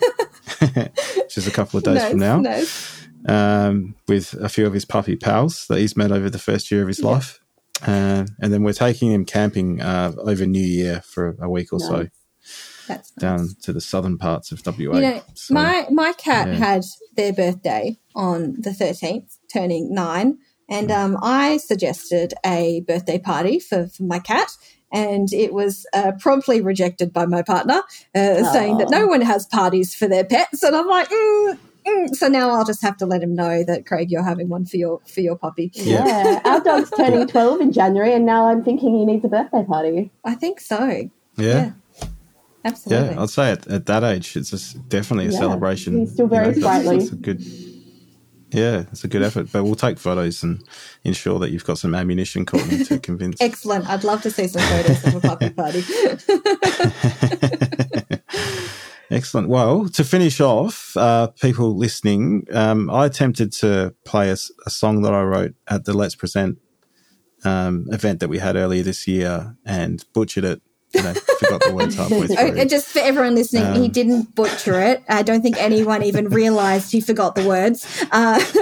which 1.19 1.37
is 1.37 1.47
a 1.47 1.51
couple 1.51 1.79
of 1.79 1.85
days 1.85 1.97
nice, 1.97 2.11
from 2.11 2.21
now, 2.21 2.41
nice. 2.41 3.07
um, 3.27 3.95
with 4.09 4.35
a 4.35 4.49
few 4.49 4.67
of 4.67 4.73
his 4.73 4.85
puppy 4.85 5.17
pals 5.17 5.67
that 5.69 5.79
he's 5.79 5.97
met 5.97 6.13
over 6.13 6.31
the 6.31 6.39
first 6.39 6.71
year 6.71 6.83
of 6.83 6.89
his 6.89 7.01
life, 7.01 7.41
um, 7.87 8.27
and 8.41 8.53
then 8.53 8.63
we're 8.63 8.73
taking 8.73 9.13
him 9.13 9.25
camping 9.25 9.81
uh, 9.81 10.13
over 10.19 10.47
New 10.47 10.65
Year 10.65 11.03
for 11.05 11.37
a 11.41 11.49
week 11.49 11.73
or 11.73 11.81
so 11.81 11.97
Nice. 11.97 12.11
That's 12.89 13.13
nice. 13.17 13.21
down 13.21 13.49
to 13.63 13.73
the 13.73 13.81
southern 13.81 14.19
parts 14.19 14.53
of 14.53 14.63
WA. 14.67 14.75
You 14.77 15.01
know, 15.01 15.23
So, 15.35 15.55
my 15.55 15.87
my 15.91 16.13
cat 16.15 16.49
yeah. 16.49 16.55
had 16.55 16.85
their 17.17 17.33
birthday 17.33 17.99
on 18.15 18.57
the 18.59 18.75
thirteenth, 18.75 19.39
turning 19.53 19.95
nine, 19.95 20.39
and 20.69 20.91
um, 20.91 21.17
I 21.23 21.59
suggested 21.59 22.35
a 22.45 22.81
birthday 22.87 23.19
party 23.19 23.61
for, 23.61 23.89
for 23.89 24.03
my 24.03 24.19
cat, 24.19 24.51
and 24.93 25.33
it 25.33 25.53
was 25.53 25.87
uh, 25.93 26.13
promptly 26.21 26.61
rejected 26.61 27.13
by 27.13 27.27
my 27.27 27.43
partner, 27.43 27.83
uh, 28.15 28.53
saying 28.53 28.79
that 28.79 28.91
no 28.91 29.07
one 29.07 29.23
has 29.23 29.47
parties 29.47 29.95
for 29.95 30.07
their 30.07 30.25
pets, 30.25 30.63
and 30.63 30.77
I'm 30.77 30.87
like, 30.87 31.09
mm, 31.09 31.59
mm. 31.87 32.15
so 32.15 32.29
now 32.29 32.51
I'll 32.51 32.65
just 32.65 32.83
have 32.83 32.97
to 32.99 33.07
let 33.07 33.23
him 33.23 33.35
know 33.35 33.65
that 33.65 33.87
Craig, 33.87 34.11
you're 34.11 34.23
having 34.23 34.49
one 34.49 34.67
for 34.67 34.77
your 34.77 35.01
for 35.07 35.21
your 35.21 35.37
puppy. 35.37 35.71
Yeah. 35.75 36.07
yeah. 36.07 36.41
Our 36.45 36.61
dog's 36.61 36.91
turning 36.91 37.27
twelve 37.27 37.61
in 37.61 37.73
January, 37.73 38.13
and 38.13 38.27
now 38.27 38.47
I'm 38.49 38.63
thinking 38.63 38.95
he 38.95 39.05
needs 39.05 39.25
a 39.25 39.29
birthday 39.29 39.65
party. 39.65 40.11
I 40.25 40.35
think 40.35 40.61
so. 40.61 40.87
yeah. 40.87 41.11
Yeah. 41.37 41.73
Absolutely. 42.65 43.15
Yeah, 43.17 43.23
I'd 43.23 43.31
say 43.31 43.51
at, 43.51 43.67
at 43.67 43.87
that 43.87 44.05
age, 44.05 44.37
it's 44.37 44.51
just 44.51 44.89
definitely 44.89 45.27
a 45.27 45.31
Yeah, 45.33 45.39
celebration. 45.39 45.99
he's 45.99 46.13
still 46.13 46.29
very 46.29 46.53
that's- 46.55 46.63
sprightly. 46.63 46.99
that's 46.99 47.11
a 47.13 47.17
good, 47.17 47.43
yeah, 48.53 48.85
it's 48.93 49.05
a 49.05 49.09
good 49.09 49.23
effort. 49.23 49.51
But 49.51 49.65
we'll 49.65 49.75
take 49.75 49.99
photos 49.99 50.43
and 50.43 50.63
ensure 51.05 51.39
that 51.39 51.51
you've 51.51 51.65
got 51.65 51.79
some 51.79 51.95
ammunition, 51.95 52.45
Courtney, 52.47 52.85
to 52.85 52.99
convince. 52.99 53.37
Excellent. 53.41 53.89
I'd 53.89 54.05
love 54.05 54.23
to 54.23 54.31
see 54.31 54.47
some 54.47 54.63
photos 54.63 55.05
of 55.07 55.17
a 55.17 55.21
puppy 55.21 55.51
party. 55.51 55.83
Excellent. 59.11 59.49
Well, 59.49 59.89
to 59.91 60.05
finish 60.05 60.41
off, 60.41 60.97
uh, 60.97 61.29
people 61.41 61.77
listening, 61.77 62.47
um, 62.53 62.89
I 62.91 63.07
attempted 63.07 63.53
to 63.55 63.95
play 64.05 64.31
a 64.31 64.37
song 64.37 65.03
that 65.03 65.13
I 65.13 65.23
wrote 65.23 65.55
at 65.69 65.85
the 65.85 65.93
Let's 65.93 66.15
Present 66.15 66.59
um, 67.45 67.87
event 67.91 68.21
that 68.21 68.29
we 68.29 68.39
had 68.39 68.57
earlier 68.57 68.83
this 68.83 69.07
year 69.07 69.57
and 69.65 70.05
butchered 70.15 70.45
it. 70.45 70.63
You 70.95 71.03
know, 71.03 71.15
forgot 71.15 71.63
the 71.63 71.73
words 71.75 71.95
halfway 71.95 72.17
Oh, 72.23 72.27
through. 72.27 72.61
and 72.61 72.69
just 72.69 72.89
for 72.89 72.99
everyone 72.99 73.35
listening, 73.35 73.65
Um, 73.65 73.81
he 73.81 73.89
didn't 73.89 74.35
butcher 74.35 74.79
it. 74.81 75.03
I 75.09 75.23
don't 75.23 75.41
think 75.43 75.57
anyone 75.59 76.03
even 76.03 76.29
realized 76.41 76.93
he 76.93 77.01
forgot 77.01 77.35
the 77.35 77.47
words. 77.49 77.87
Uh, 78.13 78.39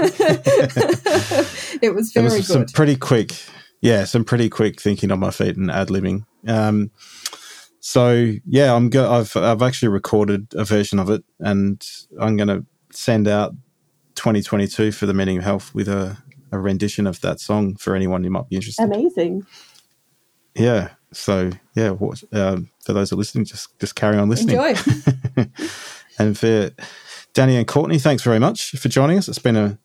it 1.82 1.94
was 1.94 2.12
There 2.12 2.22
very 2.22 2.38
was 2.38 2.46
some 2.46 2.66
pretty 2.66 2.96
quick, 2.96 3.32
yeah, 3.80 4.04
some 4.04 4.24
pretty 4.24 4.48
quick 4.48 4.80
thinking 4.80 5.10
on 5.10 5.18
my 5.20 5.30
feet 5.30 5.56
and 5.56 5.70
ad 5.70 5.88
libbing. 5.88 6.24
Um, 6.46 6.90
so 7.80 8.34
yeah, 8.46 8.74
I'm 8.74 8.90
go- 8.90 9.10
I've 9.10 9.36
I've 9.36 9.62
actually 9.62 9.88
recorded 9.88 10.48
a 10.54 10.64
version 10.64 10.98
of 10.98 11.10
it, 11.10 11.24
and 11.40 11.84
I'm 12.20 12.36
going 12.36 12.48
to 12.48 12.64
send 12.92 13.26
out 13.26 13.52
2022 14.16 14.92
for 14.92 15.06
the 15.06 15.14
Meaning 15.14 15.38
of 15.38 15.44
Health 15.44 15.74
with 15.74 15.88
a, 15.88 16.18
a 16.52 16.58
rendition 16.58 17.06
of 17.06 17.20
that 17.22 17.40
song 17.40 17.76
for 17.76 17.94
anyone 17.96 18.22
who 18.22 18.30
might 18.30 18.48
be 18.48 18.56
interested. 18.56 18.82
Amazing. 18.84 19.46
Yeah. 20.54 20.90
So 21.12 21.50
yeah, 21.74 21.90
what, 21.90 22.22
um, 22.32 22.70
for 22.84 22.92
those 22.92 23.10
who 23.10 23.16
are 23.16 23.18
listening, 23.18 23.44
just 23.44 23.78
just 23.80 23.94
carry 23.94 24.16
on 24.16 24.28
listening. 24.28 24.56
Enjoy. 24.56 25.46
And 26.18 26.36
for 26.36 26.70
Dani 27.32 27.56
and 27.56 27.66
Courtney, 27.66 27.98
thanks 27.98 28.22
very 28.22 28.38
much 28.38 28.72
for 28.72 28.90
joining 28.90 29.16
us. 29.16 29.26
It's 29.26 29.38
been 29.38 29.56
a 29.56 29.78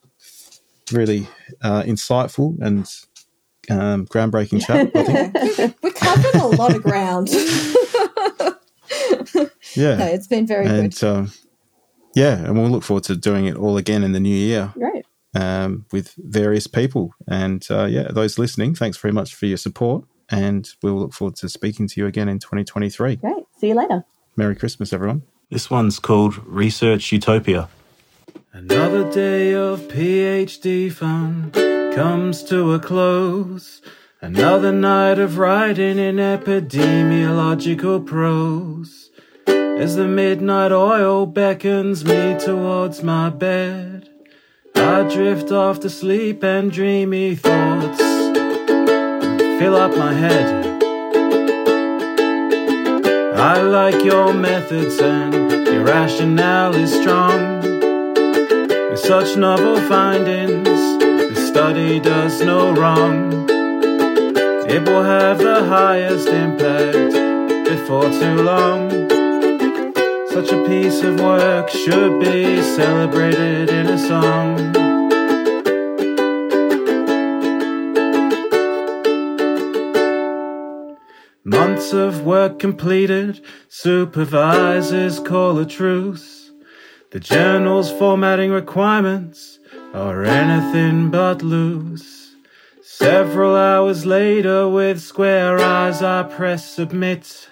really 0.92 1.30
uh, 1.62 1.84
insightful 1.84 2.60
and 2.60 2.86
um, 3.70 4.06
groundbreaking 4.08 4.66
chat. 4.66 4.92
I 4.94 5.04
think. 5.04 5.76
We 5.82 5.92
covered 5.92 6.36
a 6.36 6.48
lot 6.48 6.76
of 6.76 6.84
ground. 6.84 7.30
Yeah, 9.76 9.96
no, 9.96 10.06
it's 10.06 10.28
been 10.28 10.48
very 10.48 10.66
and 10.68 10.94
good. 10.98 11.04
um, 11.08 11.32
yeah, 12.16 12.38
and 12.38 12.58
we'll 12.58 12.70
look 12.70 12.84
forward 12.84 13.04
to 13.06 13.16
doing 13.16 13.46
it 13.46 13.58
all 13.58 13.76
again 13.78 14.04
in 14.04 14.14
the 14.14 14.20
new 14.22 14.36
year 14.36 14.72
Great. 14.74 15.06
um, 15.36 15.86
with 15.92 16.14
various 16.18 16.66
people. 16.68 17.14
And 17.28 17.66
uh, 17.70 17.86
yeah, 17.86 18.08
those 18.10 18.38
listening, 18.40 18.76
thanks 18.76 18.98
very 18.98 19.12
much 19.12 19.36
for 19.36 19.48
your 19.48 19.58
support, 19.58 20.06
and 20.30 20.70
we'll 20.82 20.96
look 20.96 21.14
forward 21.14 21.36
to 21.38 21.50
speaking 21.50 21.88
to 21.90 22.02
you 22.02 22.08
again 22.08 22.30
in 22.30 22.40
2023. 22.40 23.18
Great. 23.18 23.46
See 23.60 23.68
you 23.68 23.76
later. 23.76 24.04
Merry 24.36 24.56
Christmas, 24.56 24.92
everyone. 24.92 25.24
This 25.50 25.70
one's 25.70 26.00
called 26.00 26.46
Research 26.46 27.12
Utopia. 27.12 27.70
Another 28.52 29.12
day 29.12 29.54
of 29.54 29.82
PhD 29.82 30.92
fun 30.92 31.52
comes 31.94 32.44
to 32.46 32.74
a 32.74 32.80
close. 32.80 33.82
Another 34.22 34.72
night 34.72 35.20
of 35.20 35.38
writing 35.38 36.00
in 36.00 36.16
epidemiological 36.16 38.06
prose. 38.06 39.12
As 39.46 39.96
the 39.96 40.08
midnight 40.08 40.72
oil 40.72 41.26
beckons 41.26 42.04
me 42.04 42.38
towards 42.40 43.04
my 43.04 43.30
bed, 43.30 44.10
I 44.74 45.04
drift 45.04 45.52
off 45.52 45.80
to 45.82 45.90
sleep 45.90 46.44
and 46.44 46.72
dreamy 46.72 47.36
thoughts 47.36 48.14
fill 49.60 49.76
up 49.76 49.95
my 49.95 50.14
head. 50.14 50.66
I 53.36 53.62
like 53.62 54.03
your 54.03 54.34
methods 54.34 54.99
and 54.99 55.34
your 55.68 55.84
rationale 55.84 56.76
is 56.76 56.93
strong. 56.93 57.62
With 58.89 58.99
such 58.99 59.38
novel 59.38 59.78
findings, 59.88 60.66
the 60.66 61.47
study 61.47 61.99
does 61.99 62.41
no 62.41 62.74
wrong. 62.74 63.49
It 64.68 64.82
will 64.88 65.03
have 65.03 65.38
the 65.38 65.64
highest 65.64 66.28
impact 66.28 67.14
before 67.70 68.10
too 68.10 68.41
long. 68.41 68.89
Such 70.30 70.51
a 70.51 70.66
piece 70.68 71.01
of 71.01 71.20
work 71.22 71.70
should 71.70 72.20
be 72.20 72.62
celebrated 72.62 73.70
in 73.70 73.88
a 73.88 73.97
song. 73.97 74.95
Months 81.86 82.17
of 82.17 82.25
work 82.25 82.57
completed, 82.57 83.41
supervisors 83.70 85.20
call 85.20 85.59
a 85.59 85.67
truce. 85.67 86.49
The 87.12 87.20
journal's 87.20 87.91
formatting 87.91 88.49
requirements 88.49 89.59
are 89.93 90.24
anything 90.24 91.12
but 91.12 91.43
loose. 91.43 92.33
Several 92.82 93.55
hours 93.55 94.03
later, 94.03 94.67
with 94.67 94.99
square 94.99 95.59
eyes, 95.59 96.01
I 96.01 96.24
press 96.24 96.67
submit. 96.67 97.49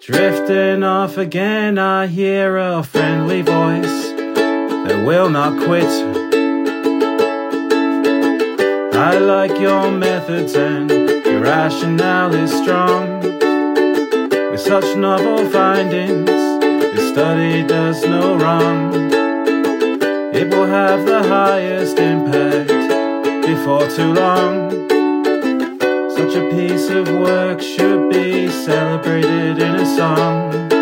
Drifting 0.00 0.84
off 0.84 1.16
again, 1.16 1.76
I 1.76 2.06
hear 2.06 2.58
a 2.58 2.84
friendly 2.84 3.42
voice 3.42 4.10
that 4.86 5.02
will 5.04 5.28
not 5.28 5.60
quit. 5.64 5.90
I 8.94 9.18
like 9.18 9.58
your 9.58 9.90
methods 9.90 10.54
and 10.54 10.88
your 10.88 11.40
rationale 11.40 12.32
is 12.32 12.52
strong. 12.52 13.05
Such 14.66 14.96
novel 14.96 15.48
findings, 15.48 16.26
the 16.26 17.12
study 17.12 17.62
does 17.62 18.04
no 18.04 18.36
wrong. 18.36 18.92
It 20.34 20.48
will 20.48 20.66
have 20.66 21.06
the 21.06 21.22
highest 21.22 22.00
impact 22.00 22.70
before 23.46 23.86
too 23.88 24.12
long. 24.12 24.70
Such 26.10 26.34
a 26.34 26.50
piece 26.50 26.88
of 26.88 27.06
work 27.06 27.60
should 27.60 28.10
be 28.10 28.48
celebrated 28.48 29.60
in 29.60 29.76
a 29.76 29.86
song. 29.86 30.75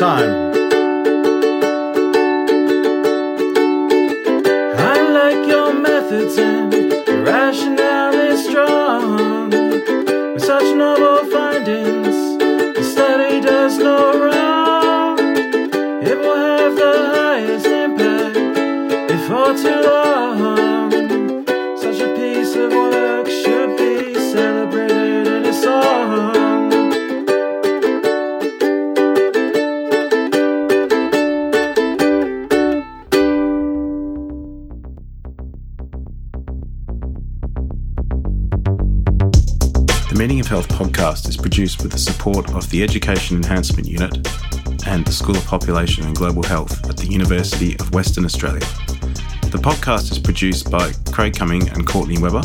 Time. 0.00 0.59
Produced 41.60 41.82
with 41.82 41.92
the 41.92 41.98
support 41.98 42.48
of 42.54 42.70
the 42.70 42.82
Education 42.82 43.36
Enhancement 43.36 43.86
Unit 43.86 44.10
and 44.86 45.04
the 45.04 45.12
School 45.12 45.36
of 45.36 45.44
Population 45.44 46.06
and 46.06 46.16
Global 46.16 46.42
Health 46.42 46.88
at 46.88 46.96
the 46.96 47.06
University 47.06 47.74
of 47.80 47.92
Western 47.92 48.24
Australia. 48.24 48.64
The 49.50 49.60
podcast 49.60 50.10
is 50.10 50.18
produced 50.18 50.70
by 50.70 50.90
Craig 51.12 51.36
Cumming 51.36 51.68
and 51.68 51.86
Courtney 51.86 52.16
Weber, 52.16 52.40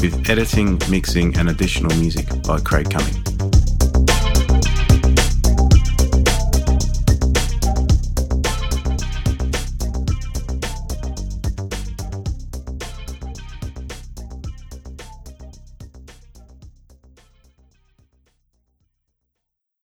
with 0.00 0.28
editing, 0.28 0.80
mixing, 0.90 1.36
and 1.36 1.48
additional 1.48 1.96
music 1.96 2.26
by 2.42 2.58
Craig 2.58 2.90
Cumming. 2.90 3.23